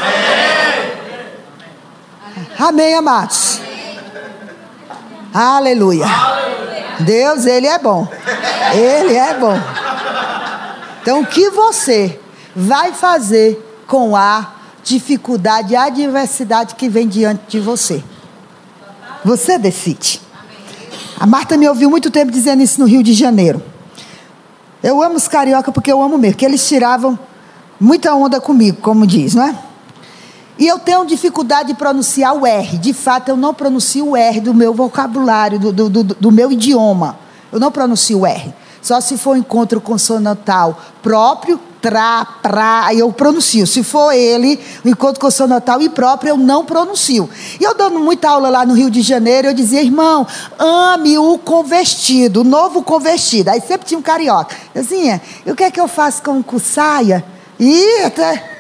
Amém, 2.59 2.59
Amém 2.59 2.95
amados. 2.95 3.61
Aleluia. 5.33 6.05
Deus, 6.99 7.45
Ele 7.45 7.67
é 7.67 7.79
bom. 7.79 8.05
Ele 8.73 9.15
é 9.15 9.33
bom. 9.35 9.57
Então, 11.01 11.21
o 11.21 11.25
que 11.25 11.49
você 11.49 12.19
vai 12.53 12.91
fazer 12.91 13.83
com 13.87 14.15
a 14.15 14.62
dificuldade, 14.83 15.75
a 15.75 15.85
adversidade 15.85 16.75
que 16.75 16.89
vem 16.89 17.07
diante 17.07 17.43
de 17.47 17.59
você. 17.59 18.03
Você 19.23 19.57
decide. 19.57 20.21
A 21.19 21.25
Marta 21.25 21.55
me 21.57 21.67
ouviu 21.67 21.89
muito 21.89 22.11
tempo 22.11 22.31
dizendo 22.31 22.61
isso 22.61 22.79
no 22.79 22.85
Rio 22.85 23.01
de 23.01 23.13
Janeiro. 23.13 23.63
Eu 24.83 25.01
amo 25.01 25.15
os 25.15 25.27
carioca 25.27 25.71
porque 25.71 25.91
eu 25.91 26.01
amo 26.01 26.17
mesmo, 26.17 26.33
porque 26.33 26.45
eles 26.45 26.67
tiravam 26.67 27.17
muita 27.79 28.13
onda 28.13 28.41
comigo, 28.41 28.79
como 28.81 29.07
diz, 29.07 29.33
não 29.33 29.43
é? 29.43 29.55
E 30.59 30.67
eu 30.67 30.77
tenho 30.77 31.05
dificuldade 31.05 31.69
de 31.69 31.73
pronunciar 31.73 32.35
o 32.35 32.45
R. 32.45 32.77
De 32.77 32.93
fato, 32.93 33.29
eu 33.29 33.37
não 33.37 33.53
pronuncio 33.53 34.09
o 34.09 34.17
R 34.17 34.39
do 34.39 34.53
meu 34.53 34.73
vocabulário, 34.73 35.57
do, 35.57 35.71
do, 35.71 35.89
do, 35.89 36.03
do 36.03 36.31
meu 36.31 36.51
idioma. 36.51 37.17
Eu 37.51 37.59
não 37.59 37.71
pronuncio 37.71 38.19
o 38.19 38.25
R. 38.25 38.53
Só 38.83 38.99
se 38.99 39.17
for 39.17 39.37
encontro 39.37 39.79
consonantal 39.79 40.77
próprio 41.01 41.59
tra, 41.81 42.25
pra, 42.41 42.89
eu 42.93 43.11
pronuncio. 43.11 43.65
Se 43.65 43.81
for 43.81 44.11
ele, 44.13 44.59
o 44.83 44.89
encontro 44.89 45.19
consonantal 45.19 45.81
impróprio, 45.81 46.31
eu 46.31 46.37
não 46.37 46.65
pronuncio. 46.65 47.29
E 47.59 47.63
eu 47.63 47.73
dando 47.75 47.99
muita 47.99 48.29
aula 48.29 48.49
lá 48.49 48.65
no 48.65 48.73
Rio 48.73 48.89
de 48.89 49.01
Janeiro, 49.01 49.47
eu 49.47 49.53
dizia, 49.53 49.81
irmão, 49.81 50.27
ame 50.59 51.17
o 51.17 51.37
convertido, 51.37 52.41
o 52.41 52.43
novo 52.43 52.83
convertido. 52.83 53.49
Aí 53.49 53.61
sempre 53.61 53.87
tinha 53.87 53.97
um 53.97 54.01
carioca. 54.01 54.55
Dizia, 54.75 55.21
e 55.45 55.51
o 55.51 55.55
que 55.55 55.63
é 55.63 55.71
que 55.71 55.79
eu 55.79 55.87
faço 55.87 56.21
com 56.21 56.41
o 56.41 56.59
saia? 56.59 57.23
E 57.57 58.03
até. 58.03 58.51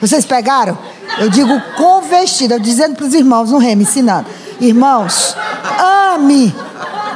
Vocês 0.00 0.24
pegaram? 0.24 0.78
Eu 1.18 1.28
digo 1.28 1.60
convertido, 1.76 2.54
eu 2.54 2.60
dizendo 2.60 2.94
para 2.94 3.06
os 3.06 3.14
irmãos 3.14 3.50
no 3.50 3.58
remo, 3.58 3.82
ensinando. 3.82 4.28
Irmãos, 4.60 5.36
ame 6.14 6.54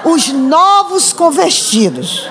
os 0.05 0.29
novos 0.29 1.13
convertidos. 1.13 2.29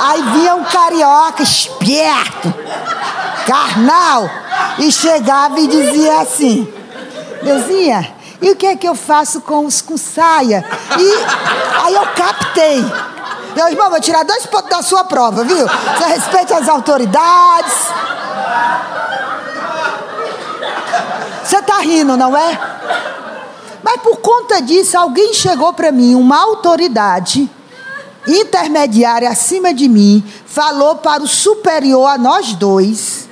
Aí 0.00 0.22
vinha 0.22 0.54
um 0.54 0.64
carioca 0.64 1.42
esperto, 1.42 2.54
carnal, 3.46 4.28
e 4.78 4.90
chegava 4.92 5.58
e 5.58 5.66
dizia 5.66 6.20
assim: 6.20 6.72
Deusinha, 7.42 8.14
e 8.40 8.50
o 8.50 8.56
que 8.56 8.66
é 8.66 8.76
que 8.76 8.88
eu 8.88 8.94
faço 8.94 9.40
com 9.40 9.66
os 9.66 9.80
com 9.80 9.96
saia? 9.96 10.64
E 10.98 11.84
aí 11.84 11.94
eu 11.94 12.06
captei. 12.14 12.84
Meu 13.54 13.68
irmão, 13.68 13.88
vou 13.88 14.00
tirar 14.00 14.22
dois 14.22 14.44
pontos 14.46 14.68
da 14.68 14.82
sua 14.82 15.04
prova, 15.04 15.42
viu? 15.42 15.66
Você 15.66 16.04
respeite 16.04 16.52
as 16.52 16.68
autoridades. 16.68 17.88
Você 21.42 21.62
tá 21.62 21.78
rindo, 21.78 22.16
não 22.16 22.36
é? 22.36 22.58
Mas 23.86 24.02
por 24.02 24.16
conta 24.16 24.60
disso, 24.60 24.98
alguém 24.98 25.32
chegou 25.32 25.72
para 25.72 25.92
mim, 25.92 26.16
uma 26.16 26.42
autoridade, 26.42 27.48
intermediária 28.26 29.30
acima 29.30 29.72
de 29.72 29.88
mim, 29.88 30.24
falou 30.44 30.96
para 30.96 31.22
o 31.22 31.28
superior 31.28 32.08
a 32.08 32.18
nós 32.18 32.52
dois 32.54 33.28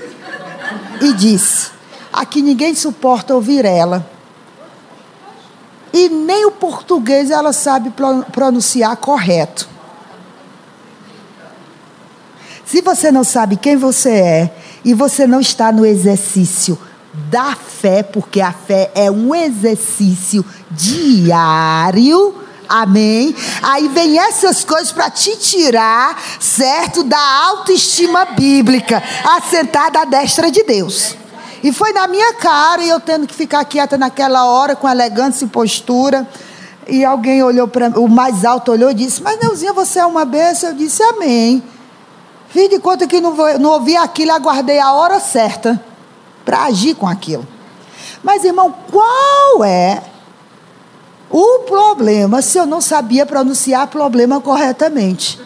e 1.01 1.13
disse: 1.13 1.73
Aqui 2.13 2.41
ninguém 2.41 2.73
suporta 2.73 3.35
ouvir 3.35 3.65
ela. 3.65 4.09
E 5.93 6.09
nem 6.09 6.47
o 6.47 6.53
português 6.53 7.33
ela 7.33 7.53
sabe 7.53 7.93
pronunciar 8.31 8.97
correto. 8.99 9.69
Se 12.65 12.81
você 12.81 13.11
não 13.11 13.25
sabe 13.25 13.57
quem 13.57 13.77
você 13.77 14.11
é 14.11 14.57
e 14.85 14.95
você 14.95 15.27
não 15.27 15.41
está 15.41 15.73
no 15.73 15.85
exercício 15.85 16.79
da 17.31 17.55
fé, 17.55 18.03
porque 18.03 18.41
a 18.41 18.53
fé 18.53 18.91
é 18.95 19.11
um 19.11 19.35
exercício 19.35 20.45
diário, 20.71 22.35
Amém? 22.67 23.37
Aí 23.63 23.89
vem 23.89 24.19
essas 24.19 24.65
coisas 24.65 24.91
para 24.91 25.11
te 25.11 25.37
tirar, 25.37 26.19
certo, 26.41 27.05
da 27.05 27.21
autoestima 27.49 28.25
bíblica, 28.25 29.03
assentada 29.23 30.01
à 30.01 30.05
destra 30.07 30.51
de 30.51 30.63
Deus. 30.63 31.15
E 31.63 31.73
foi 31.73 31.93
na 31.93 32.09
minha 32.09 32.33
cara, 32.35 32.83
e 32.83 32.89
eu 32.89 32.99
tendo 32.99 33.27
que 33.27 33.35
ficar 33.35 33.65
quieta 33.67 33.99
naquela 33.99 34.47
hora, 34.47 34.75
com 34.75 34.89
elegância 34.89 35.45
e 35.45 35.49
postura. 35.49 36.27
E 36.89 37.05
alguém 37.05 37.43
olhou 37.43 37.69
para 37.69 37.89
o 38.01 38.09
mais 38.09 38.47
alto 38.47 38.73
olhou 38.73 38.91
e 38.91 38.95
disse: 38.95 39.23
Mas 39.23 39.39
Neuzinha, 39.39 39.75
você 39.75 39.99
é 39.99 40.07
uma 40.07 40.25
benção. 40.25 40.71
Eu 40.71 40.75
disse: 40.75 41.03
Amém. 41.03 41.63
Fiz 42.49 42.71
de 42.71 42.79
conta 42.79 43.07
que 43.07 43.21
não, 43.21 43.35
não 43.59 43.71
ouvi 43.73 43.95
aquilo, 43.95 44.33
aguardei 44.33 44.79
a 44.79 44.93
hora 44.93 45.21
certa 45.21 45.81
para 46.45 46.65
agir 46.65 46.95
com 46.95 47.07
aquilo. 47.07 47.47
Mas, 48.23 48.45
irmão, 48.45 48.75
qual 48.91 49.65
é 49.65 50.03
o 51.31 51.61
problema 51.61 52.43
se 52.43 52.59
eu 52.59 52.67
não 52.67 52.81
sabia 52.81 53.27
pronunciar 53.27 53.87
problema 53.89 54.41
corretamente? 54.41 55.41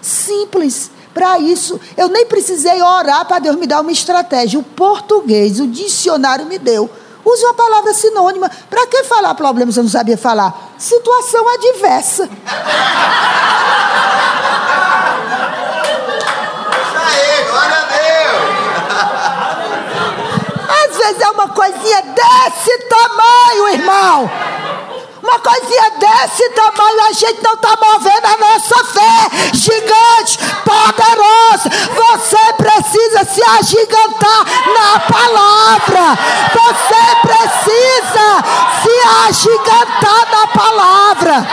Simples. 0.00 0.90
Para 1.14 1.38
isso, 1.38 1.80
eu 1.96 2.08
nem 2.08 2.26
precisei 2.26 2.82
orar 2.82 3.24
para 3.24 3.38
Deus 3.38 3.56
me 3.56 3.68
dar 3.68 3.80
uma 3.80 3.92
estratégia. 3.92 4.58
O 4.58 4.64
português, 4.64 5.60
o 5.60 5.66
dicionário 5.66 6.44
me 6.46 6.58
deu. 6.58 6.90
Use 7.24 7.44
uma 7.44 7.54
palavra 7.54 7.94
sinônima. 7.94 8.50
Para 8.68 8.86
que 8.86 9.04
falar 9.04 9.34
problema 9.34 9.72
se 9.72 9.78
eu 9.78 9.84
não 9.84 9.90
sabia 9.90 10.18
falar? 10.18 10.74
Situação 10.76 11.48
adversa. 11.48 12.28
Aí, 17.06 17.44
glória 17.48 17.76
a 17.76 17.84
Deus. 17.84 18.44
Às 20.90 20.93
é 21.20 21.30
uma 21.30 21.48
coisinha 21.48 22.02
desse 22.02 22.78
tamanho, 22.88 23.68
irmão 23.68 24.30
uma 25.24 25.38
coisinha 25.38 25.90
desse 25.98 26.48
tamanho, 26.50 27.00
a 27.08 27.12
gente 27.12 27.42
não 27.42 27.54
está 27.54 27.76
movendo 27.82 28.26
a 28.26 28.36
nossa 28.36 28.84
fé. 28.84 29.30
Gigante, 29.54 30.38
poderoso. 30.62 31.70
Você 31.94 32.52
precisa 32.58 33.24
se 33.24 33.42
agigantar 33.42 34.44
na 34.74 35.00
palavra. 35.00 36.18
Você 36.52 37.16
precisa 37.22 38.44
se 38.82 38.94
agigantar 39.26 40.30
na 40.30 40.46
palavra. 40.48 41.48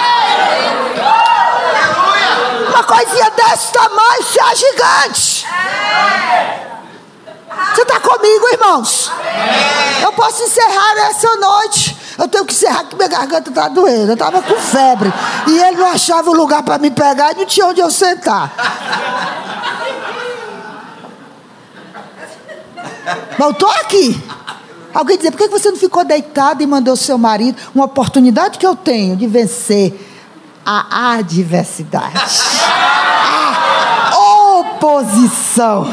Uma 2.68 2.84
coisinha 2.84 3.32
desse 3.32 3.72
tamanho, 3.72 4.24
se 4.24 4.40
agigante. 4.40 5.48
Você 7.74 7.82
está 7.82 8.00
comigo, 8.00 8.48
irmãos? 8.54 9.12
Eu 10.02 10.12
posso 10.14 10.44
encerrar 10.44 11.10
essa 11.10 11.36
noite. 11.36 11.98
Eu 12.18 12.28
tenho 12.28 12.46
que 12.46 12.54
encerrar 12.54 12.84
que 12.86 12.96
minha 12.96 13.08
garganta 13.08 13.50
está 13.50 13.68
doendo. 13.68 14.12
Eu 14.12 14.14
estava 14.14 14.42
com 14.42 14.56
febre. 14.56 15.12
E 15.48 15.58
ele 15.58 15.78
não 15.78 15.88
achava 15.88 16.30
o 16.30 16.34
lugar 16.34 16.64
para 16.64 16.78
me 16.78 16.92
pegar 16.92 17.32
e 17.32 17.36
não 17.36 17.46
tinha 17.46 17.68
onde 17.68 17.82
eu 17.82 17.92
sentar. 17.92 18.52
Mas 23.38 23.40
eu 23.40 23.52
estou 23.52 23.70
aqui. 23.70 24.24
Alguém 24.94 25.18
dizer, 25.18 25.32
por 25.32 25.38
que 25.38 25.48
você 25.48 25.72
não 25.72 25.78
ficou 25.78 26.04
deitado 26.04 26.62
e 26.62 26.68
mandou 26.68 26.96
seu 26.96 27.18
marido? 27.18 27.58
Uma 27.74 27.86
oportunidade 27.86 28.58
que 28.58 28.66
eu 28.66 28.76
tenho 28.76 29.16
de 29.16 29.26
vencer 29.26 30.08
a 30.66 31.14
adversidade. 31.16 32.14
A 34.12 34.18
oposição. 34.60 35.88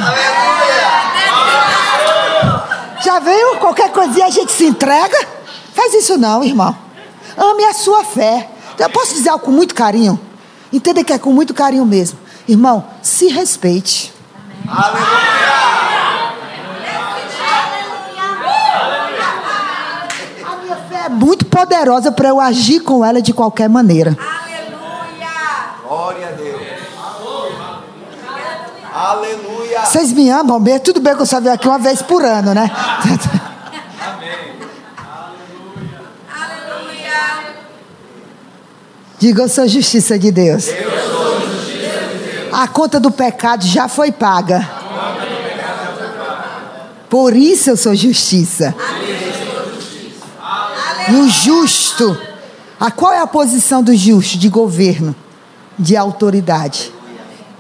Já 3.00 3.20
veio? 3.20 3.56
Qualquer 3.58 3.90
coisinha 3.92 4.26
a 4.26 4.30
gente 4.30 4.52
se 4.52 4.66
entrega? 4.66 5.18
Faz 5.74 5.94
isso 5.94 6.16
não, 6.18 6.42
irmão. 6.42 6.76
Ame 7.36 7.64
a 7.64 7.72
sua 7.72 8.04
fé. 8.04 8.48
Eu 8.78 8.90
posso 8.90 9.14
dizer 9.14 9.30
algo 9.30 9.44
com 9.44 9.50
muito 9.50 9.74
carinho? 9.74 10.18
Entenda 10.72 11.02
que 11.04 11.12
é 11.12 11.18
com 11.18 11.32
muito 11.32 11.54
carinho 11.54 11.86
mesmo. 11.86 12.18
Irmão, 12.46 12.84
se 13.02 13.28
respeite. 13.28 14.12
Aleluia! 14.66 15.08
A 20.44 20.56
minha 20.62 20.76
fé 20.76 21.04
é 21.06 21.08
muito 21.08 21.46
poderosa 21.46 22.10
para 22.12 22.28
eu 22.28 22.40
agir 22.40 22.80
com 22.80 23.04
ela 23.04 23.22
de 23.22 23.32
qualquer 23.32 23.68
maneira. 23.68 24.16
Aleluia. 24.18 25.28
Glória 25.86 26.28
a 26.28 26.30
Deus. 26.32 26.62
Aleluia. 28.92 29.57
Vocês 29.84 30.12
me 30.12 30.30
amam 30.30 30.58
mesmo? 30.60 30.80
Tudo 30.80 31.00
bem 31.00 31.14
que 31.14 31.22
eu 31.22 31.26
só 31.26 31.40
venho 31.40 31.54
aqui 31.54 31.66
uma 31.66 31.78
vez 31.78 32.02
por 32.02 32.24
ano, 32.24 32.54
né? 32.54 32.70
Aleluia. 36.30 37.08
Diga, 39.18 39.42
eu 39.42 39.48
sou 39.48 39.66
justiça 39.66 40.18
de 40.18 40.30
Deus. 40.30 40.66
A 42.52 42.68
conta 42.68 42.98
do 43.00 43.10
pecado 43.10 43.66
já 43.66 43.88
foi 43.88 44.12
paga. 44.12 44.68
Por 47.08 47.34
isso 47.34 47.70
eu 47.70 47.76
sou 47.76 47.94
justiça. 47.94 48.74
E 51.08 51.12
o 51.14 51.28
justo, 51.28 52.18
a 52.78 52.90
qual 52.90 53.12
é 53.12 53.20
a 53.20 53.26
posição 53.26 53.82
do 53.82 53.96
justo? 53.96 54.36
De 54.36 54.48
governo, 54.48 55.16
de 55.78 55.96
autoridade, 55.96 56.92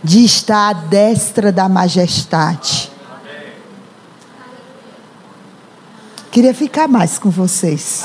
de 0.02 0.24
estar 0.24 0.70
à 0.70 0.72
destra 0.72 1.50
da 1.50 1.68
majestade. 1.68 2.90
Queria 6.30 6.54
ficar 6.54 6.86
mais 6.86 7.18
com 7.18 7.30
vocês. 7.30 8.02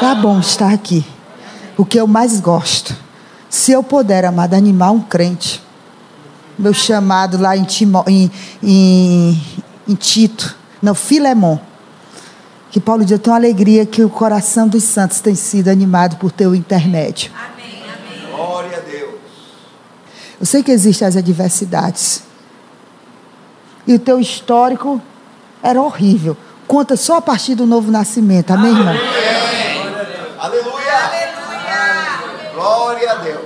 Tá 0.00 0.14
bom 0.14 0.40
estar 0.40 0.72
aqui. 0.72 1.04
O 1.76 1.84
que 1.84 1.98
eu 1.98 2.06
mais 2.06 2.40
gosto. 2.40 2.94
Se 3.48 3.72
eu 3.72 3.82
puder, 3.82 4.24
amado, 4.24 4.54
animar 4.54 4.90
um 4.90 5.00
crente. 5.00 5.62
Meu 6.58 6.74
chamado 6.74 7.38
lá 7.38 7.56
em, 7.56 7.64
Timó, 7.64 8.04
em, 8.06 8.30
em, 8.62 9.42
em 9.88 9.94
Tito, 9.94 10.54
não, 10.82 10.94
Filemon. 10.94 11.58
Que 12.70 12.78
Paulo 12.78 13.02
diz, 13.02 13.12
eu 13.12 13.18
tenho 13.18 13.34
alegria 13.34 13.84
que 13.84 14.02
o 14.02 14.10
coração 14.10 14.68
dos 14.68 14.84
santos 14.84 15.20
tem 15.20 15.34
sido 15.34 15.68
animado 15.68 16.16
por 16.16 16.30
teu 16.30 16.54
intermédio. 16.54 17.32
Amém. 17.34 17.59
Eu 20.40 20.46
sei 20.46 20.62
que 20.62 20.72
existem 20.72 21.06
as 21.06 21.16
adversidades. 21.16 22.22
E 23.86 23.94
o 23.94 23.98
teu 23.98 24.18
histórico 24.18 25.00
era 25.62 25.80
horrível. 25.80 26.34
Conta 26.66 26.96
só 26.96 27.16
a 27.16 27.20
partir 27.20 27.54
do 27.54 27.66
novo 27.66 27.90
nascimento. 27.90 28.50
Amém, 28.50 28.70
irmão? 28.70 28.96
Aleluia. 30.38 30.80
Glória 32.54 33.12
a 33.12 33.14
Deus. 33.16 33.44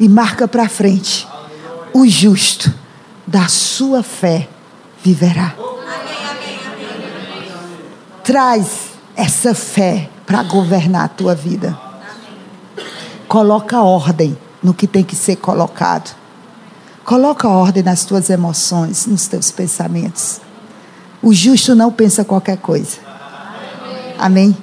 E 0.00 0.08
marca 0.08 0.48
para 0.48 0.68
frente. 0.68 1.28
O 1.92 2.04
justo 2.06 2.74
da 3.24 3.46
sua 3.46 4.02
fé 4.02 4.48
viverá. 5.04 5.54
Traz 8.24 8.88
essa 9.14 9.54
fé 9.54 10.10
para 10.26 10.42
governar 10.42 11.04
a 11.04 11.08
tua 11.08 11.34
vida. 11.34 11.78
Coloca 13.28 13.80
ordem 13.82 14.36
no 14.62 14.74
que 14.74 14.86
tem 14.86 15.04
que 15.04 15.16
ser 15.16 15.36
colocado. 15.36 16.14
Coloca 17.04 17.48
ordem 17.48 17.82
nas 17.82 18.04
tuas 18.04 18.28
emoções, 18.28 19.06
nos 19.06 19.26
teus 19.26 19.50
pensamentos. 19.50 20.40
O 21.22 21.32
justo 21.32 21.74
não 21.74 21.90
pensa 21.90 22.24
qualquer 22.24 22.58
coisa. 22.58 22.98
Amém? 24.18 24.56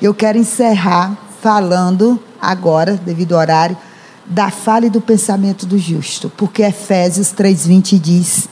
Eu 0.00 0.14
quero 0.14 0.38
encerrar 0.38 1.16
falando 1.40 2.18
agora, 2.40 2.94
devido 2.94 3.34
ao 3.34 3.40
horário, 3.40 3.76
da 4.24 4.50
fala 4.50 4.86
e 4.86 4.90
do 4.90 5.00
pensamento 5.00 5.66
do 5.66 5.78
justo, 5.78 6.30
porque 6.36 6.62
Efésios 6.62 7.32
3:20 7.32 7.98
diz 7.98 8.48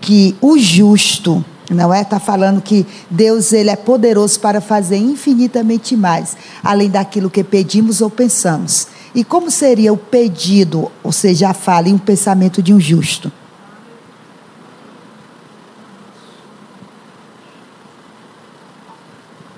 que 0.00 0.36
o 0.40 0.58
justo, 0.58 1.44
não 1.70 1.92
é? 1.92 2.02
Está 2.02 2.20
falando 2.20 2.60
que 2.60 2.86
Deus 3.10 3.52
ele 3.52 3.70
é 3.70 3.76
poderoso 3.76 4.38
para 4.40 4.60
fazer 4.60 4.98
infinitamente 4.98 5.96
mais, 5.96 6.36
além 6.62 6.90
daquilo 6.90 7.30
que 7.30 7.42
pedimos 7.42 8.00
ou 8.00 8.10
pensamos. 8.10 8.88
E 9.14 9.22
como 9.22 9.50
seria 9.50 9.92
o 9.92 9.96
pedido, 9.96 10.90
ou 11.02 11.12
seja, 11.12 11.50
a 11.50 11.54
fala 11.54 11.88
e 11.88 11.92
um 11.92 11.98
pensamento 11.98 12.62
de 12.62 12.72
um 12.72 12.80
justo? 12.80 13.30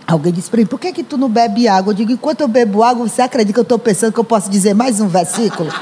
Alguém 0.06 0.32
disse 0.32 0.50
para 0.50 0.60
mim, 0.60 0.66
por 0.66 0.78
que, 0.78 0.92
que 0.92 1.02
tu 1.02 1.16
não 1.16 1.28
bebe 1.28 1.66
água? 1.66 1.92
Eu 1.92 1.96
digo, 1.96 2.12
enquanto 2.12 2.40
eu 2.40 2.48
bebo 2.48 2.82
água, 2.82 3.08
você 3.08 3.22
acredita 3.22 3.54
que 3.54 3.60
eu 3.60 3.62
estou 3.62 3.78
pensando 3.78 4.12
que 4.12 4.20
eu 4.20 4.24
posso 4.24 4.50
dizer 4.50 4.74
mais 4.74 5.00
um 5.00 5.08
versículo? 5.08 5.70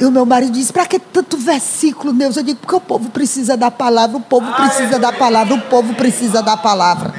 E 0.00 0.04
o 0.06 0.10
meu 0.10 0.24
marido 0.24 0.52
disse, 0.52 0.72
para 0.72 0.86
que 0.86 0.98
tanto 0.98 1.36
versículo, 1.36 2.10
Deus? 2.14 2.34
Eu 2.34 2.42
digo, 2.42 2.58
porque 2.58 2.74
o 2.74 2.80
povo 2.80 3.10
precisa 3.10 3.54
da 3.54 3.70
palavra, 3.70 4.16
o 4.16 4.20
povo 4.20 4.50
precisa 4.54 4.98
da 4.98 5.12
palavra, 5.12 5.54
o 5.54 5.60
povo 5.60 5.92
precisa 5.92 6.42
da 6.42 6.56
palavra. 6.56 7.12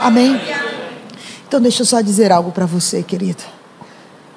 Amém? 0.00 0.40
Então 1.46 1.60
deixa 1.60 1.82
eu 1.82 1.86
só 1.86 2.00
dizer 2.00 2.32
algo 2.32 2.50
para 2.50 2.64
você, 2.66 3.02
querido. 3.02 3.42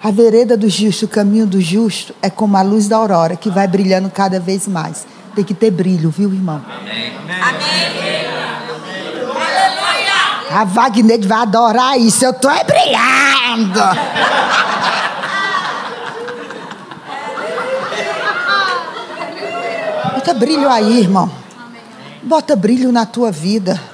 A 0.04 0.12
vereda 0.12 0.58
do 0.58 0.70
justo, 0.70 1.06
o 1.06 1.08
caminho 1.08 1.48
do 1.48 1.62
justo, 1.62 2.14
é 2.22 2.30
como 2.30 2.58
a 2.58 2.62
luz 2.62 2.90
da 2.90 2.98
aurora, 2.98 3.38
que 3.38 3.50
vai 3.50 3.66
brilhando 3.68 4.10
cada 4.10 4.40
vez 4.40 4.68
mais. 4.68 5.08
Tem 5.34 5.44
que 5.44 5.54
ter 5.54 5.72
brilho, 5.72 6.10
viu, 6.10 6.34
irmão? 6.34 6.62
Amém. 6.68 7.14
Aleluia. 7.42 8.14
A 10.52 10.66
Wagner 10.66 11.26
vai 11.26 11.40
adorar 11.40 12.00
isso. 12.00 12.24
Eu 12.24 12.32
estou 12.32 12.52
é 12.52 12.64
brilhando. 12.64 13.80
Bota 20.14 20.34
brilho 20.36 20.70
aí, 20.70 21.00
irmão. 21.00 21.32
Bota 22.22 22.56
brilho 22.56 22.92
na 22.92 23.06
tua 23.06 23.32
vida. 23.32 23.93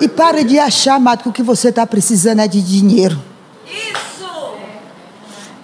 E 0.00 0.08
para 0.08 0.42
de 0.42 0.58
achar, 0.58 0.94
amado, 0.94 1.22
que 1.22 1.28
o 1.28 1.32
que 1.32 1.42
você 1.42 1.68
está 1.68 1.86
precisando 1.86 2.40
é 2.40 2.48
de 2.48 2.62
dinheiro. 2.62 3.20
Isso. 3.66 4.26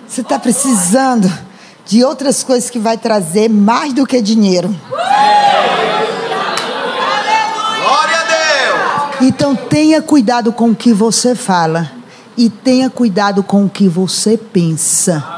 Você 0.06 0.20
está 0.20 0.38
precisando 0.38 1.32
de 1.86 2.04
outras 2.04 2.42
coisas 2.42 2.68
que 2.68 2.78
vai 2.78 2.98
trazer 2.98 3.48
mais 3.48 3.92
do 3.92 4.06
que 4.06 4.20
dinheiro. 4.20 4.74
Glória 4.88 5.10
a 8.20 8.24
Deus. 8.24 9.28
Então 9.28 9.54
tenha 9.54 10.02
cuidado 10.02 10.52
com 10.52 10.70
o 10.70 10.74
que 10.74 10.92
você 10.92 11.34
fala 11.34 11.92
e 12.36 12.50
tenha 12.50 12.90
cuidado 12.90 13.42
com 13.42 13.64
o 13.64 13.70
que 13.70 13.88
você 13.88 14.36
pensa. 14.36 15.35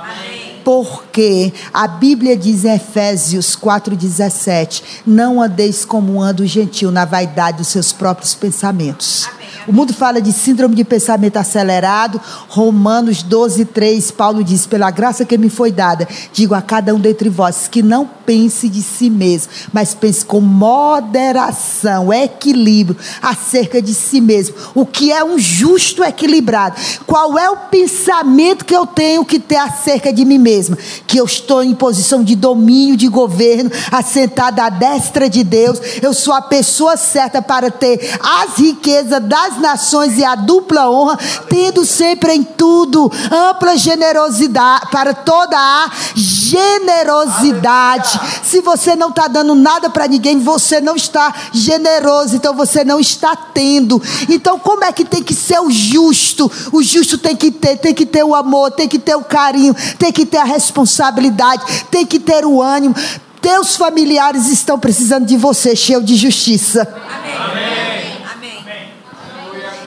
Porque 0.68 1.50
a 1.72 1.88
Bíblia 1.88 2.36
diz 2.36 2.62
em 2.62 2.74
Efésios 2.74 3.56
4,17: 3.56 4.82
Não 5.06 5.40
andeis 5.40 5.82
como 5.82 6.20
anda 6.20 6.42
o 6.42 6.46
gentil 6.46 6.90
na 6.90 7.06
vaidade 7.06 7.56
dos 7.56 7.68
seus 7.68 7.90
próprios 7.90 8.34
pensamentos. 8.34 9.26
O 9.68 9.72
mundo 9.72 9.92
fala 9.92 10.18
de 10.18 10.32
síndrome 10.32 10.74
de 10.74 10.82
pensamento 10.82 11.36
acelerado. 11.36 12.18
Romanos 12.48 13.22
12, 13.22 13.66
3, 13.66 14.10
Paulo 14.12 14.42
diz: 14.42 14.66
Pela 14.66 14.90
graça 14.90 15.26
que 15.26 15.36
me 15.36 15.50
foi 15.50 15.70
dada, 15.70 16.08
digo 16.32 16.54
a 16.54 16.62
cada 16.62 16.94
um 16.94 16.98
dentre 16.98 17.28
vós 17.28 17.68
que 17.68 17.82
não 17.82 18.08
pense 18.24 18.66
de 18.66 18.80
si 18.80 19.10
mesmo, 19.10 19.52
mas 19.70 19.94
pense 19.94 20.24
com 20.24 20.40
moderação, 20.40 22.10
equilíbrio 22.10 22.96
acerca 23.20 23.82
de 23.82 23.92
si 23.92 24.22
mesmo. 24.22 24.54
O 24.74 24.86
que 24.86 25.12
é 25.12 25.22
um 25.22 25.38
justo 25.38 26.02
equilibrado? 26.02 26.76
Qual 27.06 27.38
é 27.38 27.50
o 27.50 27.56
pensamento 27.56 28.64
que 28.64 28.74
eu 28.74 28.86
tenho 28.86 29.22
que 29.22 29.38
ter 29.38 29.56
acerca 29.56 30.10
de 30.10 30.24
mim 30.24 30.38
mesma? 30.38 30.78
Que 31.06 31.18
eu 31.18 31.26
estou 31.26 31.62
em 31.62 31.74
posição 31.74 32.24
de 32.24 32.34
domínio, 32.34 32.96
de 32.96 33.08
governo, 33.08 33.70
assentada 33.92 34.64
à 34.64 34.70
destra 34.70 35.28
de 35.28 35.44
Deus. 35.44 35.78
Eu 36.00 36.14
sou 36.14 36.32
a 36.32 36.40
pessoa 36.40 36.96
certa 36.96 37.42
para 37.42 37.70
ter 37.70 38.18
as 38.18 38.56
riquezas 38.56 39.22
das 39.22 39.57
nações 39.58 40.18
e 40.18 40.24
a 40.24 40.34
dupla 40.34 40.90
honra, 40.90 41.18
tendo 41.48 41.84
sempre 41.84 42.32
em 42.32 42.42
tudo 42.42 43.10
ampla 43.30 43.76
generosidade, 43.76 44.88
para 44.90 45.14
toda 45.14 45.56
a 45.56 45.90
generosidade. 46.14 48.20
Se 48.42 48.60
você 48.60 48.96
não 48.96 49.10
está 49.10 49.28
dando 49.28 49.54
nada 49.54 49.90
para 49.90 50.08
ninguém, 50.08 50.38
você 50.38 50.80
não 50.80 50.96
está 50.96 51.34
generoso, 51.52 52.36
então 52.36 52.54
você 52.54 52.84
não 52.84 53.00
está 53.00 53.36
tendo. 53.36 54.00
Então, 54.28 54.58
como 54.58 54.84
é 54.84 54.92
que 54.92 55.04
tem 55.04 55.22
que 55.22 55.34
ser 55.34 55.60
o 55.60 55.70
justo? 55.70 56.50
O 56.72 56.82
justo 56.82 57.18
tem 57.18 57.36
que 57.36 57.50
ter, 57.50 57.76
tem 57.76 57.94
que 57.94 58.06
ter 58.06 58.24
o 58.24 58.34
amor, 58.34 58.70
tem 58.70 58.88
que 58.88 58.98
ter 58.98 59.16
o 59.16 59.22
carinho, 59.22 59.74
tem 59.98 60.12
que 60.12 60.26
ter 60.26 60.38
a 60.38 60.44
responsabilidade, 60.44 61.84
tem 61.90 62.06
que 62.06 62.18
ter 62.18 62.44
o 62.44 62.62
ânimo. 62.62 62.94
Teus 63.40 63.76
familiares 63.76 64.48
estão 64.48 64.78
precisando 64.78 65.26
de 65.26 65.36
você, 65.36 65.76
cheio 65.76 66.02
de 66.02 66.16
justiça. 66.16 66.82
Amém. 66.82 67.36
Amém. 67.36 67.87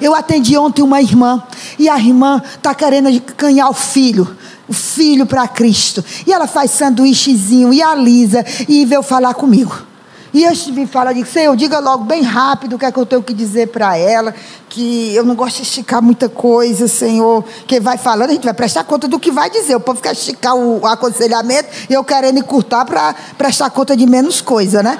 Eu 0.01 0.15
atendi 0.15 0.57
ontem 0.57 0.81
uma 0.81 1.01
irmã 1.01 1.41
e 1.77 1.87
a 1.87 1.97
irmã 1.97 2.41
está 2.55 2.73
querendo 2.73 3.09
ganhar 3.37 3.69
o 3.69 3.73
filho 3.73 4.35
o 4.67 4.73
filho 4.73 5.25
para 5.25 5.45
Cristo. 5.49 6.03
E 6.25 6.31
ela 6.31 6.47
faz 6.47 6.71
sanduíchezinho 6.71 7.73
e 7.73 7.81
alisa 7.81 8.45
e 8.69 8.85
veio 8.85 9.03
falar 9.03 9.33
comigo. 9.33 9.91
E 10.33 10.45
eu 10.45 10.53
vim 10.53 10.87
falar, 10.87 11.11
disse, 11.11 11.33
Senhor, 11.33 11.53
diga 11.57 11.79
logo 11.79 12.05
bem 12.05 12.21
rápido 12.21 12.77
o 12.77 12.79
que 12.79 12.85
é 12.85 12.91
que 12.91 12.97
eu 12.97 13.05
tenho 13.05 13.21
que 13.21 13.33
dizer 13.33 13.67
para 13.67 13.97
ela, 13.97 14.33
que 14.69 15.13
eu 15.13 15.25
não 15.25 15.35
gosto 15.35 15.57
de 15.57 15.63
esticar 15.63 16.01
muita 16.01 16.29
coisa, 16.29 16.87
Senhor. 16.87 17.43
Que 17.67 17.81
vai 17.81 17.97
falando, 17.97 18.29
a 18.29 18.33
gente 18.33 18.45
vai 18.45 18.53
prestar 18.53 18.85
conta 18.85 19.09
do 19.09 19.19
que 19.19 19.29
vai 19.29 19.49
dizer. 19.49 19.75
O 19.75 19.81
povo 19.81 20.01
quer 20.01 20.13
esticar 20.13 20.55
o 20.55 20.85
aconselhamento 20.85 21.67
e 21.89 21.93
eu 21.93 22.03
querendo 22.03 22.39
encurtar 22.39 22.85
para 22.85 23.13
prestar 23.37 23.69
conta 23.71 23.95
de 23.95 24.07
menos 24.07 24.39
coisa, 24.39 24.81
né? 24.81 24.97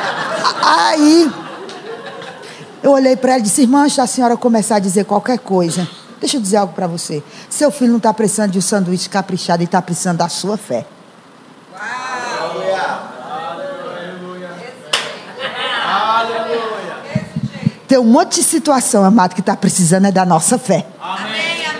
Aí, 0.62 1.32
eu 2.82 2.92
olhei 2.92 3.16
para 3.16 3.32
ela 3.32 3.40
e 3.40 3.42
disse, 3.42 3.62
irmã, 3.62 3.84
antes 3.84 3.96
da 3.96 4.06
senhora 4.06 4.36
começar 4.36 4.76
a 4.76 4.78
dizer 4.78 5.04
qualquer 5.04 5.38
coisa, 5.38 5.88
deixa 6.20 6.36
eu 6.36 6.40
dizer 6.40 6.58
algo 6.58 6.72
para 6.72 6.86
você. 6.86 7.22
Seu 7.48 7.70
filho 7.70 7.90
não 7.90 7.98
está 7.98 8.12
precisando 8.12 8.52
de 8.52 8.58
um 8.58 8.62
sanduíche 8.62 9.08
caprichado, 9.08 9.62
ele 9.62 9.66
está 9.66 9.82
precisando 9.82 10.18
da 10.18 10.28
sua 10.28 10.56
fé. 10.56 10.86
Tem 17.88 17.96
um 17.96 18.04
monte 18.04 18.34
de 18.34 18.42
situação, 18.42 19.02
amado, 19.02 19.34
que 19.34 19.40
está 19.40 19.56
precisando 19.56 20.06
é 20.06 20.12
da 20.12 20.26
nossa 20.26 20.58
fé. 20.58 20.86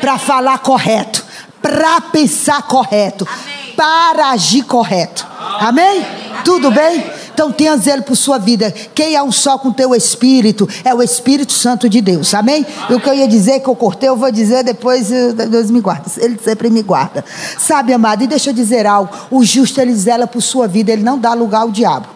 Para 0.00 0.16
falar 0.18 0.58
correto, 0.60 1.22
para 1.60 2.00
pensar 2.00 2.62
correto, 2.62 3.28
Amém. 3.30 3.74
para 3.76 4.30
agir 4.30 4.62
correto. 4.62 5.26
Amém? 5.60 5.98
Amém? 5.98 6.42
Tudo 6.44 6.70
bem? 6.70 7.04
Então 7.38 7.52
tenha 7.52 7.76
zelo 7.76 8.02
por 8.02 8.16
sua 8.16 8.36
vida. 8.36 8.74
Quem 8.92 9.14
é 9.14 9.22
um 9.22 9.30
só 9.30 9.56
com 9.56 9.70
teu 9.70 9.94
espírito 9.94 10.68
é 10.84 10.92
o 10.92 11.00
Espírito 11.00 11.52
Santo 11.52 11.88
de 11.88 12.00
Deus. 12.00 12.34
Amém? 12.34 12.66
Amém? 12.66 12.96
O 12.96 13.00
que 13.00 13.08
eu 13.08 13.14
ia 13.14 13.28
dizer 13.28 13.60
que 13.60 13.68
eu 13.68 13.76
cortei, 13.76 14.08
eu 14.08 14.16
vou 14.16 14.28
dizer 14.32 14.64
depois, 14.64 15.12
eh, 15.12 15.32
Deus 15.32 15.70
me 15.70 15.80
guarda. 15.80 16.10
Ele 16.16 16.36
sempre 16.42 16.68
me 16.68 16.82
guarda. 16.82 17.24
Sabe, 17.56 17.92
amado, 17.92 18.24
e 18.24 18.26
deixa 18.26 18.50
eu 18.50 18.54
dizer 18.54 18.86
algo. 18.86 19.14
O 19.30 19.44
justo 19.44 19.80
ele 19.80 19.94
zela 19.94 20.26
por 20.26 20.42
sua 20.42 20.66
vida, 20.66 20.90
ele 20.90 21.04
não 21.04 21.16
dá 21.16 21.32
lugar 21.32 21.60
ao 21.60 21.70
diabo. 21.70 22.08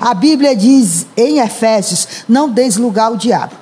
A 0.00 0.14
Bíblia 0.14 0.56
diz 0.56 1.06
em 1.16 1.38
Efésios: 1.38 2.08
não 2.28 2.48
deis 2.48 2.76
lugar 2.76 3.04
ao 3.04 3.16
diabo. 3.16 3.59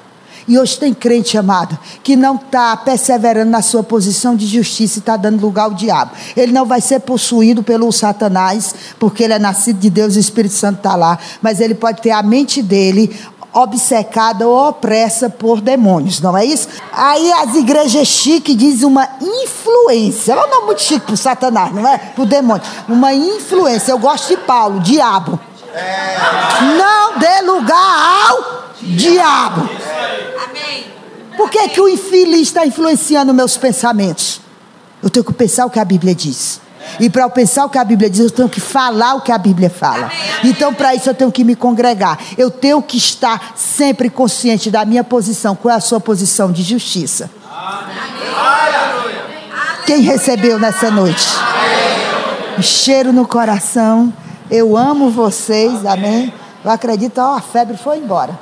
E 0.49 0.59
hoje 0.59 0.79
tem 0.79 0.95
crente 0.95 1.37
amado 1.37 1.79
que 2.03 2.17
não 2.17 2.37
está 2.37 2.75
perseverando 2.77 3.51
na 3.51 3.61
sua 3.61 3.83
posição 3.83 4.35
de 4.35 4.47
justiça 4.47 4.99
e 4.99 5.01
está 5.01 5.17
dando 5.17 5.43
lugar 5.43 5.65
ao 5.65 5.75
diabo. 5.75 6.13
Ele 6.35 6.53
não 6.53 6.65
vai 6.65 6.81
ser 6.81 7.01
possuído 7.01 7.63
pelo 7.63 7.93
Satanás, 7.93 8.75
porque 8.99 9.23
ele 9.23 9.35
é 9.35 9.39
nascido 9.39 9.79
de 9.79 9.91
Deus 9.91 10.15
e 10.15 10.19
o 10.19 10.21
Espírito 10.21 10.55
Santo 10.55 10.79
está 10.79 10.97
lá. 10.97 11.19
Mas 11.43 11.61
ele 11.61 11.75
pode 11.75 12.01
ter 12.01 12.13
a 12.13 12.23
mente 12.23 12.63
dele 12.63 13.15
obcecada 13.53 14.47
ou 14.47 14.69
opressa 14.69 15.29
por 15.29 15.61
demônios, 15.61 16.21
não 16.21 16.37
é 16.37 16.45
isso? 16.45 16.69
Aí 16.93 17.33
as 17.33 17.55
igrejas 17.55 18.07
chiques 18.07 18.57
dizem 18.57 18.87
uma 18.87 19.09
influência. 19.21 20.33
É 20.33 20.37
um 20.37 20.49
nome 20.49 20.67
muito 20.67 20.83
chique 20.83 21.07
para 21.07 21.15
o 21.15 21.17
Satanás, 21.17 21.75
não 21.75 21.87
é? 21.87 21.99
Para 21.99 22.23
o 22.23 22.27
demônio. 22.27 22.63
Uma 22.89 23.13
influência. 23.15 23.93
Eu 23.93 23.99
gosto 23.99 24.29
de 24.29 24.37
Paulo, 24.39 24.81
diabo. 24.81 25.39
Não 26.77 27.19
dê 27.19 27.43
lugar 27.43 28.31
ao 28.31 28.73
diabo. 28.81 29.69
Por 31.37 31.51
que, 31.51 31.69
que 31.69 31.81
o 31.81 31.89
infeliz 31.89 32.49
está 32.49 32.67
influenciando 32.67 33.33
meus 33.33 33.57
pensamentos? 33.57 34.41
Eu 35.03 35.09
tenho 35.09 35.25
que 35.25 35.33
pensar 35.33 35.67
o 35.67 35.71
que 35.71 35.79
a 35.79 35.85
Bíblia 35.85 36.15
diz. 36.15 36.61
E 36.99 37.09
para 37.09 37.23
eu 37.23 37.31
pensar 37.31 37.65
o 37.65 37.69
que 37.69 37.79
a 37.79 37.85
Bíblia 37.85 38.09
diz, 38.11 38.21
eu 38.21 38.31
tenho 38.31 38.49
que 38.49 38.61
falar 38.61 39.15
o 39.15 39.21
que 39.21 39.31
a 39.31 39.39
Bíblia 39.39 39.71
fala. 39.71 40.11
Então, 40.43 40.73
para 40.73 40.95
isso, 40.95 41.09
eu 41.09 41.15
tenho 41.15 41.31
que 41.31 41.45
me 41.45 41.55
congregar. 41.55 42.19
Eu 42.37 42.51
tenho 42.51 42.83
que 42.83 42.97
estar 42.97 43.53
sempre 43.57 44.11
consciente 44.11 44.71
da 44.71 44.85
minha 44.85 45.05
posição. 45.05 45.55
Qual 45.55 45.73
é 45.73 45.77
a 45.77 45.81
sua 45.81 46.01
posição 46.01 46.51
de 46.51 46.63
justiça? 46.63 47.31
Quem 49.87 50.01
recebeu 50.01 50.59
nessa 50.59 50.91
noite? 50.91 51.29
Cheiro 52.61 53.13
no 53.13 53.27
coração. 53.27 54.13
Eu 54.51 54.77
amo 54.77 55.11
vocês, 55.11 55.85
amém? 55.85 56.33
Eu 56.65 56.71
acredito, 56.71 57.19
ó, 57.19 57.37
a 57.37 57.41
febre 57.41 57.77
foi 57.77 57.99
embora. 57.99 58.39